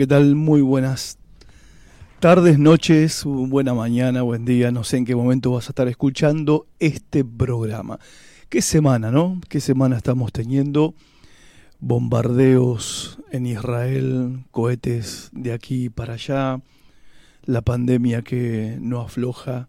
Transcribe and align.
¿Qué 0.00 0.06
tal? 0.06 0.34
Muy 0.34 0.62
buenas 0.62 1.18
tardes, 2.20 2.58
noches, 2.58 3.22
buena 3.26 3.74
mañana, 3.74 4.22
buen 4.22 4.46
día. 4.46 4.70
No 4.70 4.82
sé 4.82 4.96
en 4.96 5.04
qué 5.04 5.14
momento 5.14 5.50
vas 5.50 5.66
a 5.66 5.72
estar 5.72 5.88
escuchando 5.88 6.66
este 6.78 7.22
programa. 7.22 7.98
¿Qué 8.48 8.62
semana, 8.62 9.10
no? 9.10 9.42
¿Qué 9.50 9.60
semana 9.60 9.98
estamos 9.98 10.32
teniendo? 10.32 10.94
Bombardeos 11.80 13.18
en 13.30 13.44
Israel, 13.44 14.46
cohetes 14.52 15.28
de 15.32 15.52
aquí 15.52 15.90
para 15.90 16.14
allá, 16.14 16.62
la 17.44 17.60
pandemia 17.60 18.22
que 18.22 18.78
no 18.80 19.02
afloja, 19.02 19.68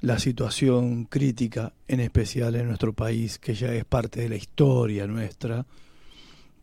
la 0.00 0.18
situación 0.18 1.04
crítica, 1.04 1.72
en 1.86 2.00
especial 2.00 2.56
en 2.56 2.66
nuestro 2.66 2.94
país, 2.94 3.38
que 3.38 3.54
ya 3.54 3.72
es 3.72 3.84
parte 3.84 4.22
de 4.22 4.28
la 4.28 4.34
historia 4.34 5.06
nuestra 5.06 5.66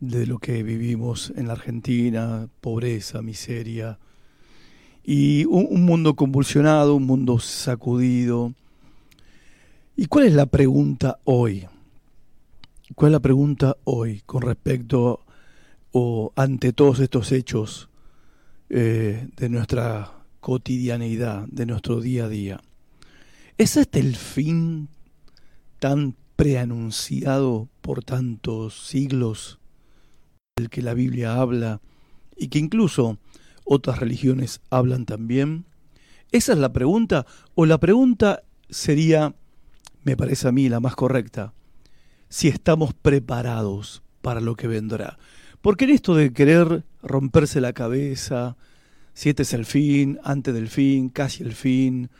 de 0.00 0.26
lo 0.26 0.38
que 0.38 0.62
vivimos 0.62 1.32
en 1.36 1.48
la 1.48 1.54
Argentina, 1.54 2.48
pobreza, 2.60 3.22
miseria, 3.22 3.98
y 5.02 5.46
un, 5.46 5.84
mundo 5.84 6.14
convulsionado, 6.14 6.94
un 6.94 7.06
mundo 7.06 7.38
sacudido. 7.38 8.52
¿Y 9.96 10.06
cuál 10.06 10.26
es 10.26 10.34
la 10.34 10.46
pregunta 10.46 11.18
hoy? 11.24 11.66
¿Cuál 12.94 13.10
es 13.10 13.12
la 13.12 13.20
pregunta 13.20 13.76
hoy 13.84 14.22
con 14.26 14.42
respecto 14.42 15.24
o 15.92 16.32
ante 16.36 16.72
todos 16.72 17.00
estos 17.00 17.32
hechos 17.32 17.88
eh, 18.68 19.28
de 19.36 19.48
nuestra 19.48 20.12
cotidianeidad, 20.40 21.46
de 21.48 21.66
nuestro 21.66 22.00
día 22.00 22.26
a 22.26 22.28
día? 22.28 22.60
¿Es 23.56 23.76
este 23.76 24.00
el 24.00 24.14
fin 24.14 24.88
tan 25.78 26.14
preanunciado 26.36 27.68
por 27.80 28.04
tantos 28.04 28.86
siglos 28.86 29.58
que 30.66 30.82
la 30.82 30.94
Biblia 30.94 31.34
habla 31.34 31.80
y 32.36 32.48
que 32.48 32.58
incluso 32.58 33.18
otras 33.64 34.00
religiones 34.00 34.60
hablan 34.70 35.06
también? 35.06 35.64
¿Esa 36.32 36.52
es 36.52 36.58
la 36.58 36.72
pregunta? 36.72 37.24
¿O 37.54 37.66
la 37.66 37.78
pregunta 37.78 38.42
sería, 38.68 39.34
me 40.02 40.16
parece 40.16 40.48
a 40.48 40.52
mí 40.52 40.68
la 40.68 40.80
más 40.80 40.94
correcta, 40.96 41.54
si 42.28 42.48
estamos 42.48 42.92
preparados 42.94 44.02
para 44.20 44.40
lo 44.40 44.56
que 44.56 44.66
vendrá? 44.66 45.18
Porque 45.62 45.84
en 45.84 45.90
esto 45.90 46.14
de 46.14 46.32
querer 46.32 46.84
romperse 47.02 47.60
la 47.60 47.72
cabeza, 47.72 48.56
si 49.14 49.30
este 49.30 49.42
es 49.42 49.52
el 49.52 49.64
fin, 49.64 50.18
antes 50.22 50.54
del 50.54 50.68
fin, 50.68 51.08
casi 51.08 51.42
el 51.42 51.52
fin, 51.52 52.10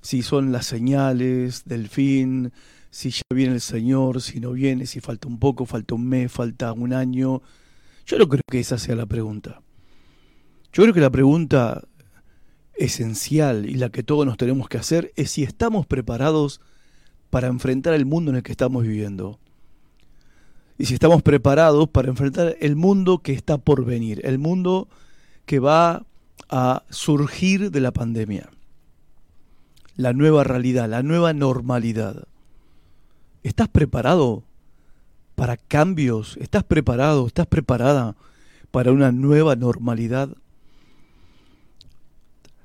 si 0.00 0.22
son 0.22 0.52
las 0.52 0.66
señales 0.66 1.64
del 1.64 1.88
fin, 1.88 2.52
si 2.90 3.10
ya 3.10 3.22
viene 3.34 3.54
el 3.54 3.60
Señor, 3.60 4.22
si 4.22 4.40
no 4.40 4.52
viene, 4.52 4.86
si 4.86 5.00
falta 5.00 5.28
un 5.28 5.38
poco, 5.38 5.66
falta 5.66 5.94
un 5.94 6.08
mes, 6.08 6.32
falta 6.32 6.72
un 6.72 6.92
año, 6.92 7.42
yo 8.08 8.18
no 8.18 8.26
creo 8.26 8.42
que 8.50 8.58
esa 8.58 8.78
sea 8.78 8.96
la 8.96 9.04
pregunta. 9.04 9.60
Yo 10.72 10.82
creo 10.82 10.94
que 10.94 11.00
la 11.00 11.10
pregunta 11.10 11.86
esencial 12.74 13.68
y 13.68 13.74
la 13.74 13.90
que 13.90 14.02
todos 14.02 14.24
nos 14.24 14.38
tenemos 14.38 14.68
que 14.68 14.78
hacer 14.78 15.12
es 15.14 15.30
si 15.30 15.42
estamos 15.42 15.86
preparados 15.86 16.62
para 17.28 17.48
enfrentar 17.48 17.92
el 17.92 18.06
mundo 18.06 18.30
en 18.30 18.38
el 18.38 18.42
que 18.42 18.52
estamos 18.52 18.82
viviendo. 18.84 19.38
Y 20.78 20.86
si 20.86 20.94
estamos 20.94 21.22
preparados 21.22 21.90
para 21.90 22.08
enfrentar 22.08 22.56
el 22.60 22.76
mundo 22.76 23.18
que 23.18 23.34
está 23.34 23.58
por 23.58 23.84
venir, 23.84 24.22
el 24.24 24.38
mundo 24.38 24.88
que 25.44 25.58
va 25.58 26.06
a 26.48 26.84
surgir 26.88 27.70
de 27.70 27.80
la 27.80 27.92
pandemia. 27.92 28.48
La 29.96 30.14
nueva 30.14 30.44
realidad, 30.44 30.88
la 30.88 31.02
nueva 31.02 31.34
normalidad. 31.34 32.26
¿Estás 33.42 33.68
preparado 33.68 34.44
para 35.38 35.56
cambios? 35.56 36.36
¿Estás 36.40 36.64
preparado? 36.64 37.28
¿Estás 37.28 37.46
preparada 37.46 38.16
para 38.72 38.90
una 38.90 39.12
nueva 39.12 39.54
normalidad? 39.54 40.30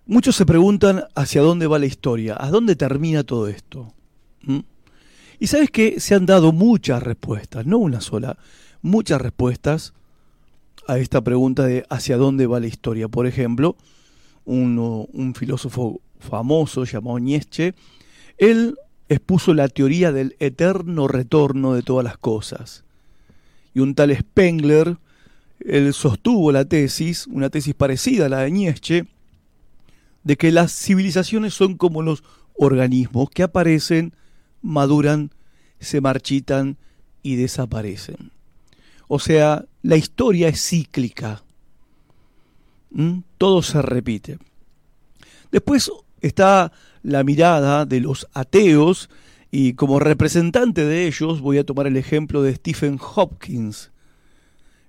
Muchos 0.07 0.35
se 0.35 0.47
preguntan 0.47 1.03
hacia 1.13 1.43
dónde 1.43 1.67
va 1.67 1.77
la 1.77 1.85
historia, 1.85 2.35
a 2.37 2.49
dónde 2.49 2.75
termina 2.75 3.23
todo 3.23 3.47
esto. 3.47 3.93
¿Mm? 4.41 4.61
Y 5.39 5.47
sabes 5.47 5.69
que 5.69 5.99
se 5.99 6.15
han 6.15 6.25
dado 6.25 6.51
muchas 6.51 7.03
respuestas, 7.03 7.67
no 7.67 7.77
una 7.77 8.01
sola, 8.01 8.37
muchas 8.81 9.21
respuestas 9.21 9.93
a 10.87 10.97
esta 10.97 11.21
pregunta 11.21 11.65
de 11.65 11.85
hacia 11.91 12.17
dónde 12.17 12.47
va 12.47 12.59
la 12.59 12.67
historia. 12.67 13.07
Por 13.07 13.27
ejemplo, 13.27 13.77
un 14.45 15.35
filósofo 15.37 16.01
famoso 16.19 16.85
llamado 16.85 17.19
Nietzsche, 17.19 17.75
él 18.39 18.75
expuso 19.13 19.53
la 19.53 19.67
teoría 19.67 20.11
del 20.11 20.35
eterno 20.39 21.07
retorno 21.07 21.73
de 21.73 21.81
todas 21.81 22.03
las 22.03 22.17
cosas. 22.17 22.83
Y 23.73 23.79
un 23.79 23.95
tal 23.95 24.15
Spengler, 24.15 24.97
él 25.59 25.93
sostuvo 25.93 26.51
la 26.51 26.65
tesis, 26.65 27.27
una 27.27 27.49
tesis 27.49 27.73
parecida 27.73 28.25
a 28.25 28.29
la 28.29 28.39
de 28.39 28.51
Nietzsche, 28.51 29.07
de 30.23 30.37
que 30.37 30.51
las 30.51 30.71
civilizaciones 30.71 31.53
son 31.53 31.77
como 31.77 32.01
los 32.01 32.23
organismos 32.55 33.29
que 33.29 33.43
aparecen, 33.43 34.13
maduran, 34.61 35.31
se 35.79 36.01
marchitan 36.01 36.77
y 37.21 37.35
desaparecen. 37.35 38.31
O 39.07 39.19
sea, 39.19 39.65
la 39.81 39.97
historia 39.97 40.47
es 40.47 40.61
cíclica. 40.61 41.43
¿Mm? 42.91 43.19
Todo 43.37 43.61
se 43.61 43.81
repite. 43.81 44.37
Después 45.51 45.91
está 46.21 46.71
la 47.03 47.23
mirada 47.23 47.85
de 47.85 47.99
los 47.99 48.27
ateos 48.33 49.09
y 49.51 49.73
como 49.73 49.99
representante 49.99 50.83
de 50.85 51.05
ellos 51.05 51.41
voy 51.41 51.59
a 51.59 51.63
tomar 51.63 51.85
el 51.85 51.97
ejemplo 51.97 52.41
de 52.41 52.55
Stephen 52.55 52.99
Hopkins, 52.99 53.91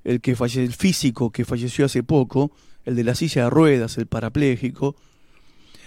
el, 0.04 0.20
que 0.20 0.30
el 0.32 0.72
físico 0.72 1.30
que 1.30 1.44
falleció 1.44 1.84
hace 1.84 2.02
poco, 2.02 2.50
el 2.84 2.96
de 2.96 3.04
la 3.04 3.14
silla 3.14 3.44
de 3.44 3.50
ruedas, 3.50 3.98
el 3.98 4.06
parapléjico. 4.06 4.96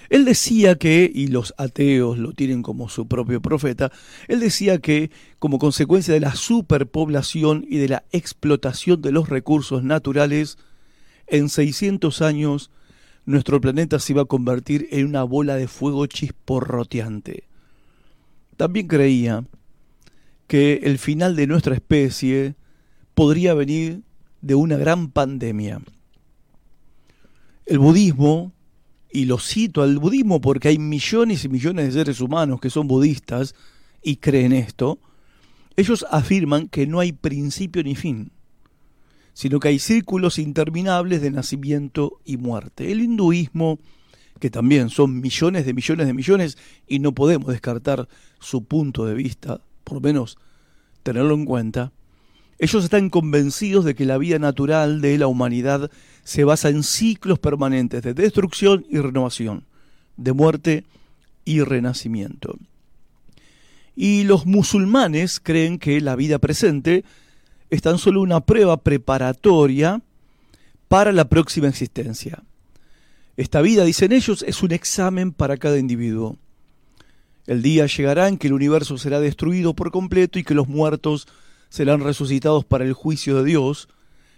Él 0.10 0.26
decía 0.26 0.76
que, 0.78 1.12
y 1.12 1.28
los 1.28 1.54
ateos 1.58 2.18
lo 2.18 2.34
tienen 2.34 2.62
como 2.62 2.88
su 2.88 3.08
propio 3.08 3.42
profeta, 3.42 3.92
él 4.28 4.40
decía 4.40 4.78
que 4.78 5.12
como 5.40 5.60
consecuencia 5.60 6.14
de 6.14 6.20
la 6.20 6.36
superpoblación 6.36 7.66
y 7.68 7.78
de 7.78 7.90
la 7.90 8.04
explotación 8.12 9.02
de 9.02 9.12
los 9.12 9.28
recursos 9.28 9.84
naturales, 9.84 10.58
en 11.28 11.50
600 11.50 12.22
años 12.22 12.72
nuestro 13.28 13.60
planeta 13.60 14.00
se 14.00 14.14
iba 14.14 14.22
a 14.22 14.26
convertir 14.26 14.88
en 14.90 15.06
una 15.06 15.24
bola 15.24 15.58
de 15.58 15.68
fuego 15.68 16.06
chisporroteante. 16.06 17.44
También 18.56 18.88
creía 18.88 19.44
que 20.48 20.80
el 20.84 20.98
final 20.98 21.36
de 21.36 21.46
nuestra 21.46 21.76
especie 21.76 22.56
podría 23.14 23.54
venir 23.54 24.02
de 24.42 24.56
una 24.56 24.78
gran 24.78 25.12
pandemia. 25.12 25.82
El 27.66 27.80
budismo, 27.80 28.54
y 29.12 29.26
lo 29.26 29.40
cito 29.40 29.84
al 29.84 30.00
budismo 30.00 30.40
porque 30.40 30.70
hay 30.70 30.80
millones 30.80 31.44
y 31.44 31.50
millones 31.50 31.88
de 31.88 31.92
seres 31.92 32.22
humanos 32.22 32.62
que 32.62 32.70
son 32.70 32.88
budistas 32.88 33.56
y 34.02 34.16
creen 34.16 34.54
esto, 34.54 35.00
ellos 35.76 36.06
afirman 36.10 36.70
que 36.70 36.88
no 36.88 37.02
hay 37.02 37.12
principio 37.12 37.84
ni 37.84 37.94
fin 37.94 38.32
sino 39.38 39.60
que 39.60 39.68
hay 39.68 39.78
círculos 39.78 40.40
interminables 40.40 41.22
de 41.22 41.30
nacimiento 41.30 42.20
y 42.26 42.38
muerte. 42.38 42.92
El 42.92 43.02
hinduismo, 43.02 43.78
que 44.40 44.50
también 44.50 44.90
son 44.90 45.22
millones 45.22 45.64
de 45.64 45.76
millones 45.76 46.08
de 46.08 46.14
millones 46.16 46.58
y 46.88 46.98
no 46.98 47.12
podemos 47.12 47.50
descartar 47.50 48.08
su 48.40 48.64
punto 48.64 49.06
de 49.06 49.14
vista, 49.14 49.62
por 49.84 49.98
lo 49.98 50.02
menos 50.02 50.40
tenerlo 51.04 51.36
en 51.36 51.46
cuenta, 51.46 51.92
ellos 52.58 52.84
están 52.84 53.12
convencidos 53.12 53.86
de 53.86 53.94
que 53.94 54.06
la 54.06 54.18
vida 54.18 54.40
natural 54.40 55.02
de 55.02 55.20
la 55.20 55.28
humanidad 55.28 55.92
se 56.24 56.44
basa 56.44 56.70
en 56.70 56.82
ciclos 56.82 57.38
permanentes 57.38 58.02
de 58.02 58.16
destrucción 58.16 58.88
y 58.90 58.98
renovación, 58.98 59.66
de 60.16 60.34
muerte 60.34 60.84
y 61.46 61.62
renacimiento. 61.62 62.58
Y 63.96 64.24
los 64.24 64.48
musulmanes 64.48 65.40
creen 65.40 65.78
que 65.78 66.02
la 66.02 66.16
vida 66.16 66.40
presente 66.40 67.06
es 67.70 67.82
tan 67.82 67.98
solo 67.98 68.22
una 68.22 68.42
prueba 68.42 68.78
preparatoria 68.78 70.02
para 70.88 71.12
la 71.12 71.28
próxima 71.28 71.68
existencia. 71.68 72.44
Esta 73.36 73.62
vida, 73.62 73.84
dicen 73.84 74.14
ellos, 74.14 74.44
es 74.48 74.64
un 74.64 74.72
examen 74.72 75.32
para 75.32 75.58
cada 75.58 75.78
individuo. 75.78 76.38
El 77.46 77.62
día 77.62 77.86
llegará 77.86 78.28
en 78.28 78.38
que 78.38 78.48
el 78.48 78.54
universo 78.54 78.98
será 78.98 79.20
destruido 79.20 79.74
por 79.74 79.92
completo 79.92 80.40
y 80.40 80.44
que 80.44 80.54
los 80.54 80.68
muertos 80.68 81.28
serán 81.70 82.02
resucitados 82.02 82.66
para 82.66 82.86
el 82.86 82.94
juicio 82.94 83.38
de 83.38 83.44
Dios. 83.44 83.90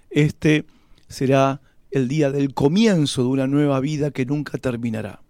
Este 0.09 0.65
será 1.07 1.61
el 1.91 2.07
día 2.07 2.31
del 2.31 2.53
comienzo 2.53 3.23
de 3.23 3.29
una 3.29 3.47
nueva 3.47 3.79
vida 3.79 4.11
que 4.11 4.25
nunca 4.25 4.57
terminará. 4.57 5.21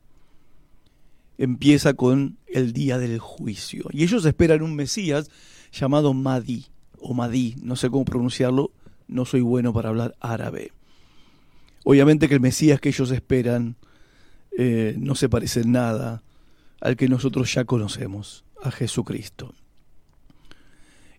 Empieza 1.37 1.93
con 1.93 2.37
el 2.47 2.73
día 2.73 2.97
del 2.97 3.19
juicio. 3.19 3.85
Y 3.91 4.03
ellos 4.03 4.25
esperan 4.25 4.61
un 4.61 4.75
Mesías 4.75 5.29
llamado 5.71 6.13
Mahdi 6.13 6.65
o 7.01 7.13
Madí, 7.13 7.55
no 7.61 7.75
sé 7.75 7.89
cómo 7.89 8.05
pronunciarlo, 8.05 8.71
no 9.07 9.25
soy 9.25 9.41
bueno 9.41 9.73
para 9.73 9.89
hablar 9.89 10.15
árabe. 10.19 10.71
Obviamente 11.83 12.27
que 12.27 12.35
el 12.35 12.41
Mesías 12.41 12.79
que 12.79 12.89
ellos 12.89 13.11
esperan 13.11 13.75
eh, 14.57 14.95
no 14.97 15.15
se 15.15 15.29
parece 15.29 15.61
en 15.61 15.71
nada 15.71 16.23
al 16.81 16.95
que 16.95 17.07
nosotros 17.07 17.53
ya 17.53 17.65
conocemos, 17.65 18.45
a 18.61 18.71
Jesucristo. 18.71 19.53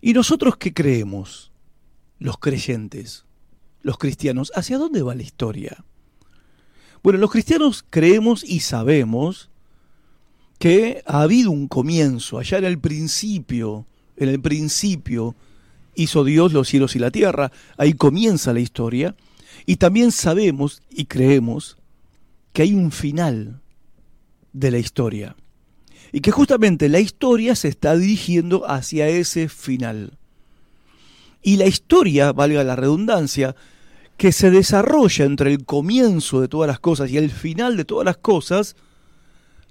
¿Y 0.01 0.13
nosotros 0.13 0.57
qué 0.57 0.73
creemos, 0.73 1.53
los 2.19 2.39
creyentes? 2.39 3.25
los 3.83 3.99
cristianos, 3.99 4.53
¿hacia 4.55 4.79
dónde 4.79 5.03
va 5.03 5.15
la 5.15 5.23
historia? 5.23 5.85
Bueno, 7.03 7.19
los 7.19 7.31
cristianos 7.31 7.85
creemos 7.89 8.45
y 8.45 8.61
sabemos 8.61 9.51
que 10.59 11.03
ha 11.07 11.23
habido 11.23 11.51
un 11.51 11.69
comienzo, 11.69 12.39
allá 12.39 12.59
en 12.59 12.65
el 12.65 12.79
principio, 12.79 13.87
en 14.17 14.29
el 14.29 14.41
principio 14.41 15.35
hizo 15.95 16.25
Dios 16.25 16.53
los 16.53 16.69
cielos 16.69 16.97
y 16.97 16.99
la 16.99 17.11
tierra, 17.11 17.53
ahí 17.77 17.95
comienza 17.95 18.53
la 18.53 18.61
historia, 18.61 19.15
y 19.67 19.77
también 19.77 20.13
sabemos 20.13 20.83
y 20.91 21.05
creemos 21.05 21.77
que 22.53 22.63
hay 22.63 22.75
un 22.75 22.91
final 22.93 23.61
de 24.53 24.71
la 24.71 24.79
historia, 24.79 25.37
y 26.13 26.21
que 26.21 26.31
justamente 26.31 26.89
la 26.89 27.01
historia 27.01 27.55
se 27.55 27.69
está 27.69 27.97
dirigiendo 27.97 28.69
hacia 28.69 29.09
ese 29.09 29.49
final. 29.49 30.19
Y 31.43 31.57
la 31.57 31.67
historia, 31.67 32.33
valga 32.33 32.65
la 32.65 32.77
redundancia, 32.77 33.55
que 34.17 34.33
se 34.33 34.51
desarrolla 34.51 35.25
entre 35.25 35.51
el 35.51 35.65
comienzo 35.65 36.43
de 36.43 36.49
todas 36.49 36.69
las 36.69 36.79
cosas 36.79 37.11
y 37.11 37.17
el 37.17 37.31
final 37.31 37.79
de 37.79 37.87
todas 37.87 38.05
las 38.05 38.19
cosas, 38.19 38.77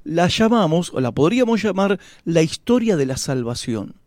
la 0.04 0.28
llamamos, 0.28 0.92
o 0.92 1.02
la 1.02 1.12
podríamos 1.12 1.62
llamar, 1.62 2.00
la 2.26 2.42
historia 2.42 2.98
de 2.98 3.06
la 3.06 3.18
salvación. 3.18 3.99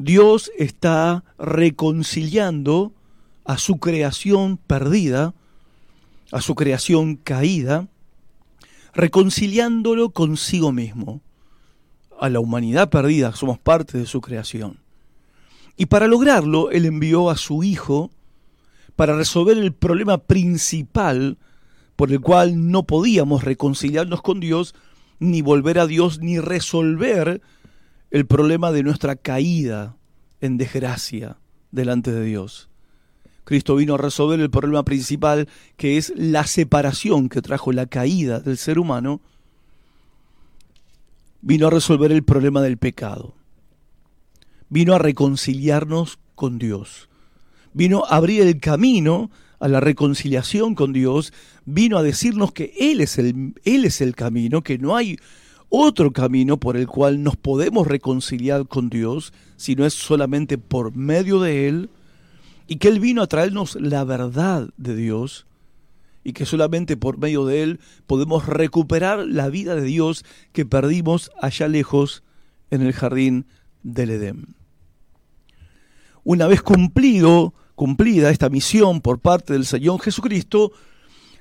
Dios 0.00 0.52
está 0.56 1.24
reconciliando 1.40 2.92
a 3.44 3.58
su 3.58 3.78
creación 3.78 4.56
perdida, 4.56 5.34
a 6.30 6.40
su 6.40 6.54
creación 6.54 7.16
caída, 7.16 7.88
reconciliándolo 8.94 10.10
consigo 10.10 10.70
mismo. 10.70 11.20
A 12.20 12.28
la 12.28 12.38
humanidad 12.38 12.90
perdida 12.90 13.34
somos 13.34 13.58
parte 13.58 13.98
de 13.98 14.06
su 14.06 14.20
creación. 14.20 14.78
Y 15.76 15.86
para 15.86 16.06
lograrlo, 16.06 16.70
Él 16.70 16.86
envió 16.86 17.28
a 17.28 17.36
su 17.36 17.64
Hijo 17.64 18.12
para 18.94 19.16
resolver 19.16 19.58
el 19.58 19.72
problema 19.72 20.18
principal 20.18 21.38
por 21.96 22.12
el 22.12 22.20
cual 22.20 22.70
no 22.70 22.84
podíamos 22.84 23.42
reconciliarnos 23.42 24.22
con 24.22 24.38
Dios, 24.38 24.76
ni 25.18 25.42
volver 25.42 25.80
a 25.80 25.88
Dios, 25.88 26.20
ni 26.20 26.38
resolver 26.38 27.42
el 28.10 28.26
problema 28.26 28.72
de 28.72 28.82
nuestra 28.82 29.16
caída 29.16 29.96
en 30.40 30.56
desgracia 30.56 31.38
delante 31.70 32.12
de 32.12 32.24
Dios. 32.24 32.68
Cristo 33.44 33.76
vino 33.76 33.94
a 33.94 33.98
resolver 33.98 34.40
el 34.40 34.50
problema 34.50 34.84
principal, 34.84 35.48
que 35.76 35.96
es 35.96 36.12
la 36.16 36.46
separación 36.46 37.28
que 37.28 37.42
trajo 37.42 37.72
la 37.72 37.86
caída 37.86 38.40
del 38.40 38.58
ser 38.58 38.78
humano. 38.78 39.20
Vino 41.40 41.68
a 41.68 41.70
resolver 41.70 42.12
el 42.12 42.24
problema 42.24 42.60
del 42.60 42.76
pecado. 42.76 43.34
Vino 44.68 44.94
a 44.94 44.98
reconciliarnos 44.98 46.18
con 46.34 46.58
Dios 46.58 47.08
vino 47.72 48.04
a 48.04 48.16
abrir 48.16 48.42
el 48.42 48.60
camino 48.60 49.30
a 49.60 49.68
la 49.68 49.80
reconciliación 49.80 50.74
con 50.74 50.92
Dios, 50.92 51.32
vino 51.64 51.98
a 51.98 52.02
decirnos 52.02 52.52
que 52.52 52.72
Él 52.78 53.00
es 53.00 53.18
el, 53.18 53.54
Él 53.64 53.84
es 53.84 54.00
el 54.00 54.14
camino, 54.14 54.62
que 54.62 54.78
no 54.78 54.96
hay 54.96 55.18
otro 55.68 56.12
camino 56.12 56.58
por 56.58 56.76
el 56.76 56.86
cual 56.86 57.22
nos 57.22 57.36
podemos 57.36 57.86
reconciliar 57.86 58.66
con 58.66 58.88
Dios, 58.88 59.32
sino 59.56 59.84
es 59.84 59.94
solamente 59.94 60.58
por 60.58 60.94
medio 60.94 61.40
de 61.40 61.68
Él, 61.68 61.90
y 62.66 62.76
que 62.76 62.88
Él 62.88 63.00
vino 63.00 63.22
a 63.22 63.26
traernos 63.26 63.76
la 63.76 64.04
verdad 64.04 64.70
de 64.76 64.94
Dios, 64.94 65.46
y 66.24 66.32
que 66.32 66.46
solamente 66.46 66.96
por 66.96 67.18
medio 67.18 67.46
de 67.46 67.62
Él 67.62 67.80
podemos 68.06 68.46
recuperar 68.46 69.26
la 69.26 69.48
vida 69.48 69.74
de 69.74 69.82
Dios 69.82 70.24
que 70.52 70.66
perdimos 70.66 71.30
allá 71.40 71.68
lejos 71.68 72.22
en 72.70 72.82
el 72.82 72.92
jardín 72.92 73.46
del 73.82 74.10
Edén. 74.10 74.54
Una 76.24 76.46
vez 76.46 76.60
cumplido, 76.60 77.54
cumplida 77.74 78.30
esta 78.30 78.50
misión 78.50 79.00
por 79.00 79.20
parte 79.20 79.54
del 79.54 79.64
Señor 79.64 80.00
Jesucristo, 80.00 80.72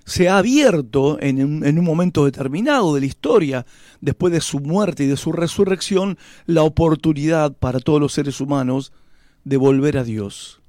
se 0.08 0.30
ha 0.30 0.38
abierto 0.38 1.18
en 1.20 1.44
un, 1.44 1.66
en 1.66 1.78
un, 1.78 1.84
momento 1.84 2.24
determinado 2.24 2.96
de 2.96 3.02
la 3.02 3.06
historia, 3.06 3.66
después 4.00 4.32
de 4.32 4.40
su 4.40 4.62
muerte 4.62 5.04
y 5.04 5.08
de 5.08 5.18
su 5.18 5.34
resurrección, 5.34 6.18
la 6.46 6.64
oportunidad 6.64 7.52
para 7.52 7.82
todos 7.82 8.00
los 8.00 8.14
seres 8.14 8.40
humanos 8.40 8.94
de 9.44 9.58
volver 9.58 9.98
a 9.98 10.06
Dios. 10.06 10.62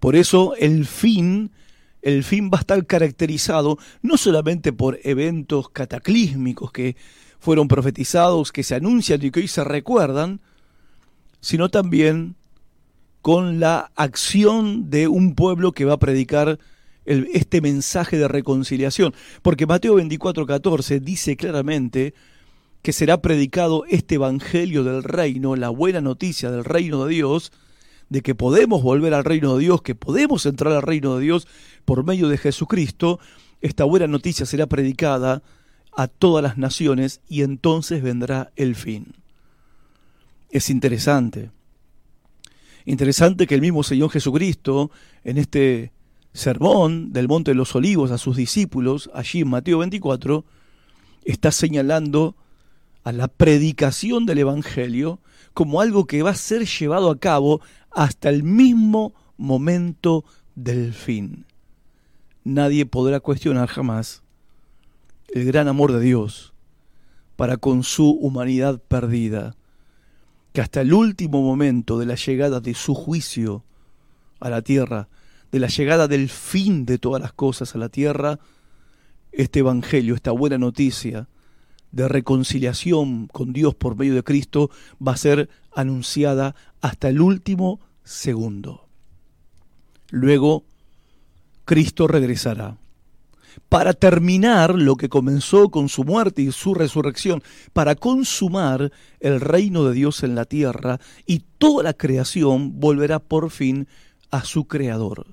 Por 0.00 0.16
eso 0.16 0.56
el 0.56 0.86
fin, 0.86 1.52
el 2.02 2.24
fin 2.24 2.50
va 2.52 2.58
a 2.58 2.62
estar 2.62 2.84
caracterizado 2.84 3.78
no 4.02 4.16
solamente 4.16 4.72
por 4.72 4.98
eventos 5.04 5.68
cataclísmicos 5.68 6.72
que 6.72 6.96
fueron 7.38 7.68
profetizados, 7.68 8.50
que 8.50 8.64
se 8.64 8.74
anuncian 8.74 9.22
y 9.22 9.30
que 9.30 9.38
hoy 9.38 9.48
se 9.48 9.62
recuerdan, 9.62 10.40
sino 11.40 11.70
también 11.70 12.34
con 13.20 13.60
la 13.60 13.92
acción 13.94 14.90
de 14.90 15.06
un 15.06 15.36
pueblo 15.36 15.70
que 15.70 15.84
va 15.84 15.94
a 15.94 16.00
predicar 16.00 16.58
este 17.04 17.60
mensaje 17.60 18.18
de 18.18 18.28
reconciliación. 18.28 19.14
Porque 19.42 19.66
Mateo 19.66 19.94
24, 19.94 20.46
14 20.46 21.00
dice 21.00 21.36
claramente 21.36 22.14
que 22.82 22.92
será 22.92 23.22
predicado 23.22 23.84
este 23.88 24.16
evangelio 24.16 24.84
del 24.84 25.02
reino, 25.02 25.56
la 25.56 25.68
buena 25.68 26.00
noticia 26.00 26.50
del 26.50 26.64
reino 26.64 27.04
de 27.04 27.14
Dios, 27.14 27.52
de 28.08 28.22
que 28.22 28.34
podemos 28.34 28.82
volver 28.82 29.14
al 29.14 29.24
reino 29.24 29.56
de 29.56 29.64
Dios, 29.64 29.82
que 29.82 29.94
podemos 29.94 30.44
entrar 30.46 30.72
al 30.72 30.82
reino 30.82 31.16
de 31.16 31.22
Dios 31.22 31.46
por 31.84 32.04
medio 32.04 32.28
de 32.28 32.38
Jesucristo, 32.38 33.20
esta 33.60 33.84
buena 33.84 34.08
noticia 34.08 34.44
será 34.44 34.66
predicada 34.66 35.42
a 35.96 36.08
todas 36.08 36.42
las 36.42 36.58
naciones 36.58 37.20
y 37.28 37.42
entonces 37.42 38.02
vendrá 38.02 38.50
el 38.56 38.74
fin. 38.74 39.14
Es 40.50 40.68
interesante 40.68 41.50
Interesante 42.84 43.46
que 43.46 43.54
el 43.54 43.60
mismo 43.60 43.82
Señor 43.82 44.10
Jesucristo, 44.10 44.90
en 45.24 45.38
este 45.38 45.92
sermón 46.32 47.12
del 47.12 47.28
Monte 47.28 47.50
de 47.50 47.54
los 47.56 47.74
Olivos 47.74 48.10
a 48.10 48.18
sus 48.18 48.36
discípulos, 48.36 49.10
allí 49.14 49.40
en 49.40 49.48
Mateo 49.48 49.78
24, 49.78 50.44
está 51.24 51.50
señalando 51.52 52.36
a 53.04 53.12
la 53.12 53.28
predicación 53.28 54.26
del 54.26 54.38
Evangelio 54.38 55.18
como 55.54 55.80
algo 55.80 56.06
que 56.06 56.22
va 56.22 56.30
a 56.30 56.34
ser 56.34 56.66
llevado 56.66 57.10
a 57.10 57.18
cabo 57.18 57.60
hasta 57.90 58.28
el 58.30 58.42
mismo 58.42 59.12
momento 59.36 60.24
del 60.54 60.92
fin. 60.92 61.44
Nadie 62.44 62.86
podrá 62.86 63.20
cuestionar 63.20 63.68
jamás 63.68 64.22
el 65.28 65.44
gran 65.44 65.68
amor 65.68 65.92
de 65.92 66.00
Dios 66.00 66.52
para 67.36 67.56
con 67.56 67.82
su 67.82 68.10
humanidad 68.10 68.80
perdida 68.88 69.56
que 70.52 70.60
hasta 70.60 70.82
el 70.82 70.92
último 70.92 71.42
momento 71.42 71.98
de 71.98 72.06
la 72.06 72.14
llegada 72.14 72.60
de 72.60 72.74
su 72.74 72.94
juicio 72.94 73.64
a 74.40 74.50
la 74.50 74.62
tierra, 74.62 75.08
de 75.52 75.60
la 75.60 75.68
llegada 75.68 76.08
del 76.08 76.28
fin 76.28 76.84
de 76.86 76.98
todas 76.98 77.20
las 77.22 77.32
cosas 77.32 77.74
a 77.74 77.78
la 77.78 77.90
tierra, 77.90 78.40
este 79.30 79.60
Evangelio, 79.60 80.14
esta 80.14 80.32
buena 80.32 80.58
noticia 80.58 81.28
de 81.92 82.08
reconciliación 82.08 83.28
con 83.28 83.52
Dios 83.52 83.74
por 83.74 83.96
medio 83.96 84.14
de 84.14 84.24
Cristo 84.24 84.70
va 85.06 85.12
a 85.12 85.16
ser 85.16 85.50
anunciada 85.74 86.54
hasta 86.80 87.08
el 87.08 87.20
último 87.20 87.80
segundo. 88.02 88.88
Luego, 90.10 90.64
Cristo 91.64 92.08
regresará 92.08 92.78
para 93.68 93.92
terminar 93.92 94.74
lo 94.74 94.96
que 94.96 95.10
comenzó 95.10 95.68
con 95.68 95.90
su 95.90 96.04
muerte 96.04 96.40
y 96.42 96.52
su 96.52 96.74
resurrección, 96.74 97.42
para 97.74 97.94
consumar 97.94 98.90
el 99.20 99.40
reino 99.40 99.84
de 99.84 99.94
Dios 99.94 100.22
en 100.22 100.34
la 100.34 100.46
tierra 100.46 100.98
y 101.26 101.42
toda 101.58 101.82
la 101.82 101.92
creación 101.92 102.80
volverá 102.80 103.18
por 103.18 103.50
fin 103.50 103.86
a 104.30 104.44
su 104.44 104.64
Creador. 104.64 105.26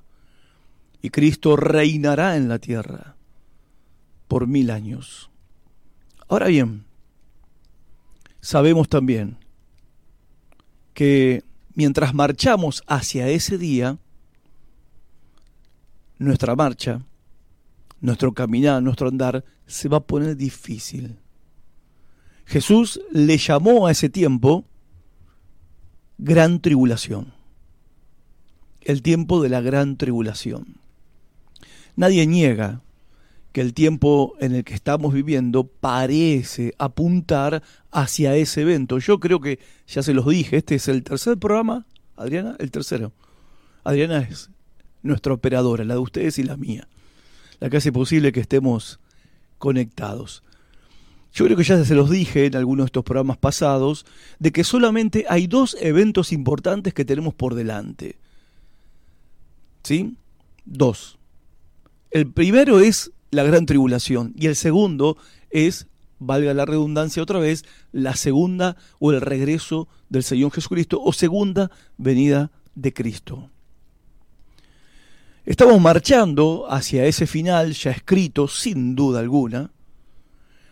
Y 1.02 1.10
Cristo 1.10 1.56
reinará 1.56 2.36
en 2.36 2.50
la 2.50 2.60
tierra 2.60 3.16
por 4.28 4.48
mil 4.48 4.70
años. 4.70 5.30
Ahora 6.28 6.48
bien, 6.48 6.86
sabemos 8.42 8.90
también 8.90 9.38
que 10.94 11.44
mientras 11.74 12.14
marchamos 12.14 12.84
hacia 12.88 13.30
ese 13.30 13.58
día, 13.58 13.98
nuestra 16.18 16.56
marcha 16.56 17.02
nuestro 18.02 18.34
caminar, 18.34 18.82
nuestro 18.82 19.08
andar, 19.08 19.44
se 19.66 19.90
va 19.90 19.98
a 19.98 20.06
poner 20.06 20.36
difícil. 20.36 21.18
Jesús 22.46 23.02
le 23.12 23.38
llamó 23.38 23.88
a 23.88 23.92
ese 23.92 24.10
tiempo 24.10 24.66
gran 26.18 26.62
tribulación, 26.62 27.34
el 28.82 29.02
tiempo 29.02 29.42
de 29.42 29.50
la 29.50 29.62
gran 29.62 29.98
tribulación. 29.98 30.78
Nadie 32.00 32.26
niega 32.26 32.82
que 33.52 33.60
el 33.60 33.74
tiempo 33.74 34.36
en 34.40 34.56
el 34.56 34.64
que 34.64 34.74
estamos 34.74 35.14
viviendo 35.14 35.66
parece 35.66 36.74
apuntar 36.78 37.62
hacia 37.92 38.36
ese 38.38 38.62
evento. 38.62 39.00
Yo 39.00 39.20
creo 39.20 39.42
que, 39.42 39.60
ya 39.86 40.02
se 40.02 40.14
los 40.14 40.26
dije, 40.26 40.56
este 40.56 40.76
es 40.76 40.88
el 40.88 41.04
tercer 41.04 41.38
programa, 41.38 41.86
Adriana, 42.16 42.56
el 42.60 42.72
tercero. 42.72 43.12
Adriana 43.84 44.20
es 44.20 44.50
nuestra 45.04 45.34
operadora, 45.34 45.84
la 45.84 45.96
de 45.96 46.00
ustedes 46.00 46.40
y 46.40 46.44
la 46.44 46.56
mía 46.56 46.88
la 47.60 47.70
que 47.70 47.78
hace 47.78 47.92
posible 47.92 48.32
que 48.32 48.40
estemos 48.40 49.00
conectados. 49.58 50.44
Yo 51.34 51.46
creo 51.46 51.58
que 51.58 51.64
ya 51.64 51.84
se 51.84 51.96
los 51.96 52.10
dije 52.10 52.46
en 52.46 52.56
algunos 52.56 52.86
de 52.86 52.88
estos 52.88 53.04
programas 53.04 53.38
pasados, 53.38 54.06
de 54.40 54.52
que 54.52 54.64
solamente 54.64 55.26
hay 55.30 55.48
dos 55.48 55.76
eventos 55.80 56.32
importantes 56.32 56.94
que 56.94 57.06
tenemos 57.06 57.34
por 57.34 57.56
delante. 57.56 58.18
¿Sí? 59.84 60.16
dos. 60.66 61.19
El 62.12 62.32
primero 62.32 62.80
es 62.80 63.12
la 63.32 63.44
gran 63.44 63.66
tribulación 63.66 64.34
y 64.36 64.48
el 64.48 64.56
segundo 64.56 65.18
es, 65.52 65.88
valga 66.18 66.54
la 66.54 66.66
redundancia 66.66 67.22
otra 67.22 67.40
vez, 67.40 67.66
la 67.92 68.16
segunda 68.16 68.78
o 69.00 69.12
el 69.12 69.22
regreso 69.22 69.88
del 70.10 70.24
Señor 70.24 70.52
Jesucristo 70.52 71.02
o 71.02 71.14
segunda 71.14 71.70
venida 71.98 72.52
de 72.76 72.94
Cristo. 72.94 73.50
Estamos 75.46 75.80
marchando 75.82 76.68
hacia 76.70 77.06
ese 77.06 77.26
final 77.26 77.74
ya 77.74 77.92
escrito, 77.92 78.48
sin 78.48 78.96
duda 78.96 79.20
alguna. 79.20 79.72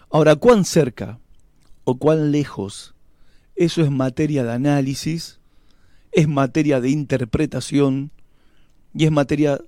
Ahora, 0.10 0.36
¿cuán 0.36 0.66
cerca 0.66 1.20
o 1.84 1.98
cuán 1.98 2.32
lejos? 2.32 2.94
Eso 3.56 3.82
es 3.82 3.90
materia 3.90 4.44
de 4.44 4.54
análisis, 4.54 5.40
es 6.12 6.28
materia 6.28 6.80
de 6.80 6.90
interpretación 6.90 8.12
y 8.94 9.06
es 9.06 9.12
materia, 9.12 9.60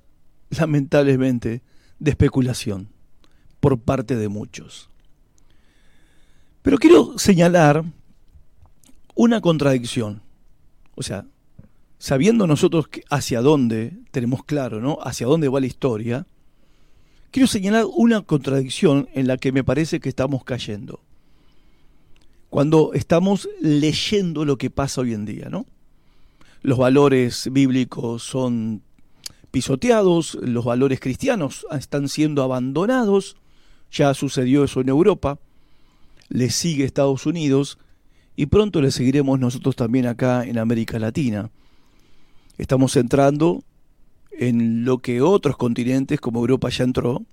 lamentablemente, 0.50 1.62
de 2.00 2.12
especulación 2.12 2.90
por 3.60 3.80
parte 3.80 4.16
de 4.16 4.30
muchos. 4.30 4.90
Pero 6.62 6.78
quiero 6.78 7.18
señalar 7.18 7.84
una 9.16 9.42
contradicción. 9.42 10.22
O 10.96 11.04
sea, 11.04 11.26
sabiendo 11.98 12.48
nosotros 12.48 12.90
hacia 13.10 13.42
dónde, 13.42 13.98
tenemos 14.12 14.44
claro, 14.44 14.80
¿no? 14.80 14.98
Hacia 15.02 15.28
dónde 15.28 15.50
va 15.50 15.60
la 15.60 15.68
historia, 15.68 16.26
quiero 17.32 17.48
señalar 17.48 17.86
una 17.86 18.22
contradicción 18.22 19.10
en 19.14 19.28
la 19.28 19.38
que 19.38 19.52
me 19.52 19.64
parece 19.64 20.00
que 20.00 20.10
estamos 20.10 20.44
cayendo. 20.44 21.02
Cuando 22.50 22.94
estamos 22.94 23.48
leyendo 23.62 24.44
lo 24.44 24.58
que 24.58 24.70
pasa 24.70 25.02
hoy 25.02 25.14
en 25.14 25.26
día, 25.26 25.50
¿no? 25.50 25.66
Los 26.62 26.78
valores 26.78 27.50
bíblicos 27.52 28.24
son 28.24 28.82
pisoteados, 29.52 30.38
los 30.42 30.66
valores 30.66 31.00
cristianos 31.00 31.66
están 31.72 32.08
siendo 32.10 32.44
abandonados, 32.44 33.36
ya 33.92 34.14
sucedió 34.14 34.64
eso 34.64 34.82
en 34.82 34.90
Europa, 34.90 35.40
le 36.30 36.50
sigue 36.50 36.86
Estados 36.86 37.26
Unidos 37.26 37.78
y 38.36 38.46
pronto 38.46 38.82
le 38.82 38.92
seguiremos 38.92 39.40
nosotros 39.40 39.76
también 39.76 40.06
acá 40.06 40.46
en 40.46 40.58
América 40.58 41.00
Latina. 41.00 41.50
Estamos 42.58 42.96
entrando 42.96 43.64
en 44.32 44.86
lo 44.86 45.00
que 45.00 45.22
otros 45.22 45.58
continentes 45.58 46.20
como 46.20 46.40
Europa 46.40 46.70
ya 46.70 46.84
entró, 46.84 47.24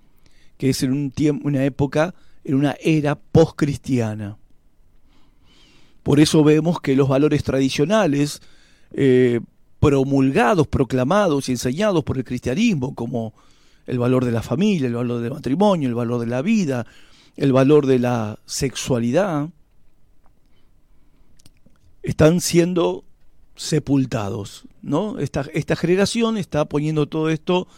que 0.59 0.71
es 0.71 0.83
en 0.83 0.93
un 0.93 1.11
tiempo, 1.11 1.47
una 1.47 1.65
época, 1.65 2.15
en 2.43 2.55
una 2.55 2.77
era 2.81 3.15
postcristiana. 3.17 4.39
Por 6.03 6.21
eso 6.21 6.43
vemos 6.45 6.81
que 6.81 6.97
los 6.97 7.09
valores 7.09 7.43
tradicionales, 7.43 8.41
eh, 8.93 9.41
promulgados, 9.87 10.67
proclamados 10.67 11.49
y 11.49 11.53
enseñados 11.53 12.03
por 12.03 12.19
el 12.19 12.25
cristianismo, 12.25 12.93
como 12.97 13.35
el 13.87 14.01
valor 14.01 14.25
de 14.25 14.33
la 14.33 14.43
familia, 14.43 14.89
el 14.89 14.95
valor 14.95 15.21
del 15.21 15.31
matrimonio, 15.31 15.89
el 15.89 15.95
valor 15.95 16.19
de 16.19 16.27
la 16.27 16.43
vida, 16.43 16.85
el 17.37 17.53
valor 17.53 17.87
de 17.87 18.01
la 18.01 18.41
sexualidad, 18.47 19.49
están 22.03 22.41
siendo 22.41 23.05
sepultados, 23.55 24.65
¿no? 24.83 25.21
Esta, 25.21 25.47
esta 25.55 25.77
generación 25.77 26.37
está 26.37 26.65
poniendo 26.65 27.07
todo 27.07 27.31
esto 27.31 27.69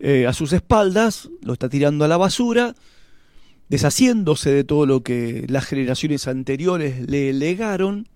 eh, 0.00 0.26
a 0.26 0.32
sus 0.32 0.54
espaldas, 0.54 1.28
lo 1.42 1.52
está 1.52 1.68
tirando 1.68 2.06
a 2.06 2.08
la 2.08 2.16
basura, 2.16 2.74
deshaciéndose 3.68 4.50
de 4.50 4.64
todo 4.64 4.86
lo 4.86 5.02
que 5.02 5.44
las 5.50 5.66
generaciones 5.66 6.26
anteriores 6.28 7.06
le 7.10 7.34
legaron, 7.34 8.08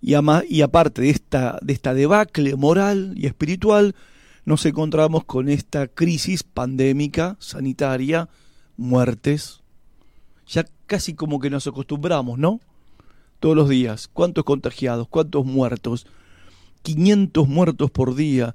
y, 0.00 0.14
y 0.48 0.62
aparte 0.62 1.02
de 1.02 1.10
esta, 1.10 1.58
de 1.62 1.72
esta 1.72 1.94
debacle 1.94 2.56
moral 2.56 3.14
y 3.16 3.26
espiritual, 3.26 3.94
nos 4.44 4.64
encontramos 4.66 5.24
con 5.24 5.48
esta 5.48 5.86
crisis 5.86 6.42
pandémica, 6.42 7.36
sanitaria, 7.38 8.28
muertes. 8.76 9.60
Ya 10.46 10.64
casi 10.86 11.14
como 11.14 11.38
que 11.38 11.50
nos 11.50 11.66
acostumbramos, 11.66 12.38
¿no? 12.38 12.60
todos 13.40 13.56
los 13.56 13.68
días. 13.68 14.08
¿Cuántos 14.12 14.44
contagiados? 14.44 15.08
¿Cuántos 15.08 15.44
muertos? 15.44 16.06
500 16.82 17.48
muertos 17.48 17.90
por 17.90 18.14
día, 18.14 18.54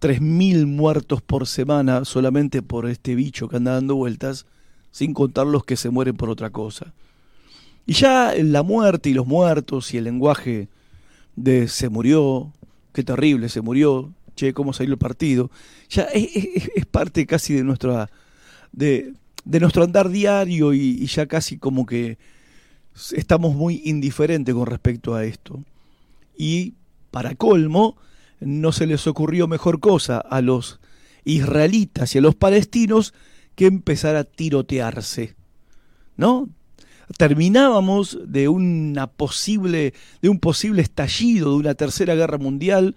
3.000 0.00 0.66
muertos 0.66 1.22
por 1.22 1.46
semana 1.46 2.04
solamente 2.04 2.62
por 2.62 2.86
este 2.86 3.14
bicho 3.14 3.48
que 3.48 3.56
anda 3.56 3.72
dando 3.72 3.96
vueltas, 3.96 4.46
sin 4.90 5.14
contar 5.14 5.46
los 5.46 5.64
que 5.64 5.76
se 5.76 5.90
mueren 5.90 6.16
por 6.16 6.28
otra 6.28 6.50
cosa. 6.50 6.92
Y 7.86 7.94
ya 7.94 8.34
la 8.36 8.62
muerte 8.62 9.10
y 9.10 9.14
los 9.14 9.26
muertos 9.26 9.94
y 9.94 9.98
el 9.98 10.04
lenguaje 10.04 10.68
de 11.36 11.68
se 11.68 11.88
murió, 11.88 12.52
qué 12.92 13.04
terrible, 13.04 13.48
se 13.48 13.60
murió, 13.60 14.12
che, 14.34 14.52
cómo 14.52 14.72
salió 14.72 14.94
el 14.94 14.98
partido, 14.98 15.50
ya 15.88 16.04
es, 16.04 16.86
parte 16.86 17.26
casi 17.26 17.54
de 17.54 17.64
nuestra 17.64 18.10
de, 18.72 19.12
de 19.44 19.60
nuestro 19.60 19.84
andar 19.84 20.08
diario 20.08 20.74
y, 20.74 20.80
y 20.80 21.06
ya 21.06 21.26
casi 21.26 21.58
como 21.58 21.86
que 21.86 22.18
estamos 23.12 23.54
muy 23.54 23.82
indiferentes 23.84 24.54
con 24.54 24.66
respecto 24.66 25.14
a 25.14 25.24
esto. 25.24 25.62
Y 26.36 26.74
para 27.10 27.34
colmo, 27.34 27.96
no 28.40 28.72
se 28.72 28.86
les 28.86 29.06
ocurrió 29.06 29.48
mejor 29.48 29.80
cosa 29.80 30.18
a 30.18 30.40
los 30.40 30.80
israelitas 31.24 32.14
y 32.14 32.18
a 32.18 32.20
los 32.20 32.34
palestinos 32.34 33.14
que 33.54 33.66
empezar 33.66 34.16
a 34.16 34.24
tirotearse. 34.24 35.34
¿No? 36.16 36.48
Terminábamos 37.16 38.18
de 38.26 38.48
una 38.48 39.06
posible 39.06 39.94
de 40.20 40.28
un 40.28 40.40
posible 40.40 40.82
estallido 40.82 41.52
de 41.52 41.56
una 41.56 41.74
tercera 41.74 42.14
guerra 42.14 42.38
mundial, 42.38 42.96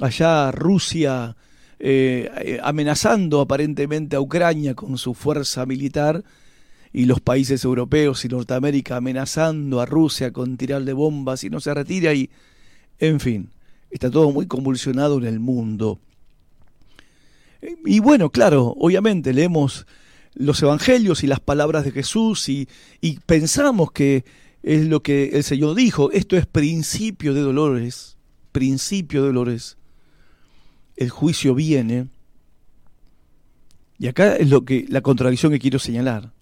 allá 0.00 0.52
Rusia 0.52 1.36
eh, 1.80 2.58
amenazando 2.62 3.40
aparentemente 3.40 4.16
a 4.16 4.20
Ucrania 4.20 4.74
con 4.74 4.98
su 4.98 5.14
fuerza 5.14 5.64
militar 5.64 6.24
y 6.92 7.04
los 7.04 7.20
países 7.20 7.64
europeos 7.64 8.24
y 8.24 8.28
Norteamérica 8.28 8.96
amenazando 8.96 9.80
a 9.80 9.86
Rusia 9.86 10.32
con 10.32 10.56
tirarle 10.56 10.92
bombas 10.92 11.44
y 11.44 11.50
no 11.50 11.60
se 11.60 11.72
retira 11.74 12.14
y, 12.14 12.30
en 12.98 13.20
fin, 13.20 13.50
está 13.90 14.10
todo 14.10 14.32
muy 14.32 14.46
convulsionado 14.46 15.18
en 15.18 15.26
el 15.26 15.38
mundo. 15.40 16.00
Y 17.84 18.00
bueno, 18.00 18.30
claro, 18.30 18.74
obviamente 18.78 19.32
leemos 19.32 19.86
los 20.38 20.62
evangelios 20.62 21.24
y 21.24 21.26
las 21.26 21.40
palabras 21.40 21.84
de 21.84 21.90
Jesús 21.90 22.48
y, 22.48 22.68
pensamos 23.26 23.90
que 23.90 24.24
es 24.62 24.86
lo 24.86 25.02
que 25.02 25.30
el 25.34 25.42
Señor 25.44 25.74
dijo, 25.74 26.10
esto 26.12 26.36
es 26.36 26.46
principio 26.46 27.34
de 27.34 27.40
dolores, 27.40 28.16
principio 28.52 29.22
de 29.22 29.28
dolores. 29.28 29.76
El 30.96 31.10
juicio 31.10 31.54
viene. 31.54 32.08
Y 33.98 34.06
acá 34.06 34.36
es 34.36 34.48
lo 34.48 34.64
que 34.64 34.86
la 34.88 35.00
contradicción 35.00 35.52
que 35.52 35.58
quiero 35.58 35.78
señalar. 35.78 36.32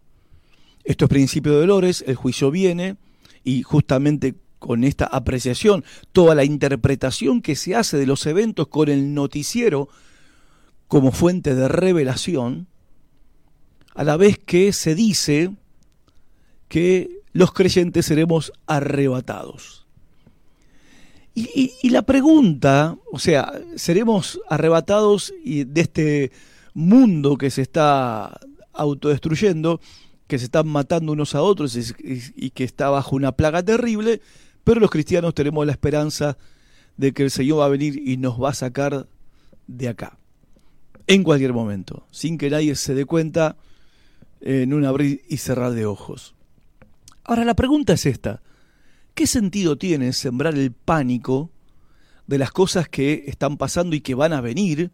Esto 0.84 1.06
es 1.06 1.08
principio 1.08 1.52
de 1.52 1.60
dolores, 1.60 2.04
el 2.06 2.16
juicio 2.16 2.50
viene 2.50 2.96
y 3.44 3.62
justamente 3.62 4.34
con 4.58 4.84
esta 4.84 5.06
apreciación, 5.06 5.84
toda 6.12 6.34
la 6.34 6.44
interpretación 6.44 7.40
que 7.40 7.56
se 7.56 7.74
hace 7.74 7.96
de 7.96 8.06
los 8.06 8.26
eventos 8.26 8.68
con 8.68 8.88
el 8.88 9.14
noticiero 9.14 9.88
como 10.88 11.12
fuente 11.12 11.54
de 11.54 11.68
revelación, 11.68 12.68
a 13.96 14.04
la 14.04 14.16
vez 14.16 14.38
que 14.38 14.72
se 14.72 14.94
dice 14.94 15.50
que 16.68 17.22
los 17.32 17.52
creyentes 17.52 18.06
seremos 18.06 18.52
arrebatados. 18.66 19.86
Y, 21.34 21.90
la 21.90 22.00
pregunta, 22.00 22.96
o 23.12 23.18
sea, 23.18 23.52
seremos 23.74 24.40
arrebatados 24.48 25.34
de 25.44 25.80
este 25.80 26.32
mundo 26.72 27.36
que 27.36 27.50
se 27.50 27.60
está 27.60 28.40
autodestruyendo, 28.72 29.80
que 30.26 30.38
se 30.38 30.46
están 30.46 30.66
matando 30.66 31.12
unos 31.12 31.34
a 31.34 31.42
otros 31.42 31.76
y, 31.76 32.50
que 32.50 32.64
está 32.64 32.88
bajo 32.88 33.16
una 33.16 33.32
plaga 33.32 33.62
terrible, 33.62 34.22
pero 34.64 34.80
los 34.80 34.90
cristianos 34.90 35.34
tenemos 35.34 35.66
la 35.66 35.72
esperanza 35.72 36.38
de 36.96 37.12
que 37.12 37.24
el 37.24 37.30
Señor 37.30 37.60
va 37.60 37.66
a 37.66 37.70
venir 37.70 38.00
y 38.08 38.16
nos 38.16 38.42
va 38.42 38.50
a 38.50 38.54
sacar 38.54 39.06
de 39.66 39.88
acá, 39.88 40.18
en 41.06 41.22
cualquier 41.22 41.52
momento, 41.52 42.06
sin 42.10 42.38
que 42.38 42.48
nadie 42.48 42.74
se 42.76 42.94
dé 42.94 43.04
cuenta 43.04 43.56
en 44.40 44.74
un 44.74 44.84
abrir 44.84 45.22
y 45.28 45.38
cerrar 45.38 45.72
de 45.72 45.86
ojos. 45.86 46.34
Ahora 47.24 47.44
la 47.44 47.54
pregunta 47.54 47.94
es 47.94 48.06
esta, 48.06 48.42
¿qué 49.14 49.26
sentido 49.26 49.76
tiene 49.76 50.12
sembrar 50.12 50.54
el 50.54 50.72
pánico 50.72 51.50
de 52.26 52.38
las 52.38 52.52
cosas 52.52 52.88
que 52.88 53.24
están 53.26 53.56
pasando 53.56 53.96
y 53.96 54.00
que 54.00 54.14
van 54.14 54.32
a 54.32 54.40
venir 54.40 54.90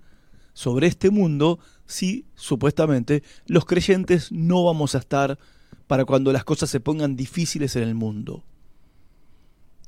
sobre 0.54 0.86
este 0.86 1.10
mundo 1.10 1.58
si 1.86 2.26
supuestamente 2.34 3.22
los 3.46 3.64
creyentes 3.64 4.32
no 4.32 4.64
vamos 4.64 4.94
a 4.94 4.98
estar 4.98 5.38
para 5.86 6.04
cuando 6.04 6.32
las 6.32 6.44
cosas 6.44 6.70
se 6.70 6.80
pongan 6.80 7.16
difíciles 7.16 7.76
en 7.76 7.82
el 7.84 7.94
mundo. 7.94 8.44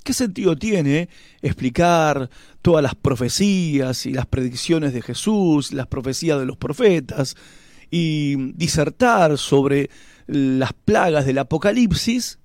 ¿Qué 0.03 0.13
sentido 0.13 0.55
tiene 0.55 1.09
explicar 1.41 2.29
todas 2.61 2.83
las 2.83 2.95
profecías 2.95 4.05
y 4.05 4.13
las 4.13 4.27
predicciones 4.27 4.93
de 4.93 5.01
Jesús, 5.01 5.73
las 5.73 5.87
profecías 5.87 6.39
de 6.39 6.45
los 6.45 6.59
profetas, 6.59 7.37
y 7.97 8.51
disertar 8.55 9.39
sobre 9.39 9.89
las 10.27 10.73
plagas 10.73 11.27
del 11.27 11.39
Apocalipsis 11.39 12.41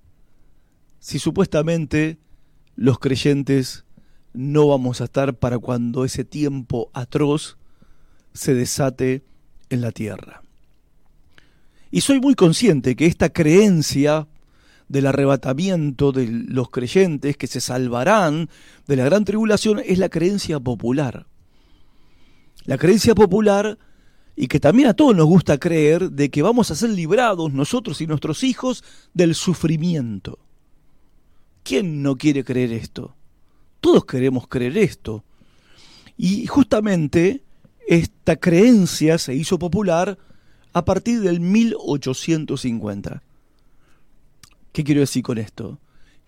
si 0.99 1.17
supuestamente 1.17 2.19
los 2.75 2.99
creyentes 2.99 3.83
no 4.31 4.67
vamos 4.67 5.01
a 5.01 5.05
estar 5.05 5.33
para 5.33 5.57
cuando 5.57 6.05
ese 6.05 6.23
tiempo 6.23 6.91
atroz 6.93 7.57
se 8.31 8.53
desate 8.53 9.23
en 9.71 9.81
la 9.81 9.91
tierra. 9.91 10.43
Y 11.89 12.01
soy 12.01 12.19
muy 12.19 12.35
consciente 12.35 12.95
que 12.95 13.07
esta 13.07 13.29
creencia 13.29 14.27
del 14.87 15.07
arrebatamiento 15.07 16.11
de 16.11 16.27
los 16.27 16.69
creyentes 16.69 17.37
que 17.37 17.47
se 17.47 17.59
salvarán 17.59 18.51
de 18.85 18.95
la 18.97 19.05
gran 19.05 19.25
tribulación 19.25 19.81
es 19.83 19.97
la 19.97 20.09
creencia 20.09 20.59
popular. 20.59 21.25
La 22.65 22.77
creencia 22.77 23.15
popular 23.15 23.79
y 24.41 24.47
que 24.47 24.61
también 24.61 24.87
a 24.87 24.93
todos 24.93 25.13
nos 25.17 25.25
gusta 25.25 25.57
creer 25.57 26.11
de 26.11 26.29
que 26.29 26.41
vamos 26.41 26.71
a 26.71 26.75
ser 26.75 26.91
librados 26.91 27.51
nosotros 27.51 27.99
y 27.99 28.07
nuestros 28.07 28.45
hijos 28.45 28.85
del 29.13 29.35
sufrimiento. 29.35 30.39
¿Quién 31.61 32.01
no 32.01 32.15
quiere 32.15 32.45
creer 32.45 32.71
esto? 32.71 33.13
Todos 33.81 34.05
queremos 34.05 34.47
creer 34.47 34.77
esto. 34.77 35.25
Y 36.15 36.47
justamente 36.47 37.43
esta 37.85 38.37
creencia 38.37 39.17
se 39.17 39.35
hizo 39.35 39.59
popular 39.59 40.17
a 40.71 40.85
partir 40.85 41.19
del 41.19 41.41
1850. 41.41 43.21
¿Qué 44.71 44.83
quiero 44.85 45.01
decir 45.01 45.21
con 45.21 45.37
esto? 45.37 45.79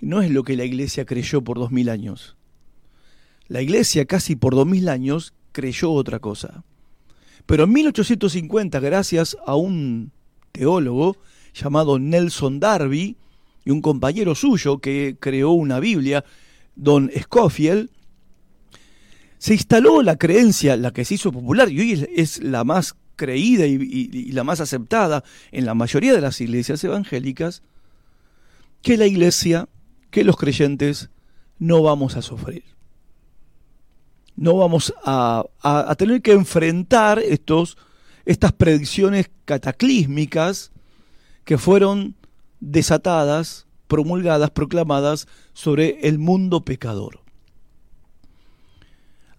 No 0.02 0.22
es 0.22 0.32
lo 0.32 0.44
que 0.44 0.58
la 0.58 0.66
iglesia 0.66 1.06
creyó 1.06 1.46
por 1.46 1.58
dos 1.58 1.72
mil 1.72 1.88
años. 1.88 2.36
La 3.48 3.62
iglesia 3.62 4.04
casi 4.04 4.36
por 4.36 4.54
dos 4.54 4.68
mil 4.68 4.90
años 4.90 5.34
creyó 5.54 5.94
otra 5.94 6.20
cosa. 6.20 6.66
Pero 7.46 7.66
en 7.66 7.74
1850, 7.74 8.80
gracias 8.80 9.38
a 9.46 9.56
un 9.56 10.12
teólogo 10.52 11.18
llamado 11.54 12.00
Nelson 12.00 12.60
Darby 12.60 13.18
y 13.66 13.72
un 13.72 13.82
compañero 13.82 14.36
suyo 14.36 14.80
que 14.80 15.18
creó 15.20 15.52
una 15.52 15.80
Biblia, 15.80 16.24
don 16.76 17.12
Scofield, 17.18 17.90
se 19.38 19.54
instaló 19.54 20.02
la 20.02 20.18
creencia, 20.18 20.78
la 20.78 20.92
que 20.92 21.04
se 21.04 21.16
hizo 21.16 21.32
popular 21.32 21.70
y 21.70 21.80
hoy 21.80 22.08
es, 22.16 22.42
la 22.44 22.64
más 22.64 22.96
creída 23.16 23.66
y 23.66 24.32
la 24.32 24.44
más 24.44 24.62
aceptada 24.62 25.24
en 25.52 25.66
la 25.66 25.74
mayoría 25.74 26.14
de 26.14 26.22
las 26.22 26.42
iglesias 26.42 26.84
evangélicas, 26.84 27.62
que 28.82 28.98
la 28.98 29.06
iglesia, 29.06 29.68
que 30.10 30.24
los 30.24 30.38
creyentes 30.38 31.10
no 31.60 31.84
vamos 31.84 32.16
a 32.16 32.22
sufrir 32.22 32.64
no 34.36 34.58
vamos 34.58 34.94
a, 35.04 35.46
tener 35.98 36.22
que 36.22 36.32
enfrentar 36.32 37.20
estos, 37.20 37.78
estas 38.26 38.52
predicciones 38.54 39.30
cataclísmicas 39.46 40.72
que 41.44 41.58
fueron 41.58 42.16
desatadas, 42.60 43.68
promulgadas, 43.88 44.52
proclamadas 44.52 45.28
sobre 45.54 46.08
el 46.08 46.18
mundo 46.18 46.64
pecador. 46.64 47.20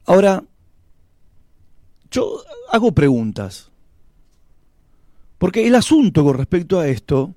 Ahora, 0.05 0.45
yo 2.11 2.43
hago 2.71 2.93
preguntas, 2.93 3.71
porque 5.39 5.67
el 5.67 5.75
asunto 5.75 6.25
con 6.25 6.37
respecto 6.37 6.79
a 6.79 6.89
esto 6.89 7.35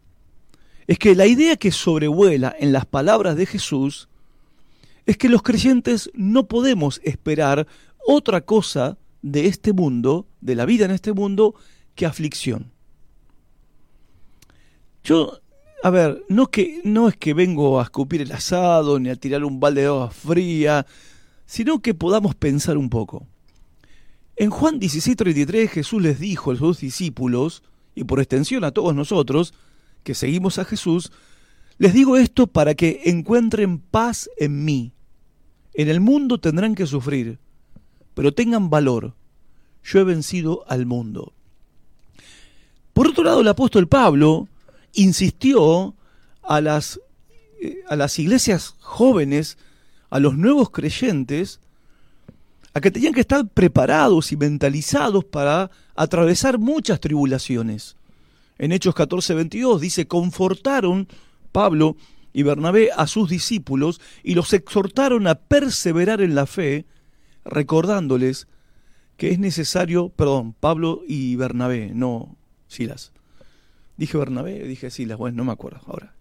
es 0.88 1.00
que 1.00 1.16
la 1.16 1.26
idea 1.26 1.56
que 1.56 1.72
sobrevuela 1.72 2.56
en 2.60 2.72
las 2.72 2.86
palabras 2.86 3.36
de 3.36 3.46
Jesús 3.46 4.10
es 5.06 5.18
que 5.18 5.30
los 5.30 5.42
creyentes 5.42 6.10
no 6.14 6.48
podemos 6.48 7.02
esperar 7.04 7.68
otra 8.06 8.42
cosa 8.42 8.98
de 9.22 9.48
este 9.48 9.74
mundo, 9.74 10.28
de 10.42 10.56
la 10.56 10.66
vida 10.66 10.86
en 10.86 10.92
este 10.92 11.14
mundo, 11.14 11.56
que 11.96 12.06
aflicción. 12.06 12.72
Yo, 15.04 15.40
a 15.84 15.90
ver, 15.90 16.24
no, 16.30 16.48
que, 16.48 16.82
no 16.84 17.08
es 17.08 17.16
que 17.16 17.34
vengo 17.34 17.80
a 17.80 17.84
escupir 17.84 18.22
el 18.22 18.32
asado 18.32 19.00
ni 19.00 19.10
a 19.10 19.16
tirar 19.16 19.44
un 19.44 19.60
balde 19.60 19.82
de 19.82 19.88
agua 19.88 20.10
fría, 20.10 20.86
sino 21.46 21.82
que 21.82 21.94
podamos 21.94 22.36
pensar 22.36 22.78
un 22.78 22.90
poco. 22.90 23.28
En 24.36 24.50
Juan 24.50 24.80
16:33 24.80 25.70
Jesús 25.70 26.02
les 26.02 26.20
dijo 26.20 26.52
a 26.52 26.56
sus 26.56 26.80
discípulos, 26.80 27.64
y 27.94 28.04
por 28.04 28.20
extensión 28.20 28.64
a 28.64 28.72
todos 28.72 28.94
nosotros, 28.94 29.54
que 30.04 30.14
seguimos 30.14 30.60
a 30.60 30.66
Jesús, 30.66 31.12
les 31.78 31.94
digo 31.94 32.18
esto 32.18 32.48
para 32.48 32.76
que 32.76 33.02
encuentren 33.06 33.80
paz 33.80 34.30
en 34.38 34.66
mí. 34.66 34.95
En 35.78 35.90
el 35.90 36.00
mundo 36.00 36.40
tendrán 36.40 36.76
que 36.76 36.86
sufrir, 36.86 37.38
pero 38.14 38.34
tengan 38.34 38.70
valor. 38.70 39.14
Yo 39.84 40.00
he 40.00 40.04
vencido 40.04 40.64
al 40.68 40.86
mundo. 40.86 41.34
Por 42.94 43.08
otro 43.08 43.24
lado, 43.24 43.42
el 43.42 43.48
apóstol 43.48 43.88
Pablo 43.88 44.48
insistió 44.94 45.94
a 46.42 46.62
las, 46.62 47.00
eh, 47.62 47.84
a 47.90 47.96
las 47.96 48.18
iglesias 48.18 48.76
jóvenes, 48.80 49.58
a 50.10 50.20
los 50.20 50.38
nuevos 50.38 50.70
creyentes, 50.70 51.60
a 52.74 52.82
que 52.82 52.92
tenían 52.92 53.14
que 53.14 53.22
estar 53.22 53.48
preparados 53.48 54.32
y 54.32 54.38
mentalizados 54.38 55.26
para 55.26 55.72
atravesar 55.96 56.58
muchas 56.58 57.00
tribulaciones. 57.00 57.96
En 58.58 58.72
Hechos 58.72 58.96
14, 58.96 59.34
22 59.34 59.82
dice, 59.82 60.08
confortaron 60.08 61.08
Pablo 61.52 61.98
y 62.36 62.44
Bernabé 62.44 62.90
a 62.94 63.08
sus 63.08 63.30
discípulos 63.30 64.02
y 64.22 64.36
los 64.36 64.52
exhortaron 64.52 65.26
a 65.26 65.36
perseverar 65.36 66.20
en 66.20 66.36
la 66.36 66.46
fe, 66.46 66.86
recordándoles 67.46 68.50
que 69.16 69.30
es 69.30 69.40
necesario, 69.40 70.10
perdón, 70.10 70.52
Pablo 70.52 71.02
y 71.08 71.38
Bernabé, 71.38 71.92
no 71.94 72.36
Silas. 72.68 73.14
Dije 73.96 74.18
Bernabé, 74.18 74.68
dije 74.68 74.92
Silas, 74.92 75.18
bueno, 75.18 75.38
no 75.38 75.46
me 75.46 75.54
acuerdo 75.54 75.80
ahora. 75.88 76.14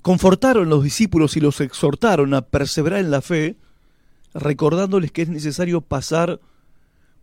Confortaron 0.00 0.70
los 0.70 0.82
discípulos 0.82 1.36
y 1.36 1.40
los 1.40 1.60
exhortaron 1.60 2.32
a 2.32 2.40
perseverar 2.40 3.00
en 3.00 3.10
la 3.10 3.20
fe, 3.20 3.56
recordándoles 4.32 5.12
que 5.12 5.20
es 5.20 5.28
necesario 5.28 5.82
pasar 5.82 6.40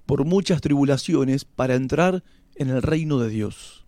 por 0.05 0.23
muchas 0.23 0.61
tribulaciones 0.61 1.45
para 1.45 1.73
entrar 1.73 2.23
en 2.53 2.69
el 2.69 2.83
reino 2.83 3.17
de 3.17 3.29
Dios. 3.29 3.84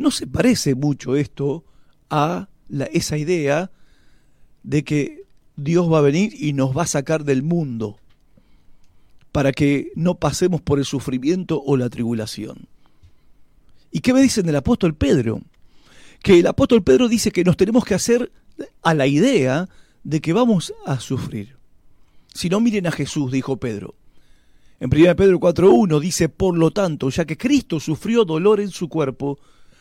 ¿No 0.00 0.10
se 0.10 0.26
parece 0.26 0.74
mucho 0.74 1.14
esto 1.14 1.62
a 2.08 2.48
esa 2.90 3.18
idea 3.18 3.70
de 4.62 4.82
que 4.82 5.24
Dios 5.56 5.92
va 5.92 5.98
a 5.98 6.00
venir 6.00 6.32
y 6.42 6.54
nos 6.54 6.74
va 6.74 6.84
a 6.84 6.86
sacar 6.86 7.22
del 7.22 7.42
mundo 7.42 7.98
para 9.30 9.52
que 9.52 9.92
no 9.96 10.14
pasemos 10.14 10.62
por 10.62 10.78
el 10.78 10.86
sufrimiento 10.86 11.62
o 11.62 11.76
la 11.76 11.90
tribulación? 11.90 12.66
¿Y 13.90 14.00
qué 14.00 14.14
me 14.14 14.22
dicen 14.22 14.46
del 14.46 14.56
apóstol 14.56 14.94
Pedro? 14.94 15.42
Que 16.22 16.38
el 16.38 16.46
apóstol 16.46 16.82
Pedro 16.82 17.06
dice 17.06 17.30
que 17.30 17.44
nos 17.44 17.58
tenemos 17.58 17.84
que 17.84 17.92
hacer 17.92 18.32
a 18.80 18.94
la 18.94 19.06
idea 19.06 19.68
de 20.02 20.22
que 20.22 20.32
vamos 20.32 20.72
a 20.86 20.98
sufrir. 20.98 21.56
Si 22.32 22.48
no, 22.48 22.58
miren 22.60 22.86
a 22.86 22.90
Jesús, 22.90 23.30
dijo 23.32 23.58
Pedro. 23.58 23.96
En 24.78 24.88
1 24.90 25.14
Pedro 25.14 25.38
4.1 25.38 26.00
dice, 26.00 26.30
por 26.30 26.56
lo 26.56 26.70
tanto, 26.70 27.10
ya 27.10 27.26
que 27.26 27.36
Cristo 27.36 27.80
sufrió 27.80 28.24
dolor 28.24 28.60
en 28.60 28.70
su 28.70 28.88
cuerpo, 28.88 29.38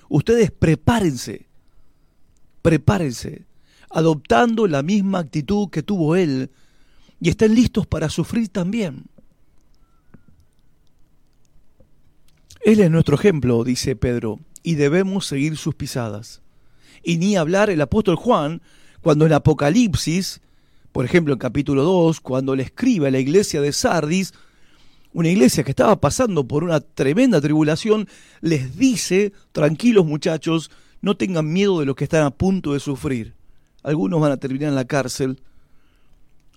ustedes 0.10 0.52
prepárense, 0.52 1.46
prepárense, 2.62 3.46
adoptando 3.90 4.68
la 4.68 4.84
misma 4.84 5.20
actitud 5.20 5.70
que 5.70 5.84
tuvo 5.84 6.16
Él 6.16 6.50
y 7.22 7.30
estén 7.30 7.56
listos 7.56 7.88
para 7.88 8.10
sufrir 8.10 8.50
también. 8.50 9.06
Él 12.62 12.82
es 12.82 12.92
nuestro 12.92 13.16
ejemplo, 13.16 13.64
dice 13.64 13.96
Pedro, 13.96 14.40
y 14.64 14.76
debemos 14.76 15.26
seguir 15.26 15.56
sus 15.58 15.76
pisadas. 15.76 16.42
Y 17.04 17.18
ni 17.18 17.38
hablar 17.38 17.70
el 17.70 17.82
apóstol 17.82 18.16
Juan, 18.16 18.62
cuando 19.02 19.26
en 19.26 19.34
Apocalipsis, 19.34 20.42
por 20.92 21.06
ejemplo 21.06 21.34
en 21.34 21.40
capítulo 21.40 21.84
2, 21.84 22.20
cuando 22.20 22.56
le 22.56 22.64
escribe 22.64 23.08
a 23.08 23.12
la 23.12 23.20
iglesia 23.20 23.62
de 23.62 23.72
Sardis, 23.72 24.34
una 25.14 25.30
iglesia 25.30 25.64
que 25.64 25.72
estaba 25.72 26.00
pasando 26.00 26.48
por 26.48 26.64
una 26.64 26.80
tremenda 26.82 27.42
tribulación, 27.42 28.08
les 28.42 28.78
dice, 28.78 29.34
tranquilos 29.52 30.06
muchachos, 30.06 30.70
no 31.02 31.18
tengan 31.18 31.52
miedo 31.52 31.80
de 31.80 31.86
lo 31.86 31.96
que 31.96 32.04
están 32.04 32.24
a 32.24 32.32
punto 32.32 32.74
de 32.74 32.80
sufrir. 32.80 33.34
Algunos 33.82 34.20
van 34.20 34.32
a 34.32 34.38
terminar 34.38 34.70
en 34.70 34.76
la 34.76 34.86
cárcel, 34.86 35.42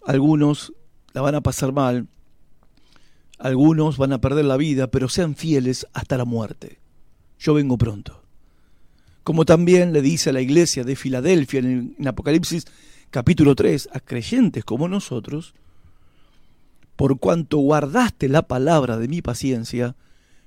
algunos 0.05 0.73
la 1.12 1.21
van 1.21 1.35
a 1.35 1.41
pasar 1.41 1.73
mal, 1.73 2.09
algunos 3.38 3.97
van 3.97 4.12
a 4.12 4.21
perder 4.21 4.45
la 4.45 4.57
vida, 4.57 4.88
pero 4.88 5.09
sean 5.09 5.35
fieles 5.35 5.87
hasta 5.93 6.17
la 6.17 6.25
muerte. 6.25 6.79
Yo 7.38 7.55
vengo 7.55 7.79
pronto. 7.79 8.23
Como 9.25 9.45
también 9.45 9.93
le 9.93 10.03
dice 10.03 10.31
a 10.31 10.33
la 10.33 10.41
iglesia 10.41 10.85
de 10.85 10.97
Filadelfia 10.97 11.61
en, 11.61 11.95
en 11.99 12.09
Apocalipsis 12.09 12.67
capítulo 13.11 13.55
3, 13.55 13.91
a 13.93 14.01
creyentes 14.01 14.65
como 14.65 14.88
nosotros, 14.88 15.55
por 16.96 17.18
cuanto 17.18 17.59
guardaste 17.59 18.28
la 18.28 18.42
palabra 18.42 18.98
de 18.98 19.09
mi 19.09 19.22
paciencia, 19.22 19.96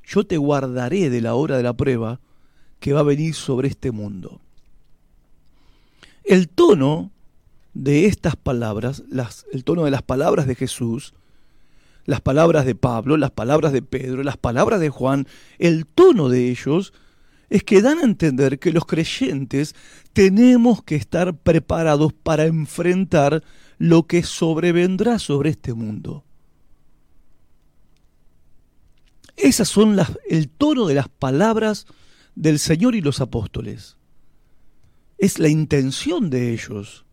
yo 0.03 0.25
te 0.25 0.37
guardaré 0.37 1.09
de 1.09 1.21
la 1.21 1.35
hora 1.35 1.57
de 1.57 1.63
la 1.63 1.73
prueba 1.73 2.19
que 2.79 2.93
va 2.93 2.99
a 2.99 3.03
venir 3.03 3.33
sobre 3.33 3.67
este 3.67 3.91
mundo. 3.91 4.41
El 6.23 6.49
tono 6.49 7.11
de 7.73 8.05
estas 8.05 8.35
palabras, 8.35 9.03
las, 9.09 9.45
el 9.51 9.63
tono 9.63 9.85
de 9.85 9.91
las 9.91 10.01
palabras 10.01 10.47
de 10.47 10.55
Jesús, 10.55 11.13
las 12.05 12.21
palabras 12.21 12.65
de 12.65 12.75
Pablo, 12.75 13.17
las 13.17 13.31
palabras 13.31 13.73
de 13.73 13.81
Pedro, 13.81 14.23
las 14.23 14.37
palabras 14.37 14.79
de 14.79 14.89
Juan, 14.89 15.27
el 15.57 15.85
tono 15.85 16.29
de 16.29 16.49
ellos 16.49 16.93
es 17.49 17.63
que 17.63 17.81
dan 17.81 17.99
a 17.99 18.03
entender 18.03 18.59
que 18.59 18.71
los 18.71 18.85
creyentes 18.85 19.75
tenemos 20.13 20.83
que 20.83 20.95
estar 20.95 21.35
preparados 21.35 22.13
para 22.13 22.45
enfrentar 22.45 23.43
lo 23.77 24.03
que 24.07 24.23
sobrevendrá 24.23 25.19
sobre 25.19 25.51
este 25.51 25.73
mundo. 25.73 26.24
Esas 29.37 29.67
son 29.67 29.95
las, 29.95 30.17
el 30.29 30.49
tono 30.49 30.87
de 30.87 30.95
las 30.95 31.09
palabras 31.09 31.85
del 32.35 32.59
Señor 32.59 32.95
y 32.95 33.01
los 33.01 33.21
apóstoles. 33.21 33.97
Es 35.17 35.39
la 35.39 35.49
intención 35.49 36.29
de 36.29 36.53
ellos. 36.53 37.05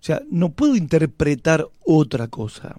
O 0.00 0.04
sea, 0.04 0.22
no 0.30 0.50
puedo 0.50 0.74
interpretar 0.76 1.68
otra 1.84 2.28
cosa. 2.28 2.76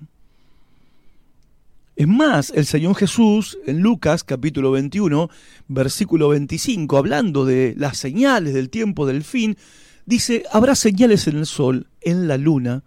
Es 1.96 2.08
más, 2.08 2.52
el 2.56 2.65
Señor 2.65 2.96
Jesús 2.96 3.58
en 3.65 3.82
Lucas 3.82 4.24
capítulo 4.24 4.72
21, 4.72 5.30
versículo 5.67 6.30
25, 6.30 6.98
hablando 6.98 7.46
de 7.46 7.76
las 7.78 7.98
señales 7.98 8.54
del 8.54 8.69
tiempo 8.69 9.06
del 9.06 9.24
fin, 9.24 9.58
dice, 10.06 10.43
habrá 10.52 10.76
señales 10.76 11.28
en 11.28 11.38
el 11.38 11.46
sol, 11.46 11.88
en 12.02 12.28
la 12.28 12.38
luna 12.38 12.84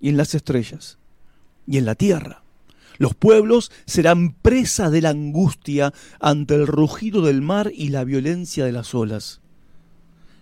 y 0.00 0.08
en 0.08 0.16
las 0.16 0.34
estrellas 0.34 0.98
y 1.66 1.78
en 1.78 1.84
la 1.84 1.94
tierra. 1.94 2.42
Los 3.00 3.14
pueblos 3.14 3.72
serán 3.86 4.34
presa 4.34 4.90
de 4.90 5.00
la 5.00 5.08
angustia 5.08 5.94
ante 6.20 6.54
el 6.54 6.66
rugido 6.66 7.22
del 7.22 7.40
mar 7.40 7.72
y 7.74 7.88
la 7.88 8.04
violencia 8.04 8.66
de 8.66 8.72
las 8.72 8.94
olas. 8.94 9.40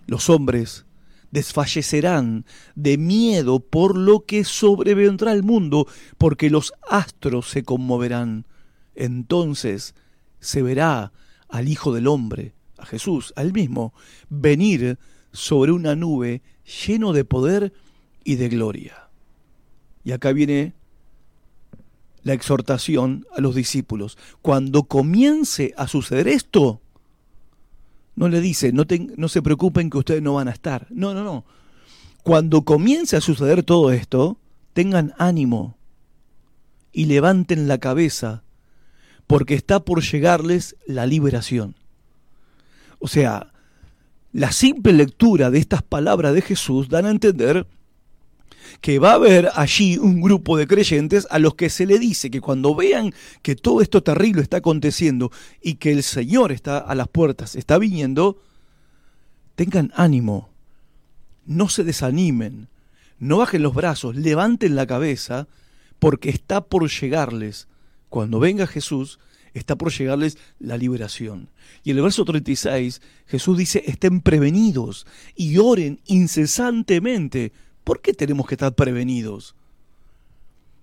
Los 0.07 0.29
hombres 0.29 0.85
desfallecerán 1.31 2.45
de 2.75 2.97
miedo 2.97 3.61
por 3.61 3.95
lo 3.95 4.25
que 4.25 4.43
sobrevendrá 4.43 5.31
al 5.31 5.41
mundo, 5.41 5.87
porque 6.17 6.49
los 6.49 6.73
astros 6.89 7.49
se 7.49 7.63
conmoverán. 7.63 8.45
Entonces 8.93 9.95
se 10.41 10.61
verá 10.61 11.13
al 11.47 11.69
Hijo 11.69 11.93
del 11.93 12.07
Hombre, 12.07 12.55
a 12.77 12.85
Jesús, 12.85 13.31
al 13.37 13.53
mismo, 13.53 13.93
venir 14.27 14.99
sobre 15.31 15.71
una 15.71 15.95
nube 15.95 16.41
lleno 16.85 17.13
de 17.13 17.23
poder 17.23 17.71
y 18.25 18.35
de 18.35 18.49
gloria. 18.49 19.07
Y 20.03 20.11
acá 20.11 20.33
viene 20.33 20.73
la 22.23 22.33
exhortación 22.33 23.25
a 23.35 23.41
los 23.41 23.55
discípulos. 23.55 24.17
Cuando 24.41 24.83
comience 24.83 25.73
a 25.77 25.87
suceder 25.87 26.27
esto, 26.27 26.81
no 28.15 28.27
le 28.27 28.41
dice, 28.41 28.73
no, 28.73 28.85
no 29.17 29.29
se 29.29 29.41
preocupen 29.41 29.89
que 29.89 29.97
ustedes 29.97 30.21
no 30.21 30.33
van 30.33 30.47
a 30.47 30.51
estar. 30.51 30.87
No, 30.89 31.13
no, 31.13 31.23
no. 31.23 31.45
Cuando 32.23 32.63
comience 32.63 33.15
a 33.15 33.21
suceder 33.21 33.63
todo 33.63 33.91
esto, 33.91 34.37
tengan 34.73 35.13
ánimo 35.17 35.77
y 36.91 37.05
levanten 37.05 37.67
la 37.67 37.77
cabeza, 37.77 38.43
porque 39.27 39.53
está 39.53 39.79
por 39.79 40.01
llegarles 40.03 40.75
la 40.85 41.05
liberación. 41.05 41.75
O 42.99 43.07
sea, 43.07 43.53
la 44.31 44.51
simple 44.51 44.93
lectura 44.93 45.49
de 45.49 45.59
estas 45.59 45.81
palabras 45.81 46.33
de 46.33 46.41
Jesús 46.41 46.89
dan 46.89 47.05
a 47.05 47.11
entender 47.11 47.67
que 48.81 48.99
va 48.99 49.11
a 49.11 49.15
haber 49.15 49.49
allí 49.55 49.97
un 49.97 50.21
grupo 50.21 50.57
de 50.57 50.67
creyentes 50.67 51.27
a 51.29 51.39
los 51.39 51.55
que 51.55 51.69
se 51.69 51.85
le 51.85 51.99
dice 51.99 52.31
que 52.31 52.41
cuando 52.41 52.75
vean 52.75 53.13
que 53.41 53.55
todo 53.55 53.81
esto 53.81 54.01
terrible 54.03 54.41
está 54.41 54.57
aconteciendo 54.57 55.31
y 55.61 55.75
que 55.75 55.91
el 55.91 56.03
Señor 56.03 56.51
está 56.51 56.77
a 56.77 56.95
las 56.95 57.07
puertas, 57.07 57.55
está 57.55 57.77
viniendo, 57.77 58.41
tengan 59.55 59.91
ánimo, 59.95 60.49
no 61.45 61.67
se 61.67 61.83
desanimen, 61.83 62.69
no 63.17 63.37
bajen 63.37 63.63
los 63.63 63.73
brazos, 63.73 64.15
levanten 64.15 64.75
la 64.75 64.87
cabeza, 64.87 65.47
porque 65.99 66.29
está 66.29 66.61
por 66.61 66.89
llegarles, 66.89 67.67
cuando 68.07 68.39
venga 68.39 68.65
Jesús, 68.65 69.19
está 69.53 69.75
por 69.75 69.91
llegarles 69.91 70.37
la 70.59 70.77
liberación. 70.77 71.49
Y 71.83 71.91
en 71.91 71.97
el 71.97 72.03
verso 72.03 72.23
36 72.23 73.01
Jesús 73.27 73.57
dice, 73.57 73.83
estén 73.85 74.21
prevenidos 74.21 75.05
y 75.35 75.57
oren 75.57 75.99
incesantemente 76.05 77.51
¿Por 77.83 78.01
qué 78.01 78.13
tenemos 78.13 78.47
que 78.47 78.55
estar 78.55 78.73
prevenidos? 78.73 79.55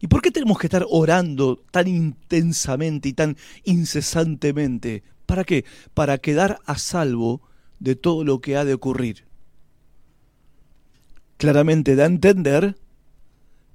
¿Y 0.00 0.08
por 0.08 0.20
qué 0.20 0.30
tenemos 0.30 0.58
que 0.58 0.66
estar 0.66 0.84
orando 0.88 1.62
tan 1.70 1.88
intensamente 1.88 3.08
y 3.08 3.12
tan 3.12 3.36
incesantemente? 3.64 5.02
¿Para 5.24 5.44
qué? 5.44 5.64
Para 5.94 6.18
quedar 6.18 6.58
a 6.66 6.78
salvo 6.78 7.40
de 7.80 7.96
todo 7.96 8.24
lo 8.24 8.40
que 8.40 8.56
ha 8.56 8.64
de 8.64 8.74
ocurrir. 8.74 9.24
Claramente 11.38 11.96
da 11.96 12.04
a 12.04 12.06
entender 12.06 12.76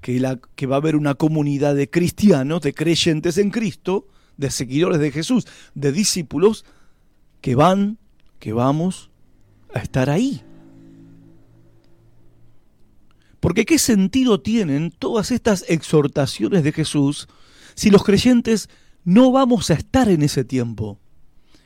que, 0.02 0.20
la, 0.20 0.40
que 0.56 0.68
va 0.68 0.76
a 0.76 0.80
haber 0.80 0.96
una 0.96 1.16
comunidad 1.16 1.76
de 1.76 1.90
cristianos, 1.90 2.62
de 2.62 2.74
creyentes 2.74 3.38
en 3.38 3.52
Cristo, 3.52 4.08
de 4.38 4.50
seguidores 4.52 5.00
de 5.00 5.12
Jesús, 5.12 5.48
de 5.76 5.92
discípulos, 5.92 6.66
que 7.42 7.56
van, 7.56 7.98
que 8.40 8.54
vamos 8.54 9.12
a 9.74 9.80
estar 9.80 10.10
ahí. 10.10 10.44
Porque 13.42 13.66
¿qué 13.66 13.80
sentido 13.80 14.40
tienen 14.40 14.92
todas 14.92 15.32
estas 15.32 15.66
exhortaciones 15.68 16.64
de 16.64 16.72
Jesús 16.72 17.28
si 17.74 17.90
los 17.90 18.04
creyentes 18.04 18.70
no 19.04 19.32
vamos 19.32 19.72
a 19.72 19.74
estar 19.74 20.08
en 20.10 20.22
ese 20.22 20.46
tiempo? 20.46 21.00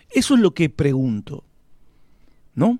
Eso 0.10 0.36
es 0.36 0.40
lo 0.40 0.54
que 0.54 0.70
pregunto. 0.70 1.44
¿No? 2.56 2.80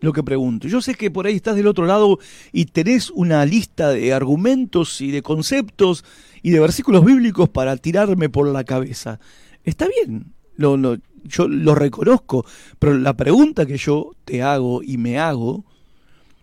Lo 0.00 0.12
que 0.12 0.22
pregunto. 0.22 0.68
Yo 0.68 0.82
sé 0.82 0.94
que 0.94 1.10
por 1.10 1.26
ahí 1.26 1.36
estás 1.36 1.56
del 1.56 1.66
otro 1.66 1.86
lado 1.86 2.18
y 2.52 2.66
tenés 2.66 3.10
una 3.10 3.44
lista 3.46 3.88
de 3.88 4.12
argumentos 4.12 5.00
y 5.00 5.10
de 5.10 5.22
conceptos 5.22 6.04
y 6.42 6.50
de 6.50 6.60
versículos 6.60 7.04
bíblicos 7.06 7.48
para 7.48 7.78
tirarme 7.78 8.28
por 8.28 8.46
la 8.46 8.62
cabeza. 8.62 9.18
Está 9.64 9.88
bien, 9.88 10.34
lo, 10.56 10.98
yo 11.24 11.48
lo 11.48 11.74
reconozco, 11.74 12.44
pero 12.78 12.98
la 12.98 13.16
pregunta 13.16 13.64
que 13.64 13.78
yo 13.78 14.12
te 14.26 14.42
hago 14.42 14.82
y 14.82 14.98
me 14.98 15.18
hago 15.18 15.64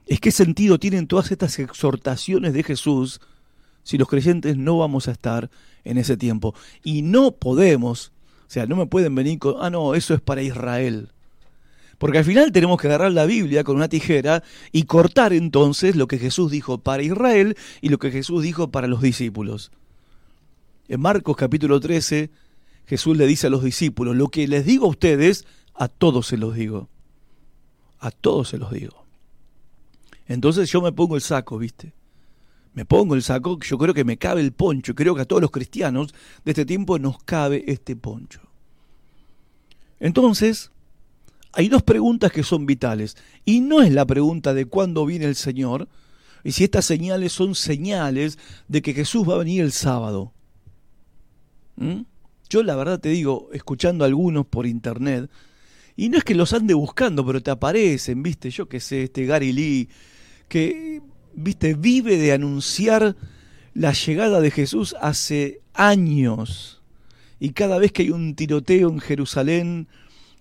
es 0.05 0.19
qué 0.19 0.31
sentido 0.31 0.79
tienen 0.79 1.07
todas 1.07 1.31
estas 1.31 1.57
exhortaciones 1.59 2.53
de 2.53 2.63
Jesús 2.63 3.19
si 3.83 3.97
los 3.97 4.07
creyentes 4.07 4.57
no 4.57 4.79
vamos 4.79 5.07
a 5.07 5.11
estar 5.11 5.49
en 5.83 5.97
ese 5.97 6.17
tiempo. 6.17 6.55
Y 6.83 7.03
no 7.03 7.31
podemos, 7.31 8.11
o 8.47 8.49
sea, 8.49 8.65
no 8.65 8.75
me 8.75 8.87
pueden 8.87 9.15
venir 9.15 9.39
con, 9.39 9.55
ah, 9.59 9.69
no, 9.69 9.95
eso 9.95 10.13
es 10.13 10.21
para 10.21 10.41
Israel. 10.41 11.09
Porque 11.97 12.17
al 12.17 12.25
final 12.25 12.51
tenemos 12.51 12.81
que 12.81 12.87
agarrar 12.87 13.11
la 13.11 13.25
Biblia 13.25 13.63
con 13.63 13.77
una 13.77 13.87
tijera 13.87 14.43
y 14.71 14.83
cortar 14.83 15.33
entonces 15.33 15.95
lo 15.95 16.07
que 16.07 16.17
Jesús 16.17 16.51
dijo 16.51 16.79
para 16.79 17.03
Israel 17.03 17.55
y 17.79 17.89
lo 17.89 17.99
que 17.99 18.11
Jesús 18.11 18.43
dijo 18.43 18.69
para 18.69 18.87
los 18.87 19.01
discípulos. 19.01 19.71
En 20.87 20.99
Marcos 20.99 21.37
capítulo 21.37 21.79
13, 21.79 22.31
Jesús 22.85 23.17
le 23.17 23.25
dice 23.27 23.47
a 23.47 23.49
los 23.49 23.63
discípulos, 23.63 24.15
lo 24.15 24.27
que 24.27 24.47
les 24.47 24.65
digo 24.65 24.85
a 24.85 24.89
ustedes, 24.89 25.45
a 25.73 25.87
todos 25.87 26.27
se 26.27 26.37
los 26.37 26.55
digo. 26.55 26.89
A 27.99 28.11
todos 28.11 28.49
se 28.49 28.57
los 28.57 28.71
digo. 28.71 29.04
Entonces 30.27 30.69
yo 30.71 30.81
me 30.81 30.91
pongo 30.91 31.15
el 31.15 31.21
saco, 31.21 31.57
¿viste? 31.57 31.93
Me 32.73 32.85
pongo 32.85 33.15
el 33.15 33.23
saco, 33.23 33.57
yo 33.61 33.77
creo 33.77 33.93
que 33.93 34.03
me 34.03 34.17
cabe 34.17 34.41
el 34.41 34.51
poncho, 34.51 34.95
creo 34.95 35.15
que 35.15 35.21
a 35.21 35.25
todos 35.25 35.41
los 35.41 35.51
cristianos 35.51 36.13
de 36.43 36.51
este 36.51 36.65
tiempo 36.65 36.99
nos 36.99 37.23
cabe 37.23 37.63
este 37.67 37.95
poncho. 37.95 38.41
Entonces, 39.99 40.71
hay 41.53 41.69
dos 41.69 41.83
preguntas 41.83 42.33
que 42.33 42.43
son 42.43 42.65
vitales, 42.65 43.15
y 43.45 43.61
no 43.61 43.81
es 43.81 43.93
la 43.93 44.05
pregunta 44.05 44.53
de 44.53 44.65
cuándo 44.65 45.05
viene 45.05 45.25
el 45.25 45.35
Señor, 45.35 45.87
y 46.43 46.51
si 46.51 46.65
estas 46.65 46.85
señales 46.85 47.31
son 47.31 47.55
señales 47.55 48.37
de 48.67 48.81
que 48.81 48.93
Jesús 48.93 49.27
va 49.27 49.35
a 49.35 49.39
venir 49.39 49.61
el 49.61 49.71
sábado. 49.71 50.33
¿Mm? 51.77 52.01
Yo 52.49 52.61
la 52.61 52.75
verdad 52.75 52.99
te 52.99 53.09
digo, 53.09 53.49
escuchando 53.53 54.03
a 54.03 54.07
algunos 54.07 54.45
por 54.45 54.67
internet, 54.67 55.29
y 55.95 56.09
no 56.09 56.17
es 56.17 56.25
que 56.25 56.35
los 56.35 56.51
ande 56.51 56.73
buscando, 56.73 57.25
pero 57.25 57.41
te 57.41 57.51
aparecen, 57.51 58.21
viste, 58.21 58.49
yo 58.49 58.67
qué 58.67 58.81
sé, 58.81 59.03
este 59.03 59.25
Gary 59.25 59.53
Lee, 59.53 59.89
que, 60.47 61.01
viste, 61.33 61.73
vive 61.73 62.17
de 62.17 62.33
anunciar 62.33 63.15
la 63.73 63.91
llegada 63.91 64.41
de 64.41 64.51
Jesús 64.51 64.95
hace 65.01 65.61
años. 65.73 66.81
Y 67.39 67.49
cada 67.49 67.77
vez 67.77 67.91
que 67.91 68.03
hay 68.03 68.11
un 68.11 68.35
tiroteo 68.35 68.89
en 68.89 68.99
Jerusalén, 68.99 69.87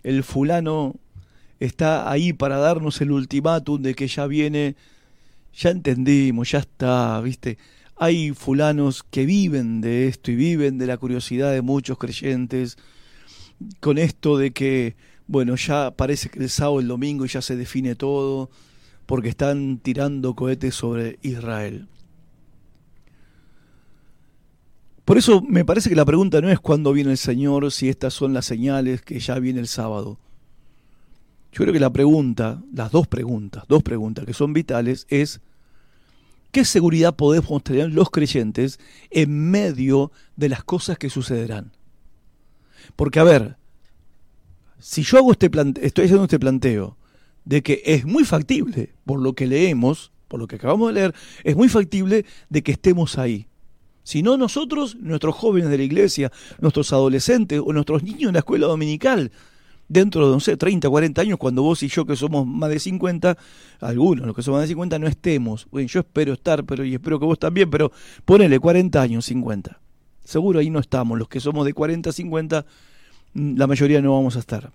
el 0.03 0.23
fulano 0.23 0.95
está 1.59 2.11
ahí 2.11 2.33
para 2.33 2.59
darnos 2.59 3.01
el 3.01 3.11
ultimátum 3.11 3.83
de 3.83 3.95
que 3.95 4.07
ya 4.07 4.27
viene, 4.27 4.77
ya 5.53 5.71
entendimos, 5.71 6.51
ya 6.51 6.61
está, 6.61 7.21
viste. 7.21 7.59
Hay 7.97 8.33
fulanos 8.33 9.03
que 9.03 9.25
viven 9.25 9.81
de 9.81 10.09
esto 10.09 10.31
y 10.31 10.37
viven 10.37 10.79
de 10.79 10.87
la 10.87 10.97
curiosidad 10.97 11.53
de 11.53 11.63
muchos 11.63 11.99
creyentes 11.99 12.77
con 13.81 13.99
esto 13.99 14.37
de 14.37 14.53
que, 14.53 14.97
bueno, 15.27 15.55
ya 15.57 15.93
parece 15.93 16.29
que 16.29 16.41
el 16.41 16.51
sábado, 16.51 16.81
el 16.81 16.89
domingo 16.89 17.25
ya 17.27 17.41
se 17.41 17.57
define 17.57 17.95
todo 17.95 18.51
porque 19.07 19.29
están 19.29 19.79
tirando 19.79 20.35
cohetes 20.35 20.75
sobre 20.75 21.19
Israel. 21.23 21.89
Por 25.05 25.19
eso 25.19 25.43
me 25.43 25.65
parece 25.65 25.91
que 25.91 25.97
la 25.97 26.07
pregunta 26.07 26.41
no 26.41 26.51
es 26.51 26.59
cuándo 26.61 26.93
viene 26.93 27.11
el 27.11 27.19
Señor, 27.19 27.71
si 27.71 27.89
estas 27.89 28.15
son 28.15 28.33
las 28.33 28.47
señales 28.47 29.03
que 29.03 29.21
ya 29.21 29.39
viene 29.39 29.61
el 29.61 29.69
sábado. 29.69 30.19
Yo 31.53 31.59
creo 31.59 31.73
que 31.73 31.81
la 31.81 31.93
pregunta, 31.93 32.63
las 32.73 32.91
dos 32.91 33.07
preguntas, 33.07 33.65
dos 33.69 33.83
preguntas 33.83 34.25
que 34.25 34.33
son 34.33 34.53
vitales 34.53 35.07
es 35.09 35.41
¿qué 36.51 36.65
seguridad 36.65 37.15
podemos 37.15 37.63
tener 37.63 37.93
los 37.93 38.11
creyentes 38.11 38.81
en 39.11 39.51
medio 39.51 40.11
de 40.37 40.49
las 40.49 40.65
cosas 40.65 40.99
que 40.99 41.11
sucederán? 41.11 41.73
Porque 42.97 43.21
a 43.21 43.25
ver, 43.25 43.57
si 44.79 45.03
yo 45.03 45.19
hago 45.19 45.33
este 45.33 45.51
estoy 45.83 46.05
haciendo 46.05 46.25
este 46.25 46.39
planteo, 46.39 46.97
de 47.45 47.63
que 47.63 47.83
es 47.85 48.05
muy 48.05 48.25
factible, 48.25 48.95
por 49.05 49.21
lo 49.21 49.35
que 49.35 49.47
leemos, 49.47 50.13
por 50.29 50.41
lo 50.41 50.47
que 50.47 50.57
acabamos 50.57 50.89
de 50.89 50.95
leer, 50.95 51.15
es 51.45 51.57
muy 51.57 51.69
factible 51.69 52.25
de 52.49 52.63
que 52.63 52.73
estemos 52.73 53.19
ahí. 53.19 53.47
Si 54.03 54.23
no 54.23 54.37
nosotros, 54.37 54.97
nuestros 54.97 55.35
jóvenes 55.35 55.71
de 55.71 55.79
la 55.79 55.85
iglesia, 55.85 56.31
nuestros 56.61 56.93
adolescentes 56.93 57.61
o 57.65 57.73
nuestros 57.73 58.03
niños 58.03 58.29
en 58.29 58.35
la 58.35 58.41
escuela 58.41 58.67
dominical, 58.67 59.33
dentro 59.89 60.27
de, 60.27 60.35
no 60.35 60.41
sé, 60.41 60.57
30, 60.57 60.89
40 60.89 61.23
años, 61.23 61.39
cuando 61.39 61.63
vos 61.63 61.83
y 61.83 61.89
yo 61.89 62.05
que 62.05 62.17
somos 62.17 62.47
más 62.47 62.71
de 62.71 62.79
50, 62.79 63.37
algunos, 63.81 64.27
los 64.27 64.37
que 64.37 64.43
somos 64.43 64.59
más 64.59 64.69
de 64.69 64.73
50, 64.73 64.99
no 64.99 65.07
estemos. 65.07 65.67
Bueno, 65.71 65.89
yo 65.89 66.01
espero 66.01 66.35
estar, 66.35 66.65
pero 66.65 66.85
y 66.85 66.95
espero 66.95 67.19
que 67.19 67.27
vos 67.27 67.39
también, 67.39 67.71
pero 67.71 67.93
ponele 68.25 68.59
40 68.59 69.01
años, 69.01 69.25
50. 69.27 69.81
Seguro 70.25 70.59
ahí 70.59 70.71
no 70.71 70.81
estamos. 70.81 71.19
Los 71.19 71.29
que 71.29 71.41
somos 71.41 71.65
de 71.65 71.73
40, 71.75 72.13
50, 72.13 72.67
mm, 73.35 73.57
la 73.57 73.67
mayoría 73.67 74.01
no 74.03 74.13
vamos 74.13 74.37
a 74.37 74.41
estar. 74.41 74.73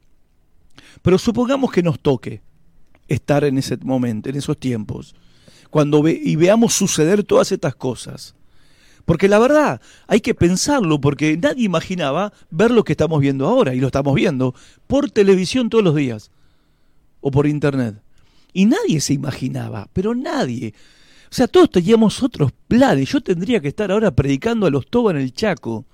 Pero 1.01 1.17
supongamos 1.17 1.71
que 1.71 1.83
nos 1.83 1.99
toque 1.99 2.41
estar 3.09 3.43
en 3.43 3.57
ese 3.57 3.77
momento, 3.77 4.29
en 4.29 4.35
esos 4.35 4.57
tiempos, 4.57 5.15
cuando 5.69 6.01
ve, 6.01 6.19
y 6.23 6.35
veamos 6.35 6.73
suceder 6.73 7.23
todas 7.23 7.51
estas 7.51 7.75
cosas. 7.75 8.35
Porque 9.05 9.27
la 9.27 9.39
verdad, 9.39 9.81
hay 10.07 10.21
que 10.21 10.35
pensarlo, 10.35 11.01
porque 11.01 11.35
nadie 11.37 11.65
imaginaba 11.65 12.31
ver 12.51 12.71
lo 12.71 12.83
que 12.83 12.93
estamos 12.93 13.19
viendo 13.19 13.47
ahora, 13.47 13.73
y 13.73 13.79
lo 13.79 13.87
estamos 13.87 14.13
viendo 14.15 14.53
por 14.87 15.09
televisión 15.09 15.69
todos 15.69 15.83
los 15.83 15.95
días, 15.95 16.31
o 17.21 17.31
por 17.31 17.47
internet. 17.47 18.01
Y 18.53 18.65
nadie 18.65 19.01
se 19.01 19.13
imaginaba, 19.13 19.89
pero 19.93 20.15
nadie. 20.15 20.73
O 21.31 21.35
sea, 21.35 21.47
todos 21.47 21.69
teníamos 21.69 22.23
otros 22.23 22.51
planes. 22.67 23.09
Yo 23.09 23.21
tendría 23.21 23.59
que 23.59 23.67
estar 23.67 23.91
ahora 23.91 24.11
predicando 24.11 24.65
a 24.65 24.71
los 24.71 24.87
Toba 24.87 25.11
en 25.11 25.17
el 25.17 25.33
Chaco, 25.33 25.85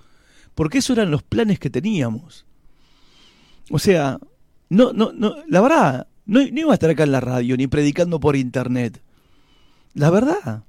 porque 0.54 0.78
esos 0.78 0.96
eran 0.96 1.10
los 1.10 1.22
planes 1.22 1.58
que 1.58 1.68
teníamos. 1.68 2.46
O 3.70 3.78
sea, 3.78 4.18
no, 4.68 4.92
no, 4.92 5.12
no, 5.12 5.36
la 5.48 5.60
verdad, 5.60 6.06
no, 6.26 6.40
no 6.40 6.60
iba 6.60 6.72
a 6.72 6.74
estar 6.74 6.90
acá 6.90 7.04
en 7.04 7.12
la 7.12 7.20
radio, 7.20 7.56
ni 7.56 7.66
predicando 7.66 8.20
por 8.20 8.36
internet. 8.36 9.02
La 9.94 10.10
verdad. 10.10 10.64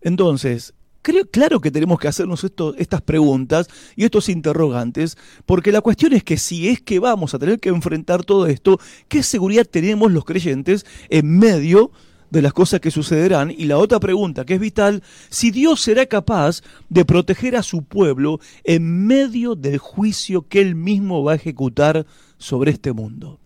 Entonces, 0.00 0.74
Creo, 1.04 1.26
claro 1.30 1.60
que 1.60 1.70
tenemos 1.70 1.98
que 1.98 2.08
hacernos 2.08 2.46
estas 2.78 3.02
preguntas 3.02 3.68
y 3.94 4.04
estos 4.04 4.30
interrogantes, 4.30 5.18
porque 5.44 5.70
la 5.70 5.82
cuestión 5.82 6.14
es 6.14 6.24
que 6.24 6.38
si 6.38 6.70
es 6.70 6.80
que 6.80 6.98
vamos 6.98 7.34
a 7.34 7.38
tener 7.38 7.60
que 7.60 7.68
enfrentar 7.68 8.24
todo 8.24 8.46
esto, 8.46 8.80
¿qué 9.06 9.22
seguridad 9.22 9.66
tenemos 9.66 10.10
los 10.10 10.24
creyentes 10.24 10.86
en 11.10 11.38
medio 11.38 11.90
de 12.30 12.40
las 12.40 12.54
cosas 12.54 12.80
que 12.80 12.90
sucederán? 12.90 13.50
Y 13.50 13.66
la 13.66 13.76
otra 13.76 14.00
pregunta 14.00 14.46
que 14.46 14.54
es 14.54 14.60
vital, 14.60 15.02
si 15.28 15.50
Dios 15.50 15.82
será 15.82 16.06
capaz 16.06 16.62
de 16.88 17.04
proteger 17.04 17.54
a 17.56 17.62
su 17.62 17.82
pueblo 17.82 18.40
en 18.64 19.06
medio 19.06 19.56
del 19.56 19.76
juicio 19.76 20.48
que 20.48 20.62
él 20.62 20.74
mismo 20.74 21.22
va 21.22 21.32
a 21.32 21.36
ejecutar 21.36 22.06
sobre 22.38 22.70
este 22.70 22.94
mundo. 22.94 23.43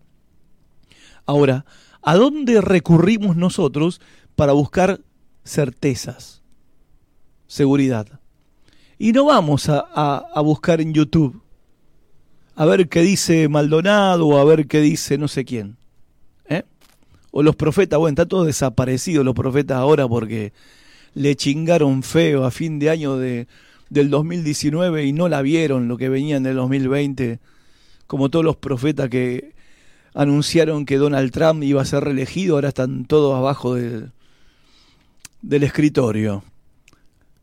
Ahora, 1.29 1.65
¿a 2.01 2.15
dónde 2.15 2.59
recurrimos 2.61 3.35
nosotros 3.35 4.01
para 4.35 4.53
buscar 4.53 5.01
certezas? 5.43 6.39
seguridad. 7.49 8.07
Y 8.97 9.11
no 9.11 9.25
vamos 9.25 9.67
a, 9.69 10.41
buscar 10.43 10.79
en 10.79 10.93
YouTube 10.93 11.41
a 12.55 12.65
ver 12.65 12.87
qué 12.87 13.01
dice 13.01 13.49
Maldonado 13.49 14.27
o 14.27 14.37
a 14.37 14.43
ver 14.45 14.67
qué 14.67 14.79
dice 14.79 15.17
no 15.17 15.27
sé 15.27 15.43
quién. 15.43 15.77
¿eh? 16.47 16.63
O 17.31 17.43
los 17.43 17.55
profetas, 17.55 17.99
bueno, 17.99 18.13
está 18.13 18.25
todo 18.25 18.45
desaparecido 18.45 19.23
los 19.23 19.33
profetas 19.33 19.77
ahora 19.77 20.07
porque 20.07 20.53
le 21.15 21.35
chingaron 21.35 22.03
feo 22.03 22.45
a 22.45 22.51
fin 22.51 22.77
de 22.79 22.89
año 22.89 23.17
de, 23.17 23.47
del 23.89 24.09
2019 24.09 25.05
y 25.05 25.13
no 25.13 25.27
la 25.27 25.41
vieron 25.41 25.87
lo 25.87 25.97
que 25.97 26.09
venía 26.09 26.37
en 26.37 26.45
el 26.45 26.55
2020, 26.55 27.39
como 28.05 28.29
todos 28.29 28.45
los 28.45 28.57
profetas 28.57 29.09
que 29.09 29.55
anunciaron 30.13 30.85
que 30.85 30.97
Donald 30.97 31.31
Trump 31.31 31.63
iba 31.63 31.81
a 31.81 31.85
ser 31.85 32.03
reelegido, 32.03 32.55
ahora 32.55 32.69
están 32.69 33.05
todos 33.05 33.35
abajo 33.37 33.75
del, 33.75 34.11
del 35.41 35.63
escritorio. 35.63 36.43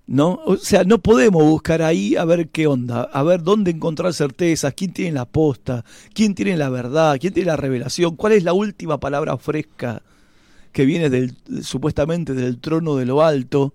¿no? 0.07 0.40
O 0.44 0.57
sea, 0.57 0.85
no 0.85 0.98
podemos 0.98 1.42
buscar 1.42 1.83
ahí 1.83 2.16
a 2.16 2.24
ver 2.24 2.48
qué 2.48 2.66
onda, 2.66 3.02
a 3.02 3.22
ver 3.22 3.42
dónde 3.42 3.72
encontrar 3.72 4.14
certezas, 4.14 4.72
quién 4.74 4.92
tiene 4.92 5.12
la 5.12 5.24
posta, 5.24 5.85
quién 6.14 6.35
tiene 6.35 6.57
la 6.57 6.68
verdad, 6.68 7.18
quién 7.20 7.33
tiene 7.33 7.48
la 7.48 7.57
revelación, 7.57 8.14
cuál 8.16 8.33
es 8.33 8.44
la 8.44 8.52
última 8.52 8.98
palabra 8.98 9.37
fresca 9.37 10.02
que 10.72 10.85
viene 10.85 11.11
del, 11.11 11.35
supuestamente 11.62 12.35
del 12.35 12.59
trono 12.61 12.96
de 12.96 13.07
lo 13.07 13.22
alto. 13.22 13.74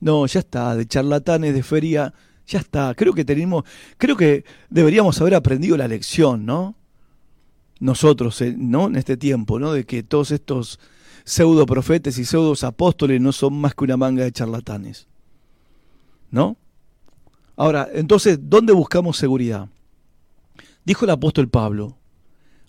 No, 0.00 0.26
ya 0.26 0.40
está, 0.40 0.76
de 0.76 0.86
charlatanes, 0.86 1.52
de 1.52 1.62
feria, 1.62 2.14
ya 2.46 2.60
está. 2.60 2.94
Creo 2.94 3.12
que 3.12 3.24
tenemos, 3.24 3.64
creo 3.98 4.16
que 4.16 4.44
deberíamos 4.70 5.20
haber 5.20 5.34
aprendido 5.34 5.76
la 5.76 5.88
lección, 5.88 6.46
¿no? 6.46 6.76
Nosotros, 7.80 8.40
eh, 8.42 8.54
¿no? 8.56 8.86
En 8.86 8.96
este 8.96 9.16
tiempo, 9.16 9.58
¿no? 9.58 9.72
De 9.72 9.84
que 9.84 10.02
todos 10.02 10.30
estos 10.30 10.78
pseudo 11.24 11.66
profetas 11.66 12.18
y 12.18 12.24
pseudos 12.24 12.64
apóstoles 12.64 13.20
no 13.20 13.32
son 13.32 13.54
más 13.54 13.74
que 13.74 13.84
una 13.84 13.96
manga 13.96 14.24
de 14.24 14.32
charlatanes. 14.32 15.08
¿no? 16.30 16.56
Ahora, 17.56 17.88
entonces, 17.92 18.38
¿dónde 18.42 18.72
buscamos 18.72 19.16
seguridad? 19.16 19.68
Dijo 20.84 21.04
el 21.04 21.10
apóstol 21.10 21.48
Pablo, 21.48 21.98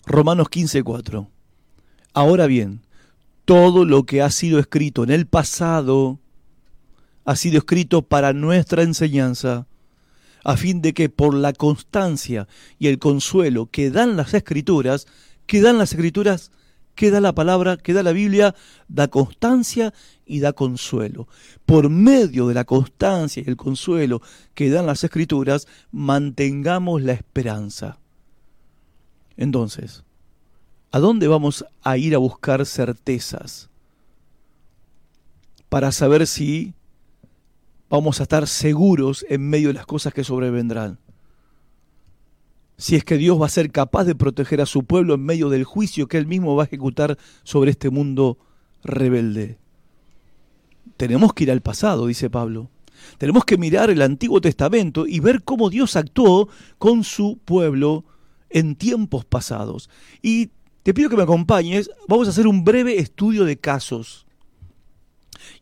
Romanos 0.04 0.48
15:4. 0.50 1.28
Ahora 2.12 2.46
bien, 2.46 2.82
todo 3.44 3.84
lo 3.84 4.04
que 4.04 4.20
ha 4.20 4.30
sido 4.30 4.58
escrito 4.58 5.02
en 5.02 5.10
el 5.10 5.26
pasado 5.26 6.18
ha 7.24 7.36
sido 7.36 7.58
escrito 7.58 8.02
para 8.02 8.32
nuestra 8.32 8.82
enseñanza, 8.82 9.66
a 10.44 10.56
fin 10.56 10.82
de 10.82 10.94
que 10.94 11.08
por 11.08 11.34
la 11.34 11.52
constancia 11.52 12.48
y 12.78 12.88
el 12.88 12.98
consuelo 12.98 13.66
que 13.70 13.90
dan 13.90 14.16
las 14.16 14.34
escrituras, 14.34 15.06
que 15.46 15.60
dan 15.60 15.78
las 15.78 15.92
escrituras, 15.92 16.50
que 16.94 17.10
da 17.10 17.20
la 17.20 17.34
palabra, 17.34 17.76
que 17.76 17.92
da 17.92 18.02
la 18.02 18.12
Biblia, 18.12 18.54
da 18.88 19.08
constancia 19.08 19.94
y 20.26 20.40
da 20.40 20.52
consuelo. 20.52 21.28
Por 21.64 21.88
medio 21.88 22.48
de 22.48 22.54
la 22.54 22.64
constancia 22.64 23.42
y 23.44 23.48
el 23.48 23.56
consuelo 23.56 24.20
que 24.54 24.70
dan 24.70 24.86
las 24.86 25.04
escrituras, 25.04 25.66
mantengamos 25.90 27.02
la 27.02 27.12
esperanza. 27.12 27.98
Entonces, 29.36 30.04
¿a 30.90 30.98
dónde 30.98 31.28
vamos 31.28 31.64
a 31.82 31.96
ir 31.96 32.14
a 32.14 32.18
buscar 32.18 32.66
certezas? 32.66 33.70
Para 35.68 35.90
saber 35.92 36.26
si 36.26 36.74
vamos 37.98 38.20
a 38.20 38.24
estar 38.24 38.48
seguros 38.48 39.24
en 39.28 39.48
medio 39.48 39.68
de 39.68 39.74
las 39.74 39.86
cosas 39.86 40.12
que 40.12 40.24
sobrevendrán 40.24 40.98
si 42.82 42.96
es 42.96 43.04
que 43.04 43.16
Dios 43.16 43.40
va 43.40 43.46
a 43.46 43.50
ser 43.50 43.70
capaz 43.70 44.02
de 44.04 44.16
proteger 44.16 44.60
a 44.60 44.66
su 44.66 44.82
pueblo 44.82 45.14
en 45.14 45.24
medio 45.24 45.48
del 45.50 45.62
juicio 45.62 46.08
que 46.08 46.18
él 46.18 46.26
mismo 46.26 46.56
va 46.56 46.64
a 46.64 46.66
ejecutar 46.66 47.16
sobre 47.44 47.70
este 47.70 47.90
mundo 47.90 48.38
rebelde. 48.82 49.58
Tenemos 50.96 51.32
que 51.32 51.44
ir 51.44 51.52
al 51.52 51.60
pasado, 51.60 52.08
dice 52.08 52.28
Pablo. 52.28 52.70
Tenemos 53.18 53.44
que 53.44 53.56
mirar 53.56 53.90
el 53.90 54.02
Antiguo 54.02 54.40
Testamento 54.40 55.06
y 55.06 55.20
ver 55.20 55.44
cómo 55.44 55.70
Dios 55.70 55.94
actuó 55.94 56.48
con 56.78 57.04
su 57.04 57.38
pueblo 57.44 58.04
en 58.50 58.74
tiempos 58.74 59.24
pasados. 59.24 59.88
Y 60.20 60.50
te 60.82 60.92
pido 60.92 61.08
que 61.08 61.16
me 61.16 61.22
acompañes, 61.22 61.88
vamos 62.08 62.26
a 62.26 62.30
hacer 62.30 62.48
un 62.48 62.64
breve 62.64 62.98
estudio 62.98 63.44
de 63.44 63.58
casos. 63.58 64.26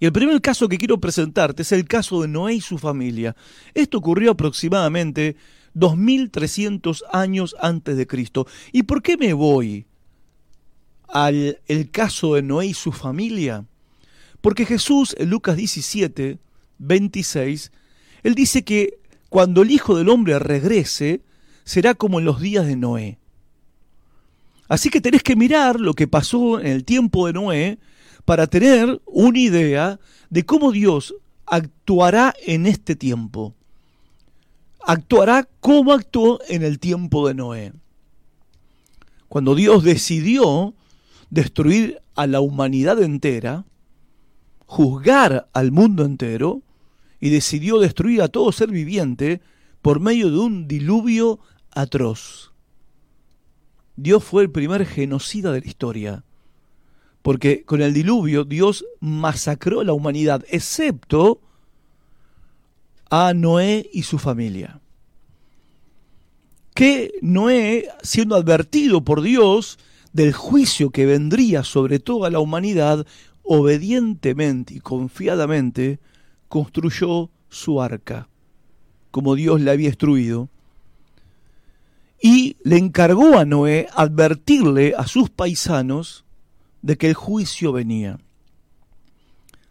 Y 0.01 0.07
el 0.07 0.13
primer 0.13 0.41
caso 0.41 0.67
que 0.67 0.79
quiero 0.79 0.99
presentarte 0.99 1.61
es 1.61 1.73
el 1.73 1.87
caso 1.87 2.23
de 2.23 2.29
Noé 2.29 2.55
y 2.55 2.61
su 2.63 2.79
familia. 2.79 3.37
Esto 3.75 3.99
ocurrió 3.99 4.31
aproximadamente 4.31 5.37
2300 5.75 7.05
años 7.13 7.55
antes 7.61 7.99
de 7.99 8.07
Cristo. 8.07 8.47
¿Y 8.73 8.85
por 8.85 9.03
qué 9.03 9.19
me 9.19 9.35
voy 9.35 9.87
al 11.07 11.61
el 11.69 11.91
caso 11.91 12.35
de 12.35 12.43
Noé 12.43 12.69
y 12.69 12.75
su 12.75 12.93
familia? 12.93 13.67
Porque 14.41 14.65
Jesús 14.65 15.15
en 15.19 15.29
Lucas 15.29 15.59
17, 15.59 16.39
26, 16.79 17.71
él 18.23 18.35
dice 18.35 18.65
que 18.65 18.99
cuando 19.29 19.61
el 19.61 19.71
Hijo 19.71 19.99
del 19.99 20.09
Hombre 20.09 20.39
regrese, 20.39 21.21
será 21.65 21.95
como 21.95 22.21
en 22.21 22.25
los 22.25 22.41
días 22.41 22.67
de 22.67 22.77
Noé. 22.77 23.19
Así 24.67 24.89
que 24.89 25.03
tenés 25.03 25.23
que 25.23 25.37
mirar 25.37 25.79
lo 25.79 25.93
que 25.93 26.09
pasó 26.09 26.59
en 26.59 26.69
el 26.69 26.85
tiempo 26.85 27.27
de 27.27 27.35
Noé 27.35 27.79
para 28.25 28.47
tener 28.47 29.01
una 29.07 29.39
idea 29.39 30.01
de 30.29 30.45
cómo 30.45 30.73
Dios 30.73 31.15
actuará 31.47 32.35
en 32.47 32.67
este 32.67 32.97
tiempo 32.97 33.55
actuará 34.81 35.49
como 35.61 35.93
actuó 35.93 36.41
en 36.49 36.63
el 36.63 36.79
tiempo 36.79 37.29
de 37.29 37.35
Noé. 37.35 37.73
Cuando 39.29 39.55
Dios 39.55 39.85
decidió 39.85 40.75
destruir 41.31 42.01
a 42.17 42.27
la 42.27 42.41
humanidad 42.41 43.01
entera, 43.01 43.65
juzgar 44.67 45.49
al 45.53 45.73
mundo 45.73 46.05
entero, 46.05 46.63
y 47.23 47.29
decidió 47.29 47.79
destruir 47.79 48.23
a 48.23 48.29
todo 48.29 48.51
ser 48.51 48.71
viviente 48.71 49.43
por 49.83 50.01
medio 50.01 50.31
de 50.31 50.39
un 50.39 50.67
diluvio 50.67 51.39
atroz. 51.71 52.53
Dios 53.97 54.25
fue 54.25 54.43
el 54.43 54.51
primer 54.51 54.87
genocida 54.87 55.53
de 55.53 55.61
la 55.61 55.67
historia, 55.67 56.25
porque 57.23 57.65
con 57.65 57.83
el 57.83 57.93
diluvio 57.93 58.45
Dios 58.45 58.85
masacró 59.01 59.81
a 59.81 59.85
la 59.85 59.93
humanidad, 59.93 60.45
excepto 60.49 61.41
a 63.11 63.35
Noé 63.35 63.89
y 63.93 64.03
su 64.05 64.19
familia. 64.19 64.81
Que 66.75 67.13
Noé, 67.21 67.89
siendo 68.03 68.37
advertido 68.37 69.05
por 69.05 69.21
Dios 69.21 69.79
del 70.13 70.33
juicio 70.33 70.91
que 70.91 71.07
vendría 71.07 71.63
sobre 71.63 71.99
toda 71.99 72.31
la 72.31 72.41
humanidad, 72.41 73.07
obedientemente 73.43 74.75
y 74.75 74.81
confiadamente 74.81 75.99
construyó 76.49 77.31
su 77.49 77.83
arca, 77.83 78.29
como 79.11 79.35
Dios 79.35 79.61
le 79.61 79.73
había 79.73 79.89
instruido, 79.89 80.49
y 82.23 82.57
le 82.63 82.77
encargó 82.77 83.39
a 83.39 83.45
Noé 83.45 83.89
advertirle 83.95 84.95
a 84.97 85.07
sus 85.07 85.31
paisanos 85.31 86.25
de 86.83 86.97
que 86.97 87.09
el 87.09 87.15
juicio 87.15 87.73
venía. 87.73 88.19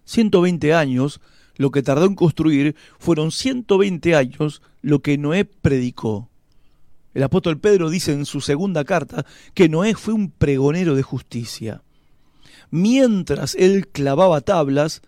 120 0.06 0.74
años, 0.74 1.22
lo 1.56 1.72
que 1.72 1.84
tardó 1.84 2.06
en 2.06 2.16
construir, 2.16 2.76
fueron 2.98 3.32
120 3.32 4.16
años 4.16 4.62
lo 4.82 5.00
que 5.02 5.18
Noé 5.18 5.46
predicó. 5.46 6.30
El 7.14 7.24
apóstol 7.24 7.60
Pedro 7.60 7.90
dice 7.90 8.14
en 8.14 8.26
su 8.26 8.42
segunda 8.42 8.86
carta 8.86 9.26
que 9.54 9.70
Noé 9.70 9.96
fue 9.96 10.14
un 10.14 10.32
pregonero 10.32 10.96
de 10.96 11.04
justicia. 11.04 11.82
Mientras 12.72 13.56
él 13.56 13.88
clavaba 13.88 14.42
tablas, 14.42 15.02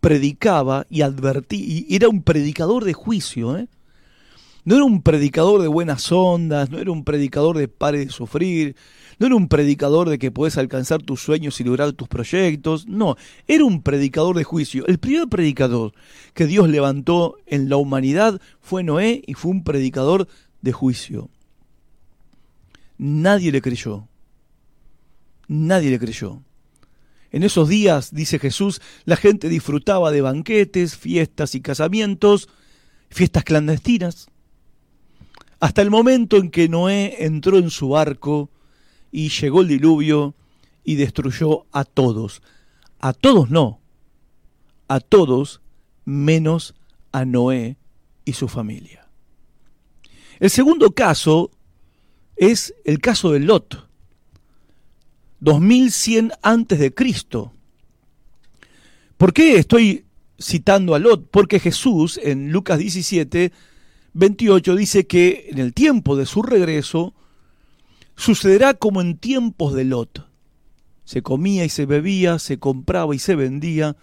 predicaba 0.00 0.86
y 0.90 1.02
advertía, 1.02 1.64
y 1.66 1.86
era 1.94 2.08
un 2.08 2.22
predicador 2.22 2.84
de 2.84 2.92
juicio, 2.92 3.56
¿eh? 3.56 3.68
No 4.64 4.74
era 4.74 4.84
un 4.84 5.00
predicador 5.00 5.62
de 5.62 5.68
buenas 5.68 6.10
ondas, 6.10 6.70
no 6.70 6.78
era 6.78 6.90
un 6.90 7.04
predicador 7.04 7.56
de 7.56 7.68
pare 7.68 8.06
de 8.06 8.10
sufrir, 8.10 8.74
no 9.18 9.26
era 9.26 9.36
un 9.36 9.48
predicador 9.48 10.08
de 10.08 10.18
que 10.18 10.30
puedes 10.30 10.58
alcanzar 10.58 11.02
tus 11.02 11.22
sueños 11.22 11.60
y 11.60 11.64
lograr 11.64 11.92
tus 11.92 12.08
proyectos, 12.08 12.86
no, 12.86 13.16
era 13.46 13.64
un 13.64 13.82
predicador 13.82 14.36
de 14.36 14.44
juicio. 14.44 14.86
El 14.86 14.98
primer 14.98 15.28
predicador 15.28 15.92
que 16.34 16.46
Dios 16.46 16.68
levantó 16.68 17.36
en 17.46 17.68
la 17.68 17.76
humanidad 17.76 18.40
fue 18.60 18.82
Noé 18.82 19.22
y 19.26 19.34
fue 19.34 19.52
un 19.52 19.64
predicador 19.64 20.28
de 20.60 20.72
juicio. 20.72 21.30
Nadie 22.98 23.52
le 23.52 23.62
creyó. 23.62 24.08
Nadie 25.48 25.90
le 25.90 25.98
creyó. 25.98 26.42
En 27.30 27.42
esos 27.42 27.68
días, 27.68 28.14
dice 28.14 28.38
Jesús, 28.38 28.80
la 29.04 29.16
gente 29.16 29.48
disfrutaba 29.48 30.10
de 30.10 30.20
banquetes, 30.20 30.96
fiestas 30.96 31.54
y 31.54 31.60
casamientos, 31.60 32.48
fiestas 33.10 33.44
clandestinas 33.44 34.28
hasta 35.60 35.82
el 35.82 35.90
momento 35.90 36.36
en 36.36 36.50
que 36.50 36.68
Noé 36.68 37.24
entró 37.24 37.58
en 37.58 37.70
su 37.70 37.90
barco 37.90 38.50
y 39.10 39.28
llegó 39.28 39.62
el 39.62 39.68
diluvio 39.68 40.34
y 40.84 40.96
destruyó 40.96 41.66
a 41.72 41.84
todos. 41.84 42.42
A 42.98 43.12
todos 43.12 43.50
no, 43.50 43.80
a 44.88 45.00
todos 45.00 45.60
menos 46.04 46.74
a 47.12 47.24
Noé 47.24 47.76
y 48.24 48.32
su 48.32 48.48
familia. 48.48 49.08
El 50.38 50.50
segundo 50.50 50.92
caso 50.92 51.50
es 52.36 52.74
el 52.84 53.00
caso 53.00 53.32
de 53.32 53.40
Lot, 53.40 53.88
2100 55.40 56.32
antes 56.42 56.78
de 56.78 56.94
Cristo. 56.94 57.52
¿Por 59.16 59.32
qué 59.32 59.56
estoy 59.56 60.04
citando 60.38 60.94
a 60.94 60.98
Lot? 60.98 61.30
Porque 61.30 61.58
Jesús 61.58 62.20
en 62.22 62.52
Lucas 62.52 62.78
17 62.78 63.52
28 64.16 64.76
dice 64.76 65.06
que 65.06 65.48
en 65.50 65.58
el 65.58 65.74
tiempo 65.74 66.16
de 66.16 66.24
su 66.24 66.42
regreso 66.42 67.14
sucederá 68.16 68.74
como 68.74 69.00
en 69.00 69.18
tiempos 69.18 69.74
de 69.74 69.84
Lot. 69.84 70.28
Se 71.04 71.22
comía 71.22 71.64
y 71.64 71.68
se 71.68 71.86
bebía, 71.86 72.38
se 72.38 72.58
compraba 72.58 73.14
y 73.14 73.18
se 73.18 73.36
vendía, 73.36 73.96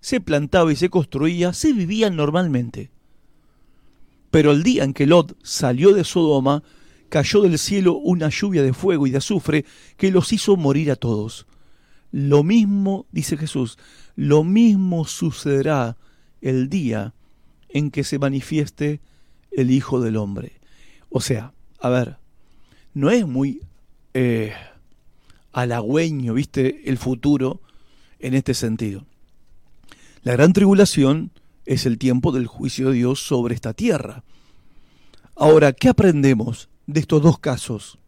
se 0.00 0.20
plantaba 0.20 0.72
y 0.72 0.76
se 0.76 0.90
construía, 0.90 1.52
se 1.52 1.72
vivía 1.72 2.10
normalmente. 2.10 2.90
Pero 4.30 4.50
el 4.50 4.62
día 4.62 4.84
en 4.84 4.92
que 4.92 5.06
Lot 5.06 5.36
salió 5.42 5.92
de 5.92 6.04
Sodoma, 6.04 6.62
cayó 7.08 7.42
del 7.42 7.58
cielo 7.58 7.94
una 7.94 8.28
lluvia 8.28 8.62
de 8.62 8.74
fuego 8.74 9.06
y 9.06 9.10
de 9.10 9.18
azufre 9.18 9.64
que 9.96 10.10
los 10.10 10.32
hizo 10.32 10.56
morir 10.56 10.90
a 10.90 10.96
todos. 10.96 11.46
Lo 12.10 12.42
mismo, 12.42 13.06
dice 13.12 13.36
Jesús, 13.36 13.78
lo 14.16 14.44
mismo 14.44 15.04
sucederá 15.04 15.96
el 16.40 16.68
día 16.68 17.14
en 17.68 17.90
que 17.90 18.04
se 18.04 18.18
manifieste 18.18 19.00
el 19.50 19.70
Hijo 19.70 20.00
del 20.00 20.16
Hombre. 20.16 20.60
O 21.10 21.20
sea, 21.20 21.52
a 21.80 21.88
ver, 21.88 22.18
no 22.94 23.10
es 23.10 23.26
muy 23.26 23.62
eh, 24.14 24.52
halagüeño, 25.52 26.34
viste, 26.34 26.88
el 26.88 26.98
futuro 26.98 27.60
en 28.18 28.34
este 28.34 28.54
sentido. 28.54 29.04
La 30.22 30.32
gran 30.32 30.52
tribulación 30.52 31.30
es 31.66 31.86
el 31.86 31.98
tiempo 31.98 32.32
del 32.32 32.46
juicio 32.46 32.88
de 32.88 32.96
Dios 32.96 33.20
sobre 33.20 33.54
esta 33.54 33.74
tierra. 33.74 34.24
Ahora, 35.36 35.72
¿qué 35.72 35.88
aprendemos 35.88 36.68
de 36.86 37.00
estos 37.00 37.22
dos 37.22 37.38
casos? 37.38 37.98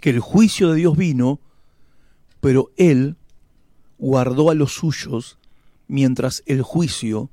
Que 0.00 0.10
el 0.10 0.20
juicio 0.20 0.70
de 0.70 0.76
Dios 0.76 0.96
vino, 0.96 1.40
pero 2.40 2.70
Él 2.76 3.16
guardó 3.98 4.50
a 4.50 4.54
los 4.54 4.74
suyos 4.74 5.38
mientras 5.88 6.42
el 6.46 6.62
juicio 6.62 7.30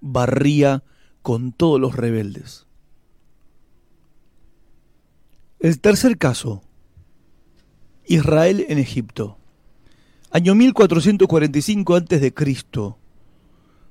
barría 0.00 0.82
con 1.22 1.52
todos 1.52 1.80
los 1.80 1.94
rebeldes. 1.94 2.67
El 5.60 5.80
tercer 5.80 6.18
caso, 6.18 6.62
Israel 8.06 8.64
en 8.68 8.78
Egipto. 8.78 9.38
Año 10.30 10.54
1445 10.54 11.96
a.C. 11.96 12.32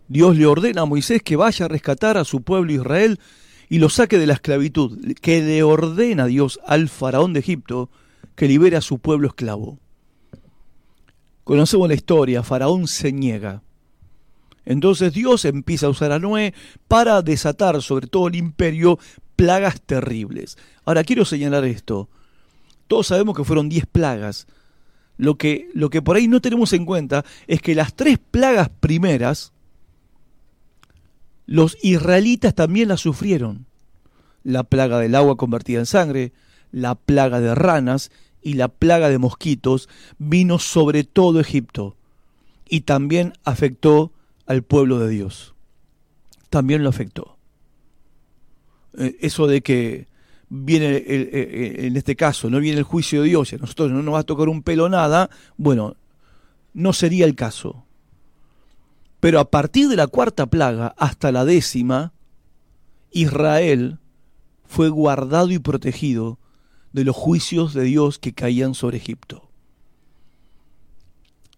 Dios 0.08 0.38
le 0.38 0.46
ordena 0.46 0.84
a 0.84 0.86
Moisés 0.86 1.22
que 1.22 1.36
vaya 1.36 1.66
a 1.66 1.68
rescatar 1.68 2.16
a 2.18 2.24
su 2.24 2.42
pueblo 2.42 2.72
Israel 2.72 3.20
y 3.68 3.80
lo 3.80 3.90
saque 3.90 4.18
de 4.18 4.28
la 4.28 4.36
esclavitud, 4.36 4.98
que 5.20 5.42
le 5.42 5.62
ordena 5.62 6.26
Dios 6.26 6.58
al 6.66 6.88
faraón 6.88 7.34
de 7.34 7.42
Egipto 7.42 7.90
que 8.36 8.48
libere 8.48 8.78
a 8.78 8.82
su 8.82 9.00
pueblo 9.00 9.28
esclavo. 9.28 9.78
Conocemos 11.44 11.90
la 11.90 11.96
historia, 11.96 12.44
faraón 12.44 12.88
se 12.88 13.12
niega. 13.12 13.62
Entonces 14.64 15.12
Dios 15.12 15.44
empieza 15.44 15.88
a 15.88 15.90
usar 15.90 16.14
a 16.14 16.20
Noé 16.20 16.54
para 16.88 17.22
desatar 17.22 17.82
sobre 17.82 18.08
todo 18.08 18.30
el 18.30 18.36
imperio 18.36 19.00
plagas 19.38 19.80
terribles. 19.80 20.58
Ahora 20.84 21.06
quiero 21.06 21.24
señalar 21.24 21.64
esto. 21.64 22.10
Todos 22.88 23.08
sabemos 23.08 23.38
que 23.38 23.46
fueron 23.46 23.70
diez 23.70 23.86
plagas. 23.86 24.48
Lo 25.16 25.38
que, 25.38 25.70
lo 25.74 25.90
que 25.90 26.02
por 26.02 26.18
ahí 26.18 26.28
no 26.28 26.42
tenemos 26.42 26.74
en 26.74 26.86
cuenta 26.86 27.24
es 27.48 27.62
que 27.62 27.76
las 27.76 27.96
tres 27.96 28.20
plagas 28.20 28.70
primeras, 28.70 29.54
los 31.46 31.78
israelitas 31.82 32.54
también 32.54 32.90
las 32.90 33.00
sufrieron. 33.00 33.66
La 34.44 34.64
plaga 34.64 35.00
del 35.00 35.16
agua 35.16 35.38
convertida 35.38 35.80
en 35.80 35.86
sangre, 35.86 36.34
la 36.72 36.96
plaga 36.96 37.40
de 37.40 37.56
ranas 37.56 38.12
y 38.42 38.54
la 38.54 38.68
plaga 38.68 39.10
de 39.10 39.18
mosquitos 39.18 39.88
vino 40.18 40.60
sobre 40.60 41.04
todo 41.04 41.40
Egipto 41.40 41.96
y 42.70 42.82
también 42.82 43.34
afectó 43.44 44.12
al 44.46 44.64
pueblo 44.64 45.00
de 45.00 45.10
Dios. 45.10 45.54
También 46.50 46.84
lo 46.84 46.90
afectó. 46.90 47.37
Eh, 48.98 49.18
eso 49.22 49.48
de 49.48 49.62
que 49.62 50.08
viene, 50.50 51.04
en 51.08 51.98
este 51.98 52.16
caso, 52.16 52.50
no 52.50 52.60
viene 52.60 52.78
el 52.78 52.84
juicio 52.84 53.22
de 53.22 53.30
Dios 53.30 53.52
y 53.52 53.56
a 53.56 53.60
nosotros 53.60 53.92
no 53.92 54.02
nos 54.02 54.14
va 54.14 54.20
a 54.20 54.24
tocar 54.24 54.48
un 54.48 54.64
pelo 54.64 54.88
nada, 54.88 55.30
bueno, 55.58 55.96
no 56.74 56.94
sería 56.94 57.26
el 57.26 57.36
caso. 57.36 57.86
Pero 59.20 59.40
a 59.40 59.50
partir 59.50 59.88
de 59.90 59.96
la 59.96 60.08
cuarta 60.08 60.46
plaga 60.46 60.94
hasta 60.98 61.32
la 61.32 61.44
décima, 61.44 62.14
Israel 63.12 64.00
fue 64.66 64.90
guardado 64.90 65.52
y 65.52 65.60
protegido 65.60 66.40
de 66.94 67.04
los 67.04 67.16
juicios 67.16 67.74
de 67.74 67.84
Dios 67.84 68.20
que 68.20 68.34
caían 68.34 68.74
sobre 68.74 68.98
Egipto. 68.98 69.50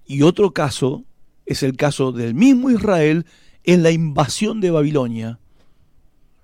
Y 0.06 0.24
otro 0.24 0.52
caso 0.52 1.04
es 1.46 1.64
el 1.64 1.76
caso 1.76 2.12
del 2.12 2.34
mismo 2.34 2.72
Israel 2.72 3.26
en 3.64 3.84
la 3.84 3.92
invasión 3.92 4.62
de 4.62 4.72
Babilonia 4.72 5.40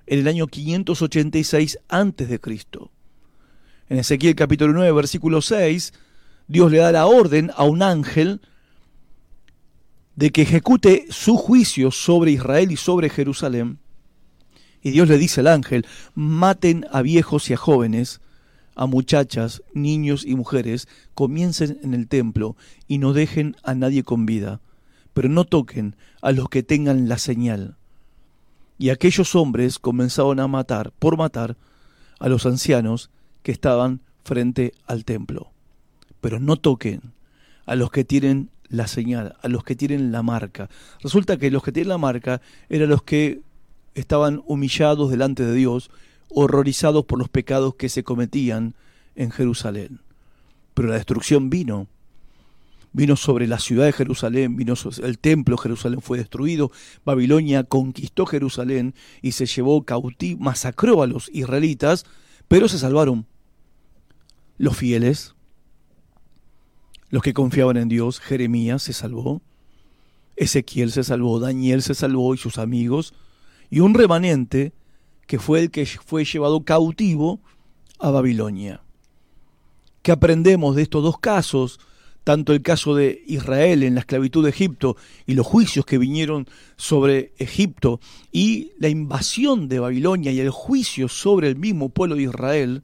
en 0.08 0.20
el 0.20 0.28
año 0.28 0.48
586 0.48 1.80
a.C. 1.90 2.40
En 3.90 3.98
Ezequiel 3.98 4.36
capítulo 4.36 4.74
9, 4.74 4.92
versículo 4.92 5.42
6, 5.42 5.94
Dios 6.48 6.72
le 6.72 6.80
da 6.80 6.92
la 6.92 7.06
orden 7.06 7.52
a 7.56 7.64
un 7.64 7.82
ángel 7.82 8.42
de 10.16 10.32
que 10.32 10.44
ejecute 10.44 11.06
su 11.10 11.38
juicio 11.38 11.92
sobre 11.92 12.32
Israel 12.32 12.72
y 12.72 12.78
sobre 12.78 13.10
Jerusalén. 13.10 13.80
Y 14.82 14.92
Dios 14.92 15.10
le 15.10 15.18
dice 15.18 15.42
al 15.42 15.48
ángel, 15.48 15.86
maten 16.14 16.86
a 16.92 17.02
viejos 17.02 17.50
y 17.50 17.54
a 17.54 17.58
jóvenes, 17.58 18.22
a 18.76 18.86
muchachas, 18.86 19.64
niños 19.74 20.26
y 20.26 20.36
mujeres, 20.36 20.88
comiencen 21.14 21.80
en 21.84 21.94
el 21.94 22.08
templo 22.08 22.56
y 22.88 23.00
no 23.00 23.14
dejen 23.14 23.56
a 23.64 23.74
nadie 23.74 24.04
con 24.04 24.26
vida 24.26 24.62
pero 25.16 25.30
no 25.30 25.46
toquen 25.46 25.96
a 26.22 26.34
los 26.34 26.50
que 26.50 26.62
tengan 26.62 27.08
la 27.08 27.18
señal. 27.18 27.78
Y 28.78 28.90
aquellos 28.90 29.36
hombres 29.36 29.80
comenzaron 29.80 30.40
a 30.40 30.48
matar, 30.48 30.92
por 31.00 31.18
matar, 31.18 31.58
a 32.20 32.30
los 32.30 32.46
ancianos 32.46 33.10
que 33.44 33.52
estaban 33.52 34.02
frente 34.24 34.74
al 34.86 35.06
templo. 35.06 35.52
Pero 36.22 36.40
no 36.40 36.58
toquen 36.58 37.14
a 37.66 37.76
los 37.76 37.92
que 37.92 38.04
tienen 38.04 38.50
la 38.68 38.88
señal, 38.88 39.36
a 39.42 39.48
los 39.48 39.64
que 39.64 39.76
tienen 39.76 40.12
la 40.12 40.24
marca. 40.24 40.70
Resulta 41.02 41.38
que 41.38 41.52
los 41.52 41.64
que 41.64 41.72
tienen 41.72 41.90
la 41.90 41.98
marca 41.98 42.42
eran 42.70 42.90
los 42.90 43.04
que 43.04 43.42
estaban 43.94 44.42
humillados 44.46 45.10
delante 45.10 45.46
de 45.46 45.54
Dios, 45.54 45.90
horrorizados 46.30 47.06
por 47.06 47.20
los 47.20 47.30
pecados 47.30 47.76
que 47.76 47.90
se 47.90 48.04
cometían 48.04 48.76
en 49.16 49.32
Jerusalén. 49.32 50.02
Pero 50.74 50.90
la 50.90 50.96
destrucción 50.96 51.50
vino 51.50 51.88
vino 52.96 53.18
sobre 53.18 53.46
la 53.46 53.60
ciudad 53.60 53.86
de 53.86 53.92
Jerusalén, 53.92 54.56
vino 54.56 54.74
el 55.04 55.20
templo 55.20 55.58
de 55.58 55.64
Jerusalén 55.64 56.02
fue 56.02 56.18
destruido, 56.18 56.72
Babilonia 57.04 57.66
conquistó 57.66 58.26
Jerusalén 58.26 58.96
y 59.22 59.34
se 59.34 59.46
llevó 59.46 59.84
cautivo, 59.84 60.40
masacró 60.40 61.04
a 61.04 61.08
los 61.08 61.30
israelitas, 61.34 62.06
pero 62.48 62.70
se 62.70 62.80
salvaron 62.80 63.28
los 64.58 64.78
fieles, 64.78 65.36
los 67.10 67.22
que 67.22 67.34
confiaban 67.34 67.76
en 67.76 67.90
Dios, 67.90 68.22
Jeremías 68.22 68.84
se 68.84 68.94
salvó, 68.94 69.42
Ezequiel 70.38 70.92
se 70.92 71.04
salvó, 71.04 71.42
Daniel 71.42 71.82
se 71.82 71.96
salvó 71.96 72.34
y 72.34 72.38
sus 72.38 72.58
amigos, 72.58 73.14
y 73.70 73.82
un 73.82 73.94
remanente 73.94 74.74
que 75.28 75.38
fue 75.38 75.60
el 75.60 75.70
que 75.70 75.86
fue 75.86 76.24
llevado 76.24 76.64
cautivo 76.64 77.42
a 78.00 78.10
Babilonia. 78.10 78.82
¿Qué 80.02 80.14
aprendemos 80.14 80.78
de 80.78 80.84
estos 80.84 81.04
dos 81.04 81.18
casos? 81.20 81.80
Tanto 82.26 82.54
el 82.54 82.64
caso 82.64 82.96
de 82.96 83.24
Israel 83.28 83.84
en 83.84 83.94
la 83.94 84.00
esclavitud 84.00 84.44
de 84.44 84.50
Egipto 84.50 84.98
y 85.28 85.36
los 85.36 85.46
juicios 85.46 85.86
que 85.86 86.00
vinieron 86.00 86.48
sobre 86.76 87.34
Egipto 87.38 88.00
y 88.32 88.72
la 88.80 88.90
invasión 88.90 89.70
de 89.70 89.78
Babilonia 89.78 90.32
y 90.32 90.40
el 90.40 90.50
juicio 90.50 91.08
sobre 91.08 91.48
el 91.48 91.56
mismo 91.56 91.90
pueblo 91.90 92.16
de 92.16 92.24
Israel, 92.24 92.82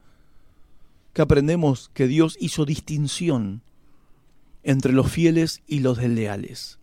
que 1.14 1.24
aprendemos 1.24 1.90
que 1.96 2.06
Dios 2.06 2.38
hizo 2.40 2.66
distinción 2.66 3.64
entre 4.62 4.94
los 4.94 5.12
fieles 5.12 5.64
y 5.68 5.80
los 5.80 5.98
desleales. 5.98 6.78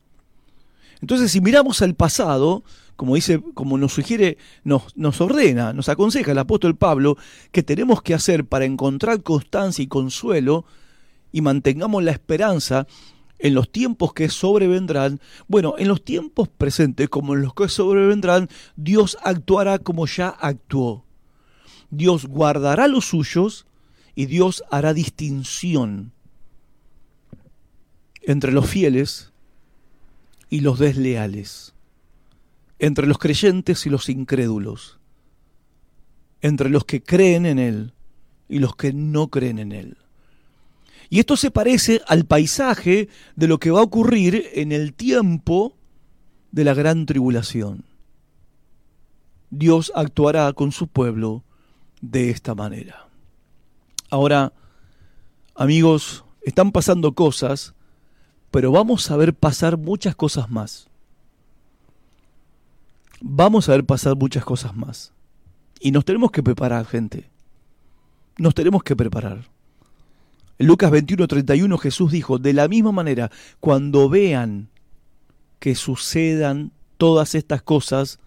Entonces, 1.01 1.31
si 1.31 1.41
miramos 1.41 1.81
al 1.81 1.95
pasado, 1.95 2.65
como 2.97 3.15
dice, 3.15 3.41
como 3.55 3.79
nos 3.79 3.93
sugiere, 3.93 4.37
nos, 4.65 4.97
nos 4.97 5.21
ordena, 5.21 5.73
nos 5.73 5.89
aconseja 5.89 6.33
el 6.33 6.39
apóstol 6.39 6.75
Pablo, 6.75 7.17
que 7.53 7.63
tenemos 7.63 8.03
que 8.03 8.15
hacer 8.15 8.45
para 8.45 8.65
encontrar 8.65 9.23
constancia 9.23 9.85
y 9.85 9.87
consuelo 9.87 10.65
y 11.33 11.41
mantengamos 11.41 12.03
la 12.03 12.13
esperanza 12.13 12.87
en 13.39 13.55
los 13.55 13.71
tiempos 13.71 14.13
que 14.13 14.29
sobrevendrán, 14.29 15.21
bueno, 15.47 15.75
en 15.79 15.89
los 15.89 16.05
tiempos 16.05 16.49
presentes 16.49 17.09
como 17.09 17.35
en 17.35 17.43
los 17.43 17.55
que 17.55 17.69
sobrevendrán, 17.69 18.49
Dios 18.77 19.17
actuará 19.23 19.79
como 19.79 20.07
ya 20.07 20.29
actuó. 20.29 21.05
Dios 21.91 22.27
guardará 22.27 22.89
los 22.89 23.07
suyos 23.07 23.67
y 24.15 24.27
Dios 24.27 24.65
hará 24.71 24.93
distinción 24.93 26.13
entre 28.23 28.53
los 28.53 28.69
fieles 28.69 29.33
y 30.51 30.61
los 30.61 30.79
desleales, 30.79 31.75
entre 32.79 33.07
los 33.07 33.19
creyentes 33.19 33.87
y 33.87 33.91
los 33.91 34.09
incrédulos, 34.09 34.99
entre 36.43 36.69
los 36.69 36.85
que 36.85 37.03
creen 37.03 37.47
en 37.47 37.59
Él 37.59 37.95
y 38.49 38.59
los 38.59 38.77
que 38.77 38.93
no 38.93 39.29
creen 39.29 39.59
en 39.59 39.73
Él. 39.73 39.97
Y 41.11 41.21
esto 41.21 41.37
se 41.37 41.51
parece 41.51 42.03
al 42.07 42.25
paisaje 42.25 43.09
de 43.37 43.49
lo 43.49 43.59
que 43.59 43.71
va 43.71 43.81
a 43.81 43.85
ocurrir 43.85 44.47
en 44.55 44.73
el 44.73 44.93
tiempo 44.93 45.75
de 46.53 46.65
la 46.65 46.75
gran 46.75 47.07
tribulación. 47.07 47.85
Dios 49.51 49.91
actuará 49.95 50.53
con 50.53 50.73
su 50.73 50.87
pueblo 50.89 51.45
de 52.03 52.31
esta 52.31 52.55
manera. 52.55 53.09
Ahora, 54.11 54.53
amigos, 55.55 56.25
están 56.43 56.73
pasando 56.73 57.13
cosas 57.13 57.75
pero 58.51 58.73
vamos 58.73 59.11
a 59.11 59.17
ver 59.17 59.35
pasar 59.35 59.77
muchas 59.77 60.15
cosas 60.15 60.51
más. 60.51 60.89
Vamos 63.21 63.69
a 63.69 63.73
ver 63.73 63.85
pasar 63.85 64.17
muchas 64.17 64.45
cosas 64.45 64.75
más. 64.75 65.13
Y 65.81 65.91
nos 65.91 66.05
tenemos 66.05 66.31
que 66.31 66.43
preparar, 66.43 66.87
gente. 66.87 67.29
Nos 68.39 68.55
tenemos 68.55 68.83
que 68.83 68.97
preparar. 68.97 69.45
En 70.59 70.67
Lucas 70.67 70.91
21:31 70.91 71.79
Jesús 71.79 72.13
dijo, 72.13 72.39
de 72.39 72.53
la 72.53 72.69
misma 72.69 72.93
manera, 72.93 73.31
cuando 73.61 74.09
vean 74.09 74.69
que 75.59 75.75
sucedan 75.75 76.73
todas 76.97 77.35
estas 77.35 77.63
cosas, 77.63 78.19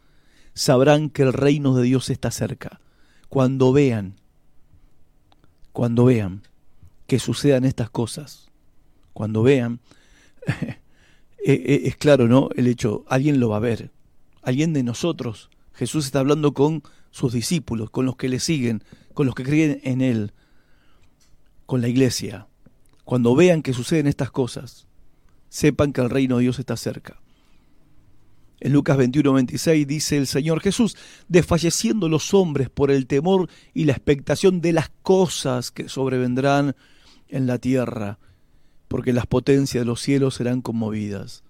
sabrán 0.53 1.09
que 1.09 1.23
el 1.23 1.33
reino 1.33 1.75
de 1.75 1.83
Dios 1.83 2.09
está 2.09 2.31
cerca. 2.31 2.79
Cuando 3.29 3.71
vean, 3.73 4.15
cuando 5.71 6.05
vean 6.05 6.41
que 7.07 7.19
sucedan 7.19 7.65
estas 7.65 7.89
cosas, 7.89 8.49
cuando 9.13 9.43
vean 9.43 9.79
Eh, 10.47 10.77
eh, 11.45 11.81
es 11.85 11.95
claro, 11.95 12.27
¿no? 12.27 12.49
El 12.55 12.67
hecho, 12.67 13.05
alguien 13.07 13.39
lo 13.39 13.49
va 13.49 13.57
a 13.57 13.59
ver, 13.59 13.91
alguien 14.41 14.73
de 14.73 14.83
nosotros. 14.83 15.49
Jesús 15.73 16.05
está 16.05 16.19
hablando 16.19 16.53
con 16.53 16.83
sus 17.11 17.33
discípulos, 17.33 17.89
con 17.89 18.05
los 18.05 18.15
que 18.15 18.29
le 18.29 18.39
siguen, 18.39 18.83
con 19.13 19.25
los 19.25 19.35
que 19.35 19.43
creen 19.43 19.79
en 19.83 20.01
Él, 20.01 20.33
con 21.71 21.81
la 21.81 21.87
iglesia. 21.87 22.49
Cuando 23.05 23.33
vean 23.33 23.61
que 23.61 23.71
suceden 23.71 24.05
estas 24.05 24.29
cosas, 24.29 24.87
sepan 25.47 25.93
que 25.93 26.01
el 26.01 26.09
reino 26.09 26.35
de 26.35 26.41
Dios 26.41 26.59
está 26.59 26.75
cerca. 26.75 27.21
En 28.59 28.73
Lucas 28.73 28.97
21, 28.97 29.31
26 29.31 29.87
dice 29.87 30.17
el 30.17 30.27
Señor 30.27 30.59
Jesús, 30.59 30.97
desfalleciendo 31.29 32.09
los 32.09 32.33
hombres 32.33 32.69
por 32.69 32.91
el 32.91 33.07
temor 33.07 33.49
y 33.73 33.85
la 33.85 33.93
expectación 33.93 34.59
de 34.59 34.73
las 34.73 34.91
cosas 35.01 35.71
que 35.71 35.87
sobrevendrán 35.87 36.75
en 37.29 37.47
la 37.47 37.57
tierra 37.57 38.19
porque 38.89 39.13
las 39.13 39.25
potencias 39.25 39.83
de 39.83 39.85
los 39.85 40.01
cielos 40.01 40.35
serán 40.35 40.61
conmovidas. 40.61 41.45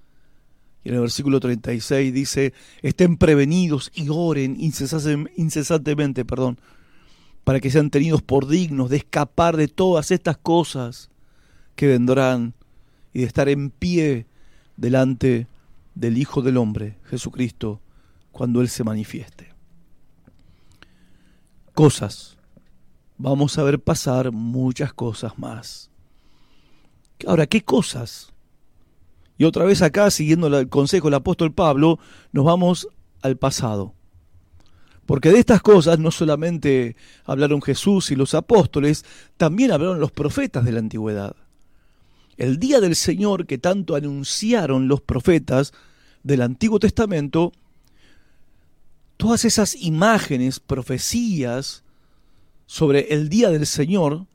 Y 0.83 0.89
en 0.89 0.95
el 0.95 1.01
versículo 1.01 1.39
36 1.39 2.13
dice, 2.13 2.53
estén 2.83 3.17
prevenidos 3.17 3.89
y 3.95 4.09
oren 4.11 4.55
incesantemente, 4.59 6.25
perdón, 6.25 6.59
para 7.43 7.59
que 7.59 7.71
sean 7.71 7.89
tenidos 7.89 8.21
por 8.21 8.47
dignos 8.47 8.89
de 8.89 8.97
escapar 8.97 9.57
de 9.57 9.67
todas 9.67 10.11
estas 10.11 10.37
cosas 10.37 11.09
que 11.75 11.87
vendrán 11.87 12.53
y 13.13 13.19
de 13.19 13.25
estar 13.25 13.49
en 13.49 13.69
pie 13.69 14.25
delante 14.77 15.47
del 15.95 16.17
Hijo 16.17 16.41
del 16.41 16.57
Hombre, 16.57 16.97
Jesucristo, 17.05 17.81
cuando 18.31 18.61
Él 18.61 18.69
se 18.69 18.83
manifieste. 18.83 19.53
Cosas. 21.73 22.37
Vamos 23.17 23.57
a 23.57 23.63
ver 23.63 23.79
pasar 23.79 24.31
muchas 24.31 24.93
cosas 24.93 25.37
más. 25.37 25.89
Ahora, 27.27 27.45
¿qué 27.45 27.63
cosas? 27.63 28.31
Y 29.37 29.43
otra 29.43 29.65
vez 29.65 29.81
acá, 29.81 30.09
siguiendo 30.11 30.47
el 30.47 30.69
consejo 30.69 31.07
del 31.07 31.15
apóstol 31.15 31.53
Pablo, 31.53 31.99
nos 32.31 32.45
vamos 32.45 32.87
al 33.21 33.37
pasado. 33.37 33.93
Porque 35.11 35.29
de 35.29 35.39
estas 35.39 35.61
cosas 35.61 35.99
no 35.99 36.09
solamente 36.09 36.95
hablaron 37.25 37.61
Jesús 37.61 38.11
y 38.11 38.15
los 38.15 38.33
apóstoles, 38.33 39.03
también 39.35 39.73
hablaron 39.73 39.99
los 39.99 40.13
profetas 40.13 40.63
de 40.63 40.71
la 40.71 40.79
antigüedad. 40.79 41.35
El 42.37 42.59
día 42.59 42.79
del 42.79 42.95
Señor 42.95 43.45
que 43.45 43.57
tanto 43.57 43.97
anunciaron 43.97 44.87
los 44.87 45.01
profetas 45.01 45.73
del 46.23 46.41
Antiguo 46.41 46.79
Testamento, 46.79 47.51
todas 49.17 49.43
esas 49.43 49.75
imágenes, 49.75 50.61
profecías 50.61 51.83
sobre 52.65 53.13
el 53.13 53.27
día 53.27 53.49
del 53.49 53.67
Señor, 53.67 54.27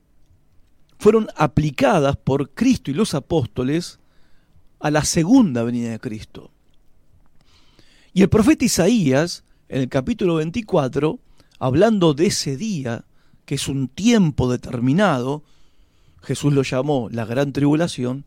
fueron 0.99 1.27
aplicadas 1.37 2.17
por 2.17 2.51
Cristo 2.51 2.91
y 2.91 2.93
los 2.93 3.15
apóstoles 3.15 3.97
a 4.79 4.91
la 4.91 5.03
segunda 5.03 5.63
venida 5.63 5.89
de 5.89 5.99
Cristo. 5.99 6.51
Y 8.13 8.21
el 8.21 8.29
profeta 8.29 8.63
Isaías, 8.63 9.43
en 9.69 9.81
el 9.81 9.89
capítulo 9.89 10.35
24, 10.35 11.19
hablando 11.59 12.13
de 12.13 12.27
ese 12.27 12.57
día, 12.57 13.05
que 13.45 13.55
es 13.55 13.67
un 13.67 13.87
tiempo 13.87 14.51
determinado, 14.51 15.43
Jesús 16.21 16.53
lo 16.53 16.63
llamó 16.63 17.09
la 17.11 17.25
gran 17.25 17.53
tribulación, 17.53 18.25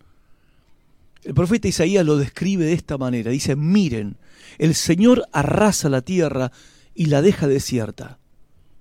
el 1.22 1.34
profeta 1.34 1.68
Isaías 1.68 2.04
lo 2.04 2.16
describe 2.16 2.64
de 2.64 2.72
esta 2.72 2.96
manera. 2.96 3.30
Dice, 3.30 3.54
miren, 3.56 4.16
el 4.58 4.74
Señor 4.74 5.26
arrasa 5.32 5.88
la 5.90 6.00
tierra 6.00 6.50
y 6.94 7.06
la 7.06 7.20
deja 7.20 7.46
desierta. 7.46 8.18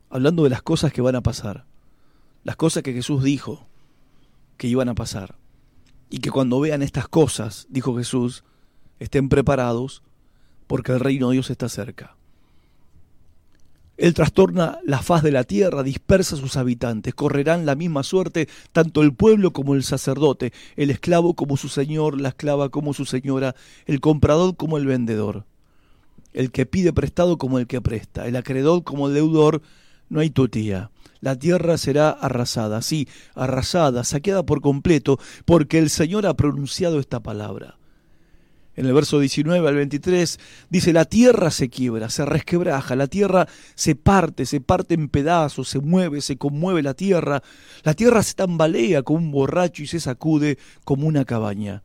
Hablando 0.09 0.43
de 0.43 0.49
las 0.49 0.61
cosas 0.61 0.93
que 0.93 1.01
van 1.01 1.15
a 1.15 1.21
pasar. 1.21 1.65
Las 2.43 2.55
cosas 2.55 2.83
que 2.83 2.93
Jesús 2.93 3.23
dijo 3.23 3.67
que 4.55 4.67
iban 4.67 4.87
a 4.87 4.95
pasar. 4.95 5.35
Y 6.09 6.19
que 6.19 6.31
cuando 6.31 6.59
vean 6.59 6.81
estas 6.81 7.07
cosas, 7.09 7.67
dijo 7.69 7.95
Jesús, 7.97 8.43
estén 8.99 9.27
preparados 9.29 10.01
porque 10.65 10.93
el 10.93 10.99
reino 10.99 11.29
de 11.29 11.33
Dios 11.33 11.49
está 11.49 11.67
cerca. 11.67 12.15
Él 13.99 14.13
trastorna 14.13 14.79
la 14.85 15.01
faz 15.01 15.23
de 15.23 15.31
la 15.33 15.43
tierra, 15.43 15.83
dispersa 15.83 16.37
a 16.37 16.39
sus 16.39 16.55
habitantes, 16.55 17.13
correrán 17.13 17.65
la 17.65 17.75
misma 17.75 18.03
suerte 18.03 18.47
tanto 18.71 19.01
el 19.01 19.13
pueblo 19.13 19.51
como 19.51 19.75
el 19.75 19.83
sacerdote, 19.83 20.53
el 20.77 20.89
esclavo 20.89 21.33
como 21.33 21.57
su 21.57 21.67
señor, 21.67 22.19
la 22.19 22.29
esclava 22.29 22.69
como 22.69 22.93
su 22.93 23.03
señora, 23.03 23.55
el 23.87 23.99
comprador 23.99 24.55
como 24.55 24.77
el 24.77 24.85
vendedor, 24.85 25.43
el 26.31 26.49
que 26.51 26.65
pide 26.65 26.93
prestado 26.93 27.37
como 27.37 27.59
el 27.59 27.67
que 27.67 27.81
presta, 27.81 28.25
el 28.25 28.37
acreedor 28.37 28.85
como 28.85 29.09
el 29.09 29.15
deudor, 29.15 29.61
no 30.07 30.21
hay 30.21 30.29
tutía. 30.29 30.91
La 31.19 31.37
tierra 31.37 31.77
será 31.77 32.09
arrasada, 32.09 32.81
sí, 32.81 33.09
arrasada, 33.35 34.05
saqueada 34.05 34.43
por 34.43 34.61
completo, 34.61 35.19
porque 35.43 35.77
el 35.77 35.89
Señor 35.89 36.25
ha 36.25 36.35
pronunciado 36.35 37.01
esta 37.01 37.19
palabra. 37.19 37.75
En 38.79 38.85
el 38.85 38.93
verso 38.93 39.19
19 39.19 39.67
al 39.67 39.75
23 39.75 40.39
dice, 40.69 40.93
la 40.93 41.03
tierra 41.03 41.51
se 41.51 41.67
quiebra, 41.67 42.09
se 42.09 42.23
resquebraja, 42.23 42.95
la 42.95 43.07
tierra 43.07 43.45
se 43.75 43.93
parte, 43.95 44.45
se 44.45 44.61
parte 44.61 44.93
en 44.93 45.09
pedazos, 45.09 45.67
se 45.67 45.79
mueve, 45.79 46.21
se 46.21 46.37
conmueve 46.37 46.81
la 46.81 46.93
tierra, 46.93 47.43
la 47.83 47.93
tierra 47.93 48.23
se 48.23 48.35
tambalea 48.35 49.03
como 49.03 49.19
un 49.19 49.31
borracho 49.31 49.83
y 49.83 49.87
se 49.87 49.99
sacude 49.99 50.57
como 50.85 51.07
una 51.07 51.25
cabaña. 51.25 51.83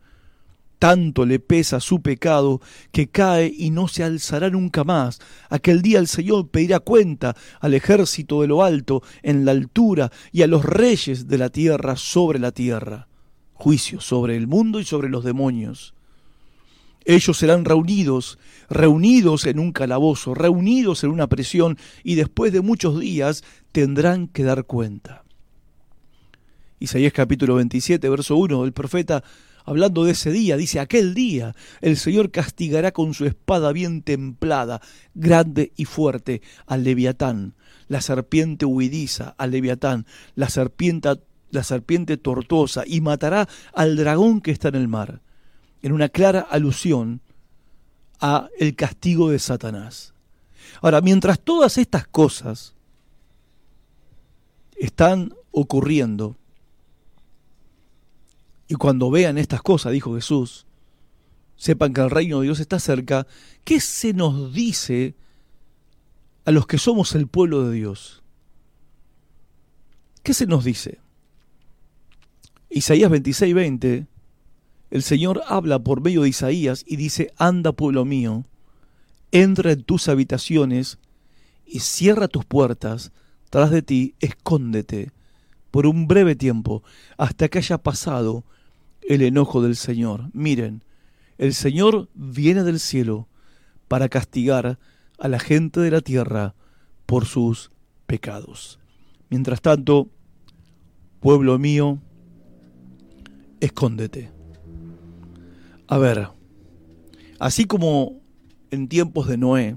Tanto 0.79 1.27
le 1.27 1.41
pesa 1.41 1.81
su 1.81 2.01
pecado 2.01 2.61
que 2.93 3.09
cae 3.09 3.53
y 3.53 3.71
no 3.71 3.89
se 3.89 4.05
alzará 4.05 4.49
nunca 4.49 4.85
más. 4.85 5.19
Aquel 5.51 5.83
día 5.83 5.99
el 5.99 6.07
Señor 6.07 6.49
pedirá 6.49 6.79
cuenta 6.79 7.35
al 7.59 7.75
ejército 7.75 8.43
de 8.43 8.47
lo 8.47 8.63
alto 8.63 9.03
en 9.25 9.45
la 9.45 9.51
altura 9.51 10.13
y 10.31 10.43
a 10.43 10.47
los 10.47 10.65
reyes 10.65 11.27
de 11.27 11.39
la 11.39 11.49
tierra 11.49 11.97
sobre 11.97 12.39
la 12.39 12.53
tierra. 12.53 13.09
Juicio 13.53 14.01
sobre 14.01 14.37
el 14.37 14.47
mundo 14.47 14.79
y 14.79 14.85
sobre 14.85 15.09
los 15.09 15.25
demonios. 15.25 15.94
Ellos 17.05 17.37
serán 17.37 17.65
reunidos, 17.65 18.39
reunidos 18.71 19.47
en 19.47 19.59
un 19.59 19.73
calabozo, 19.73 20.35
reunidos 20.35 21.05
en 21.05 21.11
una 21.11 21.27
prisión 21.27 21.79
y 22.03 22.15
después 22.15 22.53
de 22.53 22.63
muchos 22.63 22.99
días 22.99 23.45
tendrán 23.73 24.29
que 24.29 24.45
dar 24.45 24.65
cuenta. 24.65 25.25
Isaías 26.81 27.13
capítulo 27.13 27.57
27, 27.57 28.09
verso 28.09 28.37
1, 28.37 28.65
el 28.65 28.73
profeta 28.73 29.23
hablando 29.65 30.05
de 30.05 30.13
ese 30.13 30.31
día, 30.31 30.57
dice, 30.57 30.81
aquel 30.81 31.15
día 31.15 31.55
el 31.81 31.97
Señor 31.97 32.31
castigará 32.31 32.93
con 32.93 33.15
su 33.15 33.27
espada 33.27 33.73
bien 33.73 34.03
templada, 34.03 34.81
grande 35.15 35.73
y 35.77 35.87
fuerte, 35.87 36.43
al 36.67 36.85
leviatán, 36.85 37.55
la 37.89 38.01
serpiente 38.01 38.67
huidiza, 38.67 39.35
al 39.39 39.51
leviatán, 39.51 40.07
la 40.35 40.49
serpiente, 40.49 41.09
la 41.51 41.65
serpiente 41.65 42.17
tortuosa, 42.17 42.85
y 42.87 43.01
matará 43.01 43.49
al 43.73 43.97
dragón 43.97 44.41
que 44.41 44.51
está 44.51 44.69
en 44.69 44.77
el 44.77 44.89
mar, 44.89 45.23
en 45.85 45.93
una 45.93 46.09
clara 46.09 46.41
alusión 46.41 47.21
a 48.19 48.49
el 48.59 48.75
castigo 48.75 49.29
de 49.29 49.39
Satanás. 49.39 50.15
Ahora, 50.81 51.03
mientras 51.03 51.39
todas 51.39 51.77
estas 51.77 52.07
cosas 52.07 52.75
están 54.77 55.35
ocurriendo, 55.51 56.39
y 58.67 58.77
cuando 58.77 59.11
vean 59.11 59.37
estas 59.37 59.61
cosas, 59.61 59.93
dijo 59.93 60.15
Jesús, 60.15 60.65
sepan 61.55 61.93
que 61.93 62.01
el 62.01 62.09
reino 62.09 62.41
de 62.41 62.45
Dios 62.47 62.61
está 62.61 62.81
cerca, 62.81 63.27
¿qué 63.63 63.79
se 63.79 64.15
nos 64.15 64.55
dice 64.55 65.15
a 66.47 66.51
los 66.51 66.67
que 66.67 66.79
somos 66.79 67.15
el 67.15 67.27
pueblo 67.27 67.69
de 67.69 67.77
Dios? 67.77 68.23
¿Qué 70.23 70.33
se 70.33 70.47
nos 70.47 70.65
dice? 70.65 70.99
Isaías 72.71 73.11
26, 73.11 73.55
20, 73.55 74.14
el 74.95 75.03
Señor 75.03 75.43
habla 75.49 75.81
por 75.81 76.01
medio 76.03 76.23
de 76.23 76.29
Isaías 76.29 76.85
y 76.87 76.95
dice, 76.95 77.33
anda 77.37 77.73
pueblo 77.73 78.05
mío, 78.05 78.45
entra 79.33 79.73
en 79.73 79.83
tus 79.83 80.09
habitaciones 80.09 81.01
y 81.67 81.81
cierra 81.81 82.29
tus 82.29 82.45
puertas, 82.45 83.11
tras 83.51 83.73
de 83.73 83.83
ti 83.83 84.15
escóndete 84.21 85.11
por 85.73 85.89
un 85.89 86.07
breve 86.07 86.37
tiempo, 86.37 86.85
hasta 87.19 87.49
que 87.49 87.59
haya 87.59 87.79
pasado 87.79 88.45
el 89.03 89.23
enojo 89.23 89.61
del 89.63 89.75
Señor. 89.75 90.31
Miren, 90.33 90.85
el 91.39 91.55
Señor 91.55 92.09
viene 92.15 92.63
del 92.63 92.79
cielo 92.79 93.27
para 93.89 94.09
castigar 94.09 94.79
a 95.19 95.27
la 95.27 95.41
gente 95.41 95.81
de 95.81 95.91
la 95.91 96.03
tierra 96.03 96.55
por 97.05 97.25
sus 97.25 97.73
pecados. 98.07 98.79
Mientras 99.29 99.61
tanto, 99.61 100.09
pueblo 101.19 101.59
mío, 101.59 101.99
escóndete. 103.59 104.44
A 105.95 105.99
ver, 105.99 106.29
así 107.39 107.67
como 107.67 108.21
en 108.73 108.89
tiempos 108.89 109.29
de 109.29 109.39
Noé, 109.39 109.77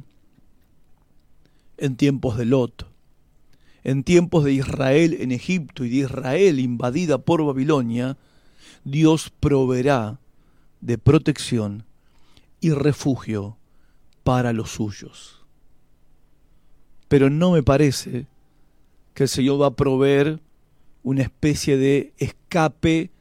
en 1.78 1.96
tiempos 1.96 2.40
de 2.40 2.46
Lot, 2.46 2.88
en 3.84 4.04
tiempos 4.04 4.44
de 4.44 4.54
Israel 4.54 5.16
en 5.20 5.32
Egipto 5.32 5.86
y 5.86 5.90
de 5.90 5.96
Israel 5.98 6.60
invadida 6.60 7.20
por 7.20 7.46
Babilonia, 7.46 8.18
Dios 8.84 9.32
proveerá 9.40 10.20
de 10.82 10.98
protección 10.98 11.86
y 12.62 12.72
refugio 12.72 13.56
para 14.24 14.54
los 14.54 14.72
suyos. 14.72 15.46
Pero 17.10 17.30
no 17.30 17.52
me 17.52 17.62
parece 17.62 18.26
que 19.14 19.26
el 19.26 19.30
Señor 19.30 19.62
va 19.62 19.68
a 19.68 19.76
proveer 19.76 20.40
una 21.04 21.22
especie 21.22 21.78
de 21.78 22.12
escape 22.18 23.12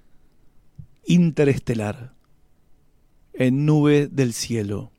interestelar 1.04 2.15
en 3.38 3.66
nube 3.66 4.08
del 4.08 4.32
cielo. 4.32 4.90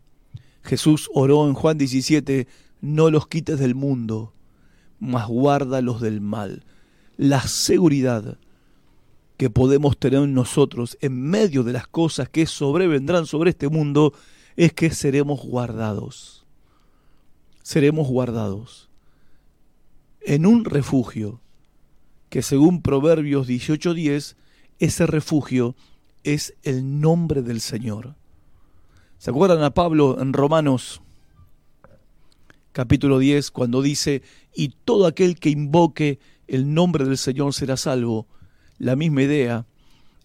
Jesús 0.63 1.09
oró 1.13 1.47
en 1.47 1.53
Juan 1.53 1.77
17, 1.77 2.47
no 2.81 3.09
los 3.09 3.27
quites 3.27 3.59
del 3.59 3.75
mundo, 3.75 4.33
mas 4.99 5.27
guárdalos 5.27 6.01
del 6.01 6.21
mal. 6.21 6.63
La 7.17 7.41
seguridad 7.41 8.38
que 9.38 9.49
podemos 9.49 9.97
tener 9.97 10.27
nosotros 10.27 10.97
en 11.01 11.21
medio 11.21 11.63
de 11.63 11.73
las 11.73 11.88
cosas 11.88 12.29
que 12.29 12.45
sobrevendrán 12.45 13.25
sobre 13.25 13.51
este 13.51 13.69
mundo 13.69 14.13
es 14.55 14.73
que 14.73 14.89
seremos 14.89 15.41
guardados. 15.41 16.45
Seremos 17.61 18.07
guardados 18.07 18.88
en 20.27 20.45
un 20.45 20.65
refugio 20.65 21.39
que 22.29 22.41
según 22.41 22.81
Proverbios 22.81 23.47
18:10, 23.47 24.35
ese 24.79 25.07
refugio 25.07 25.75
es 26.23 26.53
el 26.63 26.99
nombre 26.99 27.41
del 27.41 27.61
Señor. 27.61 28.16
¿Se 29.18 29.32
acuerdan 29.32 29.63
a 29.63 29.72
Pablo 29.72 30.22
en 30.22 30.32
Romanos 30.32 31.01
capítulo 32.72 33.18
10 33.18 33.49
cuando 33.49 33.82
dice, 33.82 34.22
y 34.53 34.70
todo 34.70 35.07
aquel 35.07 35.39
que 35.39 35.49
invoque 35.49 36.20
el 36.47 36.72
nombre 36.72 37.03
del 37.03 37.18
Señor 37.18 37.55
será 37.55 37.78
salvo? 37.78 38.28
La 38.78 38.95
misma 38.95 39.24
idea 39.24 39.65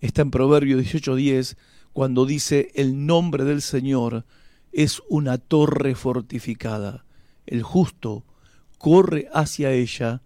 está 0.03 0.21
en 0.21 0.31
Proverbio 0.31 0.79
18:10 0.79 1.57
cuando 1.95 2.27
dice 2.27 2.71
el 2.75 3.07
nombre 3.07 3.45
del 3.45 3.63
Señor 3.63 4.27
es 4.73 5.01
una 5.09 5.39
torre 5.39 5.95
fortificada. 5.95 7.07
El 7.47 7.63
justo 7.63 8.25
corre 8.77 9.29
hacia 9.33 9.73
ella 9.73 10.21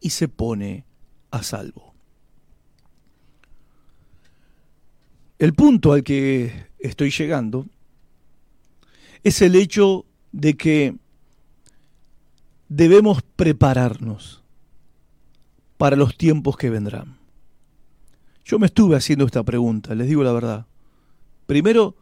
y 0.00 0.10
se 0.10 0.26
pone 0.26 0.84
a 1.30 1.44
salvo. 1.44 1.94
El 5.38 5.54
punto 5.54 5.92
al 5.92 6.02
que 6.02 6.66
estoy 6.80 7.10
llegando 7.10 7.66
es 9.22 9.42
el 9.42 9.54
hecho 9.54 10.06
de 10.32 10.56
que 10.56 10.96
debemos 12.68 13.22
prepararnos 13.22 14.42
para 15.76 15.96
los 15.96 16.16
tiempos 16.16 16.56
que 16.56 16.70
vendrán. 16.70 17.18
Yo 18.44 18.58
me 18.58 18.66
estuve 18.66 18.96
haciendo 18.96 19.26
esta 19.26 19.42
pregunta, 19.42 19.94
les 19.94 20.08
digo 20.08 20.22
la 20.22 20.32
verdad. 20.32 20.66
Primero, 21.46 21.96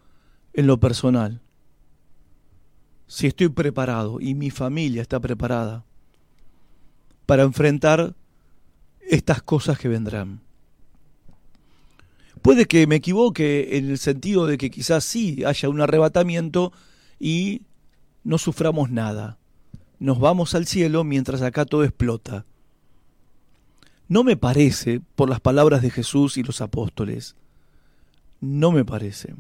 en 0.53 0.67
lo 0.67 0.79
personal. 0.79 1.41
Si 3.07 3.27
estoy 3.27 3.49
preparado 3.49 4.21
y 4.21 4.35
mi 4.35 4.51
familia 4.51 5.03
está 5.03 5.19
preparada 5.21 5.85
para 7.27 7.43
enfrentar 7.43 8.15
estas 9.01 9.43
cosas 9.43 9.79
que 9.79 9.89
vendrán. 9.89 10.41
Puede 12.43 12.67
que 12.67 12.87
me 12.87 12.97
equivoque 12.97 13.77
en 13.79 13.91
el 13.91 13.99
sentido 13.99 14.47
de 14.47 14.59
que 14.59 14.71
quizás 14.71 15.05
sí 15.05 15.45
haya 15.45 15.69
un 15.69 15.81
arrebatamiento 15.81 16.73
y 17.19 17.63
no 18.25 18.39
suframos 18.39 18.91
nada. 18.91 19.39
Nos 19.99 20.19
vamos 20.21 20.55
al 20.55 20.67
cielo 20.67 21.05
mientras 21.05 21.43
acá 21.43 21.65
todo 21.65 21.85
explota. 21.85 22.45
No 24.09 24.25
me 24.25 24.37
parece, 24.37 25.01
por 25.17 25.29
las 25.29 25.41
palabras 25.41 25.83
de 25.83 25.91
Jesús 25.91 26.39
y 26.39 26.43
los 26.43 26.61
apóstoles, 26.61 27.37
no 28.41 28.73
me 28.73 28.85
parece. 28.85 29.35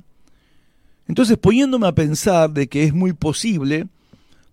Entonces, 1.06 1.38
poniéndome 1.38 1.86
a 1.86 1.94
pensar 1.94 2.50
de 2.50 2.68
que 2.68 2.84
es 2.84 2.92
muy 2.92 3.12
posible 3.12 3.86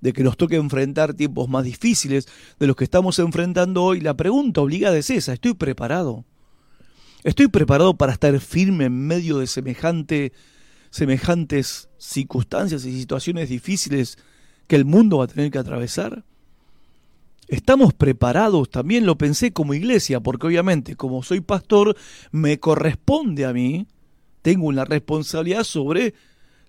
de 0.06 0.14
que 0.14 0.24
nos 0.24 0.38
toque 0.38 0.56
enfrentar 0.56 1.16
tiempos 1.16 1.50
más 1.50 1.64
difíciles 1.64 2.28
de 2.60 2.68
los 2.68 2.76
que 2.76 2.84
estamos 2.84 3.18
enfrentando 3.18 3.84
hoy, 3.84 4.02
la 4.02 4.14
pregunta 4.14 4.62
obligada 4.62 4.96
es 4.98 5.10
esa, 5.10 5.34
¿estoy 5.34 5.56
preparado? 5.56 6.24
¿Estoy 7.24 7.48
preparado 7.48 7.96
para 7.96 8.14
estar 8.14 8.40
firme 8.40 8.86
en 8.86 9.08
medio 9.08 9.40
de 9.40 9.48
semejante, 9.48 10.32
semejantes 10.96 11.90
circunstancias 11.98 12.86
y 12.86 12.98
situaciones 12.98 13.50
difíciles 13.50 14.18
que 14.66 14.78
el 14.78 14.86
mundo 14.86 15.18
va 15.18 15.26
a 15.26 15.28
tener 15.28 15.52
que 15.52 15.58
atravesar? 15.58 16.24
¿Estamos 17.50 17.94
preparados? 17.94 18.70
También 18.70 19.06
lo 19.06 19.18
pensé 19.18 19.52
como 19.52 19.74
iglesia, 19.74 20.22
porque 20.22 20.48
obviamente 20.48 20.96
como 20.96 21.22
soy 21.22 21.42
pastor, 21.42 21.98
me 22.32 22.62
corresponde 22.62 23.44
a 23.44 23.52
mí, 23.52 23.88
tengo 24.42 24.68
una 24.68 24.86
responsabilidad 24.86 25.66
sobre 25.66 26.14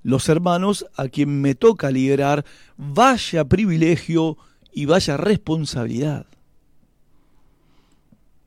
los 0.02 0.28
hermanos 0.28 0.86
a 0.96 1.06
quien 1.06 1.40
me 1.40 1.54
toca 1.54 1.92
liderar, 1.92 2.44
vaya 2.76 3.44
privilegio 3.44 4.38
y 4.72 4.86
vaya 4.86 5.16
responsabilidad. 5.16 6.26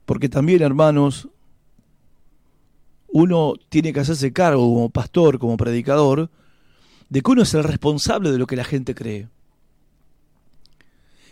Porque 0.05 0.27
también, 0.27 0.61
hermanos, 0.61 1.29
uno 3.11 3.53
tiene 3.69 3.93
que 3.93 3.99
hacerse 3.99 4.31
cargo 4.33 4.61
como 4.61 4.89
pastor, 4.89 5.39
como 5.39 5.57
predicador, 5.57 6.29
de 7.09 7.21
que 7.21 7.31
uno 7.31 7.41
es 7.41 7.53
el 7.53 7.63
responsable 7.63 8.31
de 8.31 8.37
lo 8.37 8.47
que 8.47 8.55
la 8.55 8.63
gente 8.63 8.93
cree. 8.93 9.27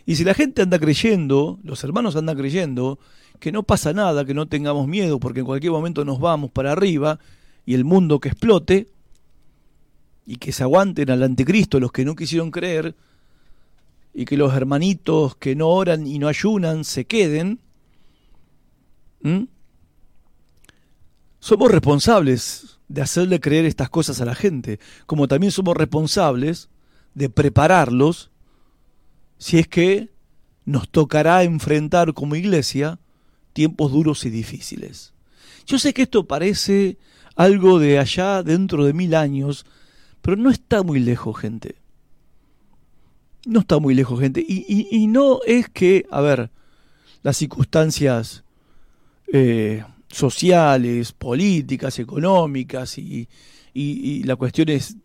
Y 0.06 0.16
si 0.16 0.24
la 0.24 0.34
gente 0.34 0.62
anda 0.62 0.80
creyendo, 0.80 1.60
los 1.64 1.84
hermanos 1.84 2.16
andan 2.16 2.38
creyendo, 2.38 2.98
que 3.40 3.52
no 3.52 3.64
pasa 3.64 3.94
nada, 3.94 4.26
que 4.26 4.34
no 4.34 4.48
tengamos 4.48 4.88
miedo, 4.88 5.20
porque 5.20 5.42
en 5.42 5.46
cualquier 5.46 5.72
momento 5.72 6.06
nos 6.06 6.20
vamos 6.20 6.50
para 6.50 6.72
arriba 6.72 7.20
y 7.66 7.74
el 7.74 7.84
mundo 7.84 8.20
que 8.20 8.30
explote, 8.30 8.88
y 10.26 10.38
que 10.38 10.52
se 10.52 10.64
aguanten 10.64 11.10
al 11.12 11.24
anticristo 11.24 11.80
los 11.80 11.92
que 11.92 12.06
no 12.06 12.16
quisieron 12.16 12.52
creer, 12.52 12.96
y 14.14 14.26
que 14.26 14.38
los 14.38 14.54
hermanitos 14.54 15.36
que 15.36 15.56
no 15.56 15.68
oran 15.68 16.08
y 16.08 16.18
no 16.18 16.28
ayunan 16.28 16.84
se 16.84 17.06
queden, 17.06 17.60
somos 21.40 21.72
responsables 21.72 22.80
de 22.88 23.02
hacerle 23.02 23.40
creer 23.40 23.66
estas 23.66 23.90
cosas 23.90 24.22
a 24.22 24.26
la 24.26 24.36
gente, 24.36 24.80
como 25.06 25.28
también 25.28 25.52
somos 25.52 25.76
responsables 25.76 26.70
de 27.14 27.30
prepararlos 27.30 28.32
si 29.38 29.60
es 29.60 29.68
que 29.68 30.10
nos 30.66 30.90
tocará 30.90 31.44
enfrentar 31.44 32.14
como 32.14 32.36
iglesia 32.36 33.00
tiempos 33.54 33.92
duros 33.92 34.26
y 34.26 34.30
difíciles. 34.30 35.14
Yo 35.66 35.80
sé 35.80 35.94
que 35.94 36.04
esto 36.04 36.28
parece 36.28 36.98
algo 37.36 37.80
de 37.80 38.00
allá 38.00 38.44
dentro 38.44 38.86
de 38.86 38.94
mil 38.94 39.16
años, 39.16 39.66
pero 40.22 40.38
no 40.38 40.50
está 40.50 40.84
muy 40.84 41.00
lejos, 41.00 41.38
gente. 41.38 41.76
No 43.46 43.62
está 43.62 43.80
muy 43.80 43.94
lejos, 43.94 44.20
gente. 44.20 44.44
Y, 44.46 45.08
no 45.08 45.40
es 45.46 45.70
que, 45.70 46.06
a 46.12 46.20
ver, 46.22 46.52
las 47.24 47.38
circunstancias 47.38 48.44
eh, 49.32 49.84
sociales, 50.10 51.12
políticas, 51.12 52.00
económicas 52.00 52.98
y, 52.98 53.28
y, 53.74 54.24
la 54.24 54.36
cuestión 54.36 54.70
es 54.70 54.98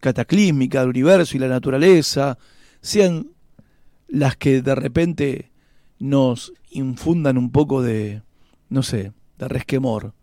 cataclísmica 0.00 0.80
del 0.80 0.90
universo 0.90 1.36
y 1.36 1.40
la 1.40 1.48
naturaleza 1.48 2.38
sean 2.80 3.28
las 4.08 4.36
que 4.36 4.62
de 4.62 4.74
repente 4.74 5.50
nos 5.98 6.52
infundan 6.70 7.38
un 7.38 7.50
poco 7.50 7.82
de, 7.82 8.22
no 8.68 8.82
sé, 8.82 9.12
de 9.38 9.48
resquemor, 9.48 10.14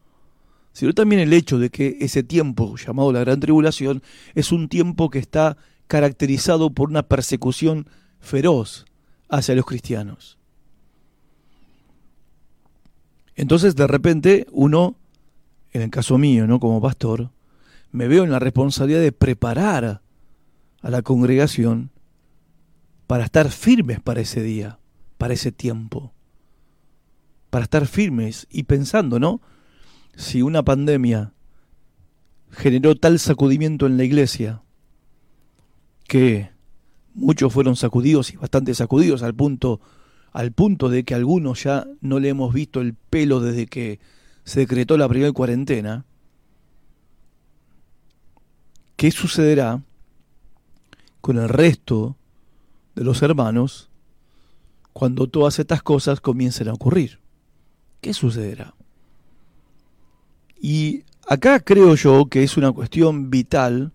sino 0.71 0.93
también 0.93 1.21
el 1.21 1.33
hecho 1.33 1.57
de 1.57 1.69
que 1.69 1.97
ese 1.99 2.23
tiempo 2.23 2.75
llamado 2.77 3.11
la 3.11 3.21
Gran 3.21 3.39
Tribulación 3.39 4.03
es 4.35 4.51
un 4.51 4.69
tiempo 4.69 5.09
que 5.09 5.19
está 5.19 5.57
caracterizado 5.87 6.71
por 6.71 6.89
una 6.89 7.03
persecución 7.03 7.87
feroz 8.19 8.85
hacia 9.29 9.55
los 9.55 9.65
cristianos. 9.65 10.37
Entonces, 13.35 13.75
de 13.75 13.87
repente, 13.87 14.47
uno, 14.51 14.95
en 15.71 15.81
el 15.81 15.89
caso 15.89 16.17
mío, 16.17 16.47
¿no? 16.47 16.59
Como 16.59 16.81
pastor, 16.81 17.31
me 17.91 18.07
veo 18.07 18.23
en 18.23 18.31
la 18.31 18.39
responsabilidad 18.39 19.01
de 19.01 19.11
preparar 19.11 20.01
a 20.81 20.89
la 20.89 21.01
congregación 21.01 21.91
para 23.07 23.25
estar 23.25 23.49
firmes 23.49 23.99
para 23.99 24.21
ese 24.21 24.41
día, 24.41 24.79
para 25.17 25.33
ese 25.33 25.51
tiempo. 25.51 26.13
Para 27.49 27.63
estar 27.63 27.85
firmes 27.87 28.47
y 28.49 28.63
pensando, 28.63 29.19
¿no? 29.19 29.41
Si 30.15 30.41
una 30.41 30.63
pandemia 30.63 31.33
generó 32.51 32.95
tal 32.95 33.19
sacudimiento 33.19 33.85
en 33.85 33.97
la 33.97 34.03
iglesia 34.03 34.61
que 36.07 36.51
muchos 37.13 37.51
fueron 37.51 37.75
sacudidos 37.75 38.31
y 38.33 38.37
bastante 38.37 38.73
sacudidos 38.73 39.23
al 39.23 39.33
punto 39.33 39.79
al 40.33 40.51
punto 40.51 40.89
de 40.89 41.03
que 41.03 41.13
algunos 41.13 41.63
ya 41.63 41.87
no 42.01 42.19
le 42.19 42.29
hemos 42.29 42.53
visto 42.53 42.81
el 42.81 42.95
pelo 42.95 43.39
desde 43.39 43.67
que 43.67 43.99
se 44.43 44.61
decretó 44.61 44.97
la 44.97 45.07
primera 45.07 45.31
cuarentena, 45.31 46.05
¿qué 48.97 49.11
sucederá 49.11 49.83
con 51.21 51.37
el 51.37 51.47
resto 51.47 52.17
de 52.95 53.03
los 53.03 53.21
hermanos 53.21 53.89
cuando 54.91 55.27
todas 55.27 55.59
estas 55.59 55.83
cosas 55.83 56.19
comiencen 56.19 56.67
a 56.67 56.73
ocurrir? 56.73 57.19
¿Qué 58.01 58.13
sucederá? 58.13 58.73
Y 60.59 61.03
acá 61.27 61.59
creo 61.59 61.93
yo 61.93 62.25
que 62.25 62.43
es 62.43 62.57
una 62.57 62.71
cuestión 62.71 63.29
vital 63.29 63.91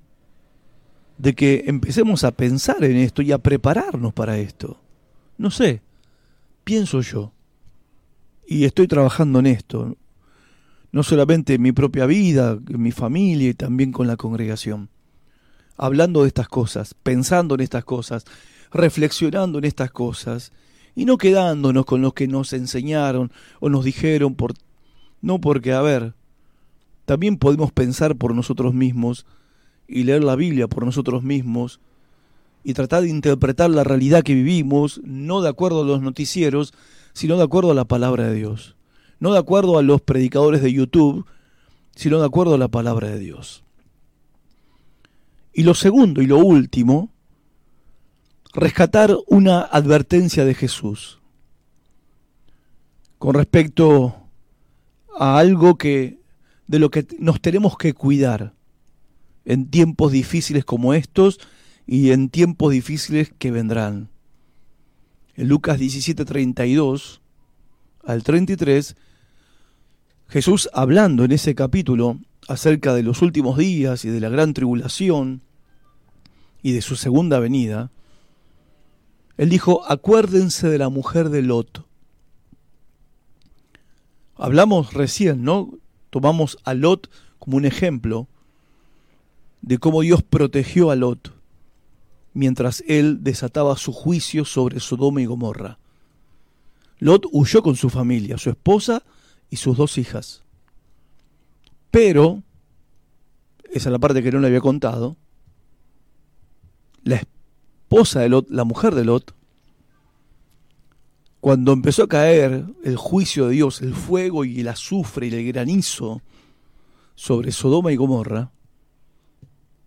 de 1.18 1.34
que 1.34 1.64
empecemos 1.66 2.22
a 2.22 2.30
pensar 2.30 2.84
en 2.84 2.96
esto 2.96 3.22
y 3.22 3.32
a 3.32 3.38
prepararnos 3.38 4.12
para 4.12 4.38
esto. 4.38 4.80
No 5.36 5.50
sé, 5.50 5.82
pienso 6.68 7.00
yo. 7.00 7.32
Y 8.46 8.64
estoy 8.64 8.86
trabajando 8.88 9.38
en 9.38 9.46
esto, 9.46 9.96
no 10.92 11.02
solamente 11.02 11.54
en 11.54 11.62
mi 11.62 11.72
propia 11.72 12.04
vida, 12.04 12.58
en 12.68 12.82
mi 12.82 12.92
familia 12.92 13.48
y 13.48 13.54
también 13.54 13.90
con 13.90 14.06
la 14.06 14.18
congregación. 14.18 14.90
Hablando 15.78 16.22
de 16.22 16.28
estas 16.28 16.46
cosas, 16.46 16.92
pensando 16.92 17.54
en 17.54 17.62
estas 17.62 17.86
cosas, 17.86 18.26
reflexionando 18.70 19.56
en 19.58 19.64
estas 19.64 19.90
cosas 19.90 20.52
y 20.94 21.06
no 21.06 21.16
quedándonos 21.16 21.86
con 21.86 22.02
lo 22.02 22.12
que 22.12 22.28
nos 22.28 22.52
enseñaron 22.52 23.32
o 23.60 23.70
nos 23.70 23.82
dijeron 23.82 24.34
por 24.34 24.52
no 25.22 25.40
porque 25.40 25.72
a 25.72 25.80
ver, 25.80 26.12
también 27.06 27.38
podemos 27.38 27.72
pensar 27.72 28.14
por 28.14 28.34
nosotros 28.34 28.74
mismos 28.74 29.24
y 29.86 30.04
leer 30.04 30.22
la 30.22 30.36
Biblia 30.36 30.68
por 30.68 30.84
nosotros 30.84 31.22
mismos 31.22 31.80
y 32.64 32.74
tratar 32.74 33.02
de 33.02 33.08
interpretar 33.08 33.70
la 33.70 33.84
realidad 33.84 34.22
que 34.22 34.34
vivimos, 34.34 35.00
no 35.04 35.40
de 35.40 35.48
acuerdo 35.48 35.82
a 35.82 35.86
los 35.86 36.02
noticieros, 36.02 36.74
sino 37.12 37.36
de 37.36 37.44
acuerdo 37.44 37.70
a 37.70 37.74
la 37.74 37.84
palabra 37.84 38.28
de 38.28 38.34
Dios. 38.34 38.76
No 39.20 39.32
de 39.32 39.38
acuerdo 39.38 39.78
a 39.78 39.82
los 39.82 40.00
predicadores 40.00 40.62
de 40.62 40.72
YouTube, 40.72 41.26
sino 41.96 42.20
de 42.20 42.26
acuerdo 42.26 42.54
a 42.54 42.58
la 42.58 42.68
palabra 42.68 43.08
de 43.08 43.18
Dios. 43.18 43.64
Y 45.52 45.64
lo 45.64 45.74
segundo 45.74 46.22
y 46.22 46.26
lo 46.26 46.38
último, 46.38 47.10
rescatar 48.54 49.16
una 49.26 49.62
advertencia 49.62 50.44
de 50.44 50.54
Jesús 50.54 51.18
con 53.18 53.34
respecto 53.34 54.14
a 55.18 55.38
algo 55.38 55.76
que 55.76 56.18
de 56.68 56.78
lo 56.78 56.90
que 56.90 57.06
nos 57.18 57.40
tenemos 57.40 57.76
que 57.76 57.94
cuidar 57.94 58.54
en 59.44 59.68
tiempos 59.70 60.12
difíciles 60.12 60.64
como 60.64 60.94
estos 60.94 61.40
y 61.90 62.10
en 62.10 62.28
tiempos 62.28 62.70
difíciles 62.70 63.32
que 63.38 63.50
vendrán. 63.50 64.10
En 65.36 65.48
Lucas 65.48 65.78
17, 65.78 66.26
32 66.26 67.22
al 68.04 68.22
33, 68.22 68.94
Jesús 70.28 70.68
hablando 70.74 71.24
en 71.24 71.32
ese 71.32 71.54
capítulo 71.54 72.18
acerca 72.46 72.92
de 72.94 73.02
los 73.02 73.22
últimos 73.22 73.56
días 73.56 74.04
y 74.04 74.10
de 74.10 74.20
la 74.20 74.28
gran 74.28 74.52
tribulación 74.52 75.40
y 76.62 76.72
de 76.72 76.82
su 76.82 76.94
segunda 76.94 77.40
venida, 77.40 77.90
él 79.38 79.48
dijo, 79.48 79.90
acuérdense 79.90 80.68
de 80.68 80.76
la 80.76 80.90
mujer 80.90 81.30
de 81.30 81.40
Lot. 81.40 81.86
Hablamos 84.36 84.92
recién, 84.92 85.42
¿no? 85.42 85.70
Tomamos 86.10 86.58
a 86.64 86.74
Lot 86.74 87.10
como 87.38 87.56
un 87.56 87.64
ejemplo 87.64 88.28
de 89.62 89.78
cómo 89.78 90.02
Dios 90.02 90.22
protegió 90.22 90.90
a 90.90 90.96
Lot 90.96 91.37
mientras 92.38 92.84
él 92.86 93.24
desataba 93.24 93.76
su 93.76 93.92
juicio 93.92 94.44
sobre 94.44 94.78
Sodoma 94.78 95.20
y 95.20 95.26
Gomorra. 95.26 95.78
Lot 97.00 97.26
huyó 97.32 97.64
con 97.64 97.74
su 97.74 97.90
familia, 97.90 98.38
su 98.38 98.48
esposa 98.48 99.02
y 99.50 99.56
sus 99.56 99.76
dos 99.76 99.98
hijas. 99.98 100.44
Pero, 101.90 102.44
esa 103.64 103.88
es 103.88 103.92
la 103.92 103.98
parte 103.98 104.22
que 104.22 104.30
no 104.30 104.38
le 104.38 104.46
había 104.46 104.60
contado, 104.60 105.16
la 107.02 107.16
esposa 107.16 108.20
de 108.20 108.28
Lot, 108.28 108.48
la 108.50 108.62
mujer 108.62 108.94
de 108.94 109.04
Lot, 109.04 109.34
cuando 111.40 111.72
empezó 111.72 112.04
a 112.04 112.08
caer 112.08 112.66
el 112.84 112.96
juicio 112.96 113.48
de 113.48 113.54
Dios, 113.54 113.82
el 113.82 113.94
fuego 113.94 114.44
y 114.44 114.60
el 114.60 114.68
azufre 114.68 115.26
y 115.26 115.34
el 115.34 115.44
granizo 115.44 116.22
sobre 117.16 117.50
Sodoma 117.50 117.90
y 117.90 117.96
Gomorra, 117.96 118.52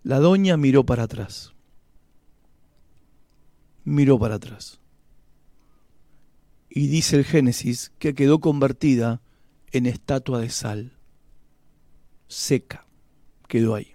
la 0.02 0.18
doña 0.18 0.58
miró 0.58 0.84
para 0.84 1.04
atrás 1.04 1.51
miró 3.84 4.18
para 4.18 4.36
atrás. 4.36 4.80
Y 6.68 6.86
dice 6.86 7.16
el 7.16 7.24
Génesis 7.24 7.92
que 7.98 8.14
quedó 8.14 8.40
convertida 8.40 9.20
en 9.72 9.86
estatua 9.86 10.40
de 10.40 10.50
sal, 10.50 10.92
seca, 12.28 12.86
quedó 13.48 13.74
ahí, 13.74 13.94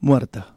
muerta. 0.00 0.56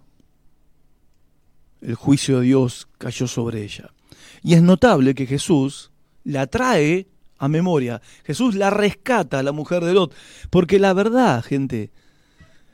El 1.82 1.96
juicio 1.96 2.40
de 2.40 2.46
Dios 2.46 2.88
cayó 2.98 3.28
sobre 3.28 3.64
ella. 3.64 3.94
Y 4.42 4.54
es 4.54 4.62
notable 4.62 5.16
que 5.16 5.26
Jesús 5.26 5.92
la 6.24 6.48
trae 6.48 7.08
a 7.38 7.50
memoria. 7.50 8.02
Jesús 8.24 8.56
la 8.56 8.70
rescata 8.70 9.40
a 9.40 9.44
la 9.44 9.52
mujer 9.52 9.84
de 9.84 9.94
Lot. 9.94 10.16
Porque 10.50 10.80
la 10.80 10.94
verdad, 10.94 11.44
gente, 11.44 11.92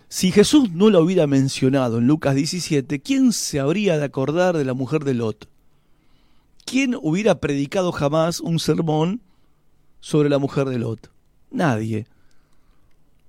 si 0.09 0.31
Jesús 0.31 0.71
no 0.71 0.89
la 0.89 0.99
hubiera 0.99 1.27
mencionado 1.27 1.99
en 1.99 2.07
Lucas 2.07 2.33
17, 2.33 2.99
¿quién 2.99 3.31
se 3.31 3.59
habría 3.59 3.97
de 3.97 4.05
acordar 4.05 4.57
de 4.57 4.65
la 4.65 4.73
mujer 4.73 5.03
de 5.03 5.13
Lot? 5.13 5.47
¿Quién 6.65 6.95
hubiera 6.99 7.39
predicado 7.39 7.91
jamás 7.91 8.39
un 8.39 8.59
sermón 8.59 9.21
sobre 9.99 10.29
la 10.29 10.39
mujer 10.39 10.67
de 10.67 10.79
Lot? 10.79 11.11
Nadie. 11.51 12.07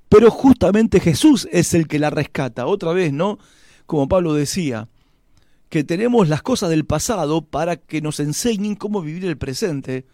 Pero 0.09 0.31
justamente 0.31 1.01
Jesús 1.01 1.47
es 1.53 1.75
el 1.75 1.87
que 1.87 1.99
la 1.99 2.09
rescata. 2.09 2.67
Otra 2.67 2.93
vez, 2.93 3.13
¿no? 3.13 3.39
Como 3.85 4.09
Pablo 4.09 4.33
decía, 4.33 4.89
que 5.69 5.85
tenemos 5.85 6.29
las 6.29 6.43
cosas 6.43 6.71
del 6.71 6.87
pasado 6.87 7.43
para 7.43 7.77
que 7.77 8.01
nos 8.01 8.21
enseñen 8.21 8.75
cómo 8.75 9.03
vivir 9.03 9.27
el 9.27 9.39
presente. 9.39 10.07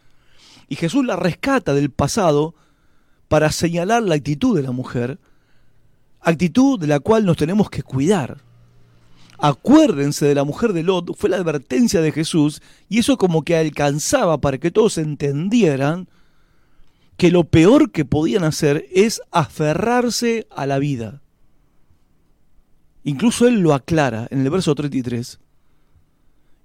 Y 0.69 0.75
Jesús 0.75 1.05
la 1.05 1.17
rescata 1.17 1.75
del 1.75 1.91
pasado 1.91 2.55
para 3.29 3.53
señalar 3.53 4.03
la 4.03 4.17
actitud 4.17 4.57
de 4.57 4.62
la 4.62 4.73
mujer 4.73 5.19
actitud 6.27 6.79
de 6.79 6.89
la 6.89 7.01
cual 7.01 7.24
nos 7.24 7.37
tenemos 7.37 7.70
que 7.70 7.83
cuidar. 7.83 8.39
Acuérdense 9.39 10.27
de 10.27 10.35
la 10.35 10.45
mujer 10.45 10.72
de 10.72 10.83
Lot, 10.83 11.16
fue 11.16 11.31
la 11.31 11.37
advertencia 11.37 12.01
de 12.01 12.11
Jesús, 12.11 12.62
y 12.89 12.99
eso 12.99 13.16
como 13.16 13.43
que 13.43 13.57
alcanzaba 13.57 14.39
para 14.39 14.59
que 14.59 14.70
todos 14.70 14.99
entendieran 14.99 16.09
que 17.16 17.31
lo 17.31 17.45
peor 17.45 17.93
que 17.93 18.05
podían 18.05 18.45
hacer 18.45 18.87
es 18.93 19.22
aferrarse 19.31 20.47
a 20.51 20.66
la 20.66 20.79
vida. 20.79 21.22
Incluso 23.05 23.47
él 23.47 23.61
lo 23.61 23.72
aclara 23.72 24.27
en 24.31 24.41
el 24.41 24.51
verso 24.51 24.74
33. 24.74 25.39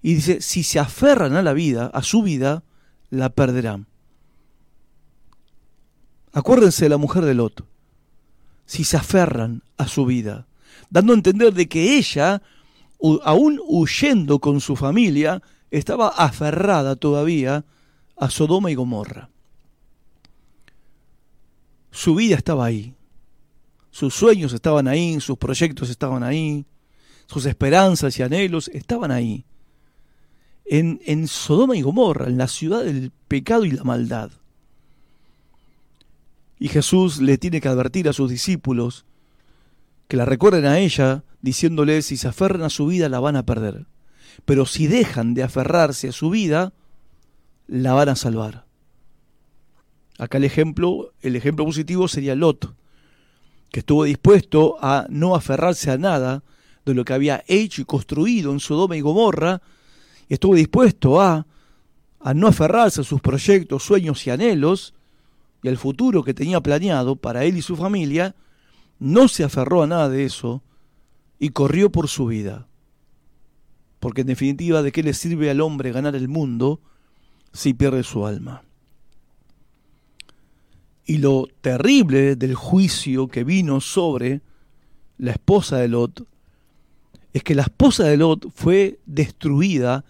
Y 0.02 0.16
dice, 0.16 0.42
si 0.42 0.64
se 0.64 0.80
aferran 0.80 1.36
a 1.36 1.44
la 1.44 1.54
vida, 1.54 1.92
a 1.94 2.02
su 2.02 2.24
vida, 2.24 2.64
la 3.12 3.30
perderán. 3.30 3.86
Acuérdense 6.34 6.86
de 6.86 6.90
la 6.90 6.98
mujer 6.98 7.26
de 7.26 7.36
Lot. 7.36 7.64
Si 8.72 8.86
se 8.86 8.96
aferran 8.96 9.64
a 9.76 9.86
su 9.86 10.06
vida, 10.06 10.48
dando 10.90 11.12
a 11.12 11.18
entender 11.18 11.54
de 11.54 11.68
que 11.68 11.98
ella, 11.98 12.42
aún 13.26 13.60
huyendo 13.68 14.40
con 14.40 14.62
su 14.62 14.78
familia, 14.78 15.44
estaba 15.72 16.08
aferrada 16.08 16.96
todavía 16.96 17.66
a 18.16 18.30
Sodoma 18.30 18.72
y 18.72 18.76
Gomorra. 18.76 19.30
Su 21.92 22.16
vida 22.16 22.38
estaba 22.38 22.64
ahí. 22.64 22.96
Sus 23.90 24.14
sueños 24.14 24.54
estaban 24.54 24.88
ahí, 24.88 25.20
sus 25.20 25.38
proyectos 25.38 25.90
estaban 25.90 26.24
ahí, 26.24 26.66
sus 27.26 27.46
esperanzas 27.48 28.18
y 28.20 28.24
anhelos 28.24 28.70
estaban 28.70 29.12
ahí. 29.12 29.44
En, 30.64 31.02
en 31.06 31.28
Sodoma 31.28 31.76
y 31.76 31.82
Gomorra, 31.82 32.28
en 32.28 32.38
la 32.38 32.48
ciudad 32.48 32.86
del 32.86 33.12
pecado 33.28 33.66
y 33.66 33.72
la 33.72 33.84
maldad. 33.84 34.32
Y 36.62 36.68
Jesús 36.68 37.20
le 37.20 37.40
tiene 37.40 37.60
que 37.60 37.70
advertir 37.70 38.08
a 38.08 38.14
sus 38.14 38.30
discípulos 38.30 39.04
que 40.08 40.16
la 40.16 40.26
recuerden 40.26 40.68
a 40.68 40.78
ella, 40.78 41.24
diciéndoles 41.42 42.06
si 42.06 42.18
se 42.18 42.28
aferran 42.28 42.62
a 42.62 42.70
su 42.70 42.86
vida 42.86 43.10
la 43.10 43.20
van 43.20 43.36
a 43.36 43.48
perder. 43.48 43.88
Pero 44.46 44.68
si 44.68 44.86
dejan 44.86 45.34
de 45.34 45.42
aferrarse 45.42 46.10
a 46.10 46.12
su 46.12 46.30
vida, 46.30 46.72
la 47.66 47.94
van 47.94 48.10
a 48.10 48.16
salvar. 48.16 48.66
Acá 50.20 50.38
el 50.38 50.44
ejemplo, 50.44 51.14
el 51.24 51.36
ejemplo 51.36 51.66
positivo 51.66 52.08
sería 52.08 52.36
Lot, 52.36 52.76
que 53.72 53.80
estuvo 53.80 54.04
dispuesto 54.04 54.78
a 54.82 55.08
no 55.10 55.34
aferrarse 55.34 55.90
a 55.90 55.98
nada 55.98 56.44
de 56.86 56.94
lo 56.94 57.04
que 57.06 57.14
había 57.14 57.44
hecho 57.48 57.82
y 57.82 57.86
construido 57.86 58.52
en 58.52 58.60
Sodoma 58.60 58.96
y 58.96 59.02
Gomorra, 59.02 59.64
y 60.30 60.36
estuvo 60.36 60.54
dispuesto 60.54 61.20
a, 61.20 61.48
a 62.20 62.34
no 62.36 62.46
aferrarse 62.46 63.02
a 63.02 63.04
sus 63.04 63.20
proyectos, 63.20 63.82
sueños 63.82 64.28
y 64.28 64.30
anhelos, 64.30 64.94
y 65.64 65.70
al 65.70 65.78
futuro 65.78 66.24
que 66.24 66.34
tenía 66.34 66.62
planeado 66.62 67.16
para 67.16 67.44
él 67.44 67.58
y 67.58 67.62
su 67.62 67.76
familia, 67.76 68.36
no 69.00 69.28
se 69.28 69.44
aferró 69.44 69.84
a 69.84 69.88
nada 69.88 70.10
de 70.10 70.26
eso 70.26 70.64
y 71.40 71.50
corrió 71.50 71.92
por 71.92 72.08
su 72.08 72.28
vida. 72.28 72.68
Porque 74.00 74.22
en 74.22 74.28
definitiva, 74.28 74.82
¿de 74.82 74.92
qué 74.92 75.04
le 75.04 75.14
sirve 75.14 75.50
al 75.50 75.62
hombre 75.62 75.92
ganar 75.92 76.16
el 76.16 76.28
mundo 76.28 76.82
si 77.54 77.74
pierde 77.74 78.04
su 78.04 78.26
alma? 78.26 78.64
Y 81.06 81.18
lo 81.18 81.48
terrible 81.62 82.36
del 82.36 82.56
juicio 82.56 83.28
que 83.28 83.44
vino 83.44 83.82
sobre 83.82 84.42
la 85.18 85.32
esposa 85.32 85.78
de 85.78 85.88
Lot 85.88 86.26
es 87.34 87.44
que 87.44 87.56
la 87.56 87.64
esposa 87.64 88.06
de 88.06 88.18
Lot 88.18 88.52
fue 88.54 89.00
destruida 89.06 90.04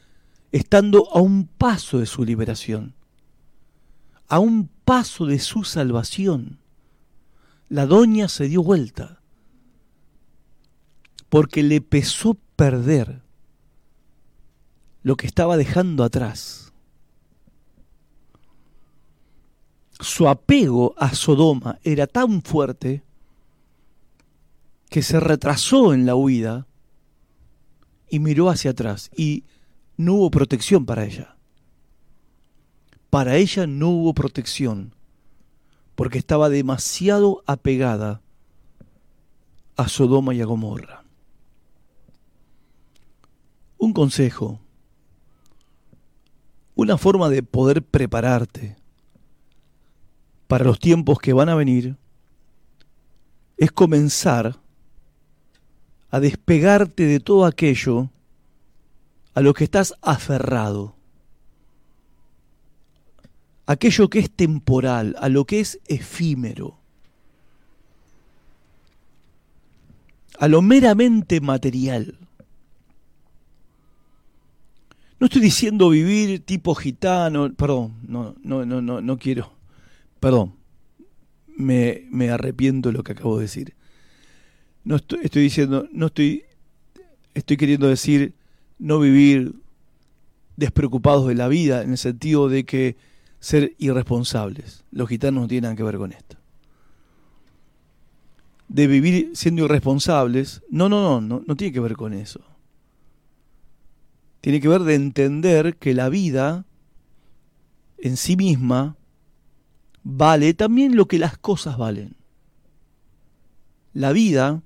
estando 0.51 1.07
a 1.13 1.21
un 1.21 1.47
paso 1.47 1.99
de 1.99 2.05
su 2.05 2.23
liberación, 2.23 2.93
a 4.27 4.39
un 4.39 4.69
paso 4.91 5.25
de 5.25 5.39
su 5.39 5.63
salvación. 5.63 6.59
La 7.69 7.85
doña 7.85 8.27
se 8.27 8.49
dio 8.49 8.61
vuelta 8.61 9.21
porque 11.29 11.63
le 11.63 11.79
pesó 11.79 12.37
perder 12.57 13.21
lo 15.01 15.15
que 15.15 15.27
estaba 15.27 15.55
dejando 15.55 16.03
atrás. 16.03 16.73
su 20.01 20.27
apego 20.27 20.93
a 20.97 21.15
Sodoma 21.15 21.79
era 21.83 22.05
tan 22.05 22.41
fuerte 22.41 23.01
que 24.89 25.01
se 25.03 25.21
retrasó 25.21 25.93
en 25.93 26.05
la 26.05 26.15
huida 26.15 26.67
y 28.09 28.19
miró 28.19 28.49
hacia 28.49 28.71
atrás 28.71 29.09
y 29.15 29.45
no 29.95 30.15
hubo 30.15 30.31
protección 30.31 30.85
para 30.85 31.05
ella. 31.05 31.37
Para 33.11 33.35
ella 33.35 33.67
no 33.67 33.89
hubo 33.89 34.13
protección 34.13 34.95
porque 35.95 36.17
estaba 36.17 36.47
demasiado 36.47 37.43
apegada 37.45 38.21
a 39.75 39.89
Sodoma 39.89 40.33
y 40.33 40.39
a 40.39 40.45
Gomorra. 40.45 41.03
Un 43.77 43.91
consejo, 43.91 44.61
una 46.73 46.97
forma 46.97 47.27
de 47.27 47.43
poder 47.43 47.83
prepararte 47.83 48.77
para 50.47 50.63
los 50.63 50.79
tiempos 50.79 51.19
que 51.19 51.33
van 51.33 51.49
a 51.49 51.55
venir 51.55 51.97
es 53.57 53.73
comenzar 53.73 54.57
a 56.09 56.19
despegarte 56.21 57.03
de 57.03 57.19
todo 57.19 57.45
aquello 57.45 58.09
a 59.33 59.41
lo 59.41 59.53
que 59.53 59.65
estás 59.65 59.95
aferrado, 60.01 60.95
aquello 63.65 64.09
que 64.09 64.19
es 64.19 64.31
temporal, 64.31 65.15
a 65.19 65.29
lo 65.29 65.45
que 65.45 65.59
es 65.59 65.79
efímero, 65.87 66.77
a 70.39 70.47
lo 70.47 70.61
meramente 70.61 71.41
material. 71.41 72.17
No 75.19 75.25
estoy 75.25 75.41
diciendo 75.41 75.89
vivir 75.89 76.43
tipo 76.43 76.73
gitano, 76.73 77.53
perdón, 77.53 77.95
no, 78.07 78.35
no, 78.43 78.65
no, 78.65 78.81
no, 78.81 79.01
no 79.01 79.17
quiero 79.19 79.61
Perdón, 80.21 80.53
me, 81.47 82.05
me 82.11 82.29
arrepiento 82.29 82.89
de 82.89 82.93
lo 82.93 83.03
que 83.03 83.13
acabo 83.13 83.37
de 83.37 83.45
decir. 83.45 83.73
No 84.83 84.97
estoy, 84.97 85.19
estoy 85.23 85.41
diciendo, 85.41 85.89
no 85.91 86.05
estoy, 86.05 86.43
estoy 87.33 87.57
queriendo 87.57 87.87
decir 87.87 88.35
no 88.77 88.99
vivir 88.99 89.55
despreocupados 90.57 91.27
de 91.27 91.33
la 91.33 91.47
vida 91.47 91.81
en 91.81 91.89
el 91.89 91.97
sentido 91.97 92.49
de 92.49 92.65
que 92.65 92.97
ser 93.41 93.75
irresponsables. 93.79 94.85
Los 94.91 95.09
gitanos 95.09 95.41
no 95.41 95.47
tienen 95.49 95.63
nada 95.63 95.75
que 95.75 95.83
ver 95.83 95.97
con 95.97 96.13
esto. 96.13 96.37
De 98.69 98.87
vivir 98.87 99.31
siendo 99.33 99.65
irresponsables, 99.65 100.61
no, 100.69 100.87
no, 100.87 101.01
no, 101.01 101.19
no, 101.19 101.43
no 101.45 101.55
tiene 101.57 101.73
que 101.73 101.81
ver 101.81 101.97
con 101.97 102.13
eso. 102.13 102.39
Tiene 104.39 104.61
que 104.61 104.69
ver 104.69 104.83
de 104.83 104.95
entender 104.95 105.75
que 105.75 105.93
la 105.93 106.07
vida 106.07 106.65
en 107.97 108.15
sí 108.15 108.37
misma 108.37 108.95
vale 110.03 110.53
también 110.53 110.95
lo 110.95 111.07
que 111.07 111.19
las 111.19 111.37
cosas 111.37 111.77
valen. 111.77 112.15
La 113.93 114.11
vida 114.13 114.61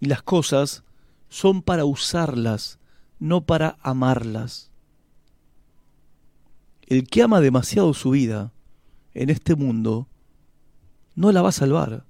y 0.00 0.06
las 0.06 0.22
cosas 0.22 0.84
son 1.28 1.62
para 1.62 1.84
usarlas, 1.84 2.78
no 3.18 3.40
para 3.40 3.78
amarlas. 3.82 4.67
El 6.88 7.06
que 7.06 7.22
ama 7.22 7.42
demasiado 7.42 7.92
su 7.92 8.10
vida 8.10 8.50
en 9.12 9.28
este 9.28 9.54
mundo 9.54 10.08
no 11.14 11.32
la 11.32 11.42
va 11.42 11.50
a 11.50 11.52
salvar. 11.52 12.06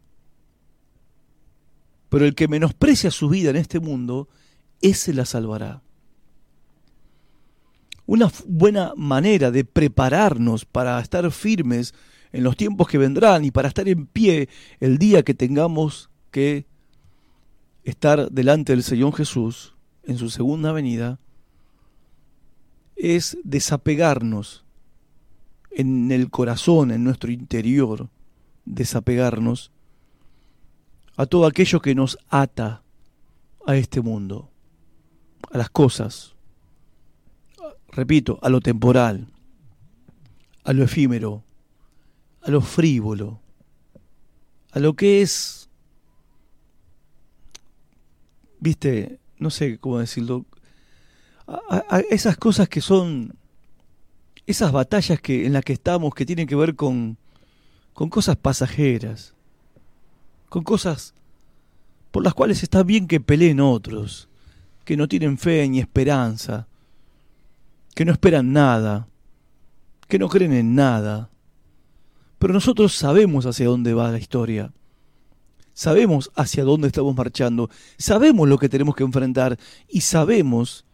Pero 2.08 2.24
el 2.24 2.36
que 2.36 2.46
menosprecia 2.46 3.10
su 3.10 3.28
vida 3.28 3.50
en 3.50 3.56
este 3.56 3.80
mundo, 3.80 4.28
ese 4.80 5.12
la 5.12 5.24
salvará. 5.24 5.82
Una 8.06 8.30
buena 8.46 8.92
manera 8.96 9.50
de 9.50 9.64
prepararnos 9.64 10.64
para 10.64 11.00
estar 11.00 11.28
firmes 11.32 11.92
en 12.30 12.44
los 12.44 12.56
tiempos 12.56 12.86
que 12.86 12.98
vendrán 12.98 13.44
y 13.44 13.50
para 13.50 13.66
estar 13.66 13.88
en 13.88 14.06
pie 14.06 14.48
el 14.78 14.98
día 14.98 15.24
que 15.24 15.34
tengamos 15.34 16.08
que 16.30 16.66
estar 17.82 18.30
delante 18.30 18.74
del 18.74 18.84
Señor 18.84 19.16
Jesús 19.16 19.74
en 20.04 20.18
su 20.18 20.30
segunda 20.30 20.70
venida, 20.70 21.18
es 22.94 23.38
desapegarnos 23.42 24.67
en 25.70 26.10
el 26.10 26.30
corazón, 26.30 26.90
en 26.90 27.04
nuestro 27.04 27.30
interior, 27.30 28.08
desapegarnos 28.64 29.70
a 31.16 31.26
todo 31.26 31.46
aquello 31.46 31.80
que 31.80 31.94
nos 31.94 32.18
ata 32.28 32.82
a 33.66 33.76
este 33.76 34.00
mundo, 34.00 34.50
a 35.50 35.58
las 35.58 35.70
cosas, 35.70 36.34
repito, 37.88 38.38
a 38.42 38.48
lo 38.48 38.60
temporal, 38.60 39.26
a 40.64 40.72
lo 40.72 40.84
efímero, 40.84 41.42
a 42.42 42.50
lo 42.50 42.60
frívolo, 42.60 43.40
a 44.72 44.78
lo 44.78 44.94
que 44.94 45.22
es, 45.22 45.68
viste, 48.60 49.18
no 49.38 49.50
sé 49.50 49.78
cómo 49.78 49.98
decirlo, 49.98 50.44
a, 51.46 52.00
esas 52.10 52.36
cosas 52.36 52.68
que 52.68 52.80
son, 52.80 53.34
esas 54.48 54.72
batallas 54.72 55.20
que, 55.20 55.44
en 55.44 55.52
las 55.52 55.62
que 55.62 55.74
estamos 55.74 56.14
que 56.14 56.24
tienen 56.24 56.46
que 56.46 56.56
ver 56.56 56.74
con, 56.74 57.18
con 57.92 58.08
cosas 58.08 58.36
pasajeras, 58.36 59.34
con 60.48 60.64
cosas 60.64 61.12
por 62.10 62.24
las 62.24 62.32
cuales 62.32 62.62
está 62.62 62.82
bien 62.82 63.06
que 63.06 63.20
peleen 63.20 63.60
otros, 63.60 64.26
que 64.86 64.96
no 64.96 65.06
tienen 65.06 65.36
fe 65.36 65.68
ni 65.68 65.80
esperanza, 65.80 66.66
que 67.94 68.06
no 68.06 68.12
esperan 68.12 68.54
nada, 68.54 69.06
que 70.08 70.18
no 70.18 70.30
creen 70.30 70.54
en 70.54 70.74
nada. 70.74 71.28
Pero 72.38 72.54
nosotros 72.54 72.94
sabemos 72.94 73.44
hacia 73.44 73.66
dónde 73.66 73.92
va 73.92 74.10
la 74.10 74.18
historia. 74.18 74.72
Sabemos 75.74 76.30
hacia 76.34 76.64
dónde 76.64 76.86
estamos 76.86 77.14
marchando, 77.14 77.68
sabemos 77.98 78.48
lo 78.48 78.56
que 78.56 78.70
tenemos 78.70 78.96
que 78.96 79.04
enfrentar 79.04 79.58
y 79.88 80.00
sabemos 80.00 80.86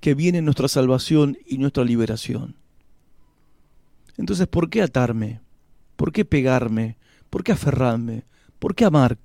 que 0.00 0.14
viene 0.14 0.42
nuestra 0.42 0.66
salvación 0.66 1.38
y 1.46 1.58
nuestra 1.58 1.84
liberación. 1.84 2.65
Entonces, 4.16 4.46
¿por 4.46 4.70
qué 4.70 4.82
atarme? 4.82 5.40
¿Por 5.96 6.12
qué 6.12 6.24
pegarme? 6.24 6.96
¿Por 7.30 7.44
qué 7.44 7.52
aferrarme? 7.52 8.24
¿Por 8.58 8.74
qué 8.74 8.84
amar 8.84 9.18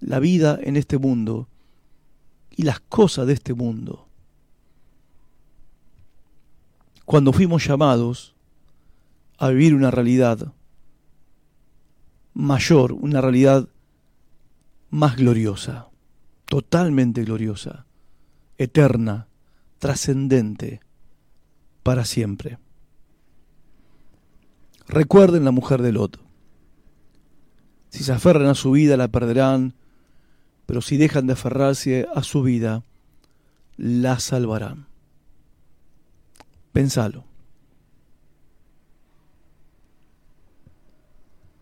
la 0.00 0.18
vida 0.18 0.58
en 0.62 0.76
este 0.76 0.98
mundo 0.98 1.48
y 2.50 2.64
las 2.64 2.80
cosas 2.80 3.26
de 3.26 3.34
este 3.34 3.54
mundo? 3.54 4.08
Cuando 7.04 7.32
fuimos 7.32 7.66
llamados 7.66 8.34
a 9.38 9.48
vivir 9.48 9.74
una 9.74 9.90
realidad 9.90 10.52
mayor, 12.34 12.92
una 12.92 13.20
realidad 13.20 13.68
más 14.90 15.16
gloriosa, 15.16 15.88
totalmente 16.46 17.24
gloriosa, 17.24 17.86
eterna, 18.58 19.28
trascendente, 19.78 20.80
para 21.82 22.04
siempre. 22.04 22.58
Recuerden 24.88 25.44
la 25.44 25.50
mujer 25.50 25.82
de 25.82 25.92
Lot. 25.92 26.20
Si 27.90 28.04
se 28.04 28.12
aferran 28.12 28.46
a 28.46 28.54
su 28.54 28.72
vida 28.72 28.96
la 28.96 29.08
perderán, 29.08 29.74
pero 30.66 30.80
si 30.80 30.96
dejan 30.96 31.26
de 31.26 31.34
aferrarse 31.34 32.06
a 32.14 32.22
su 32.22 32.42
vida, 32.42 32.84
la 33.76 34.18
salvarán. 34.18 34.86
Pensalo. 36.72 37.31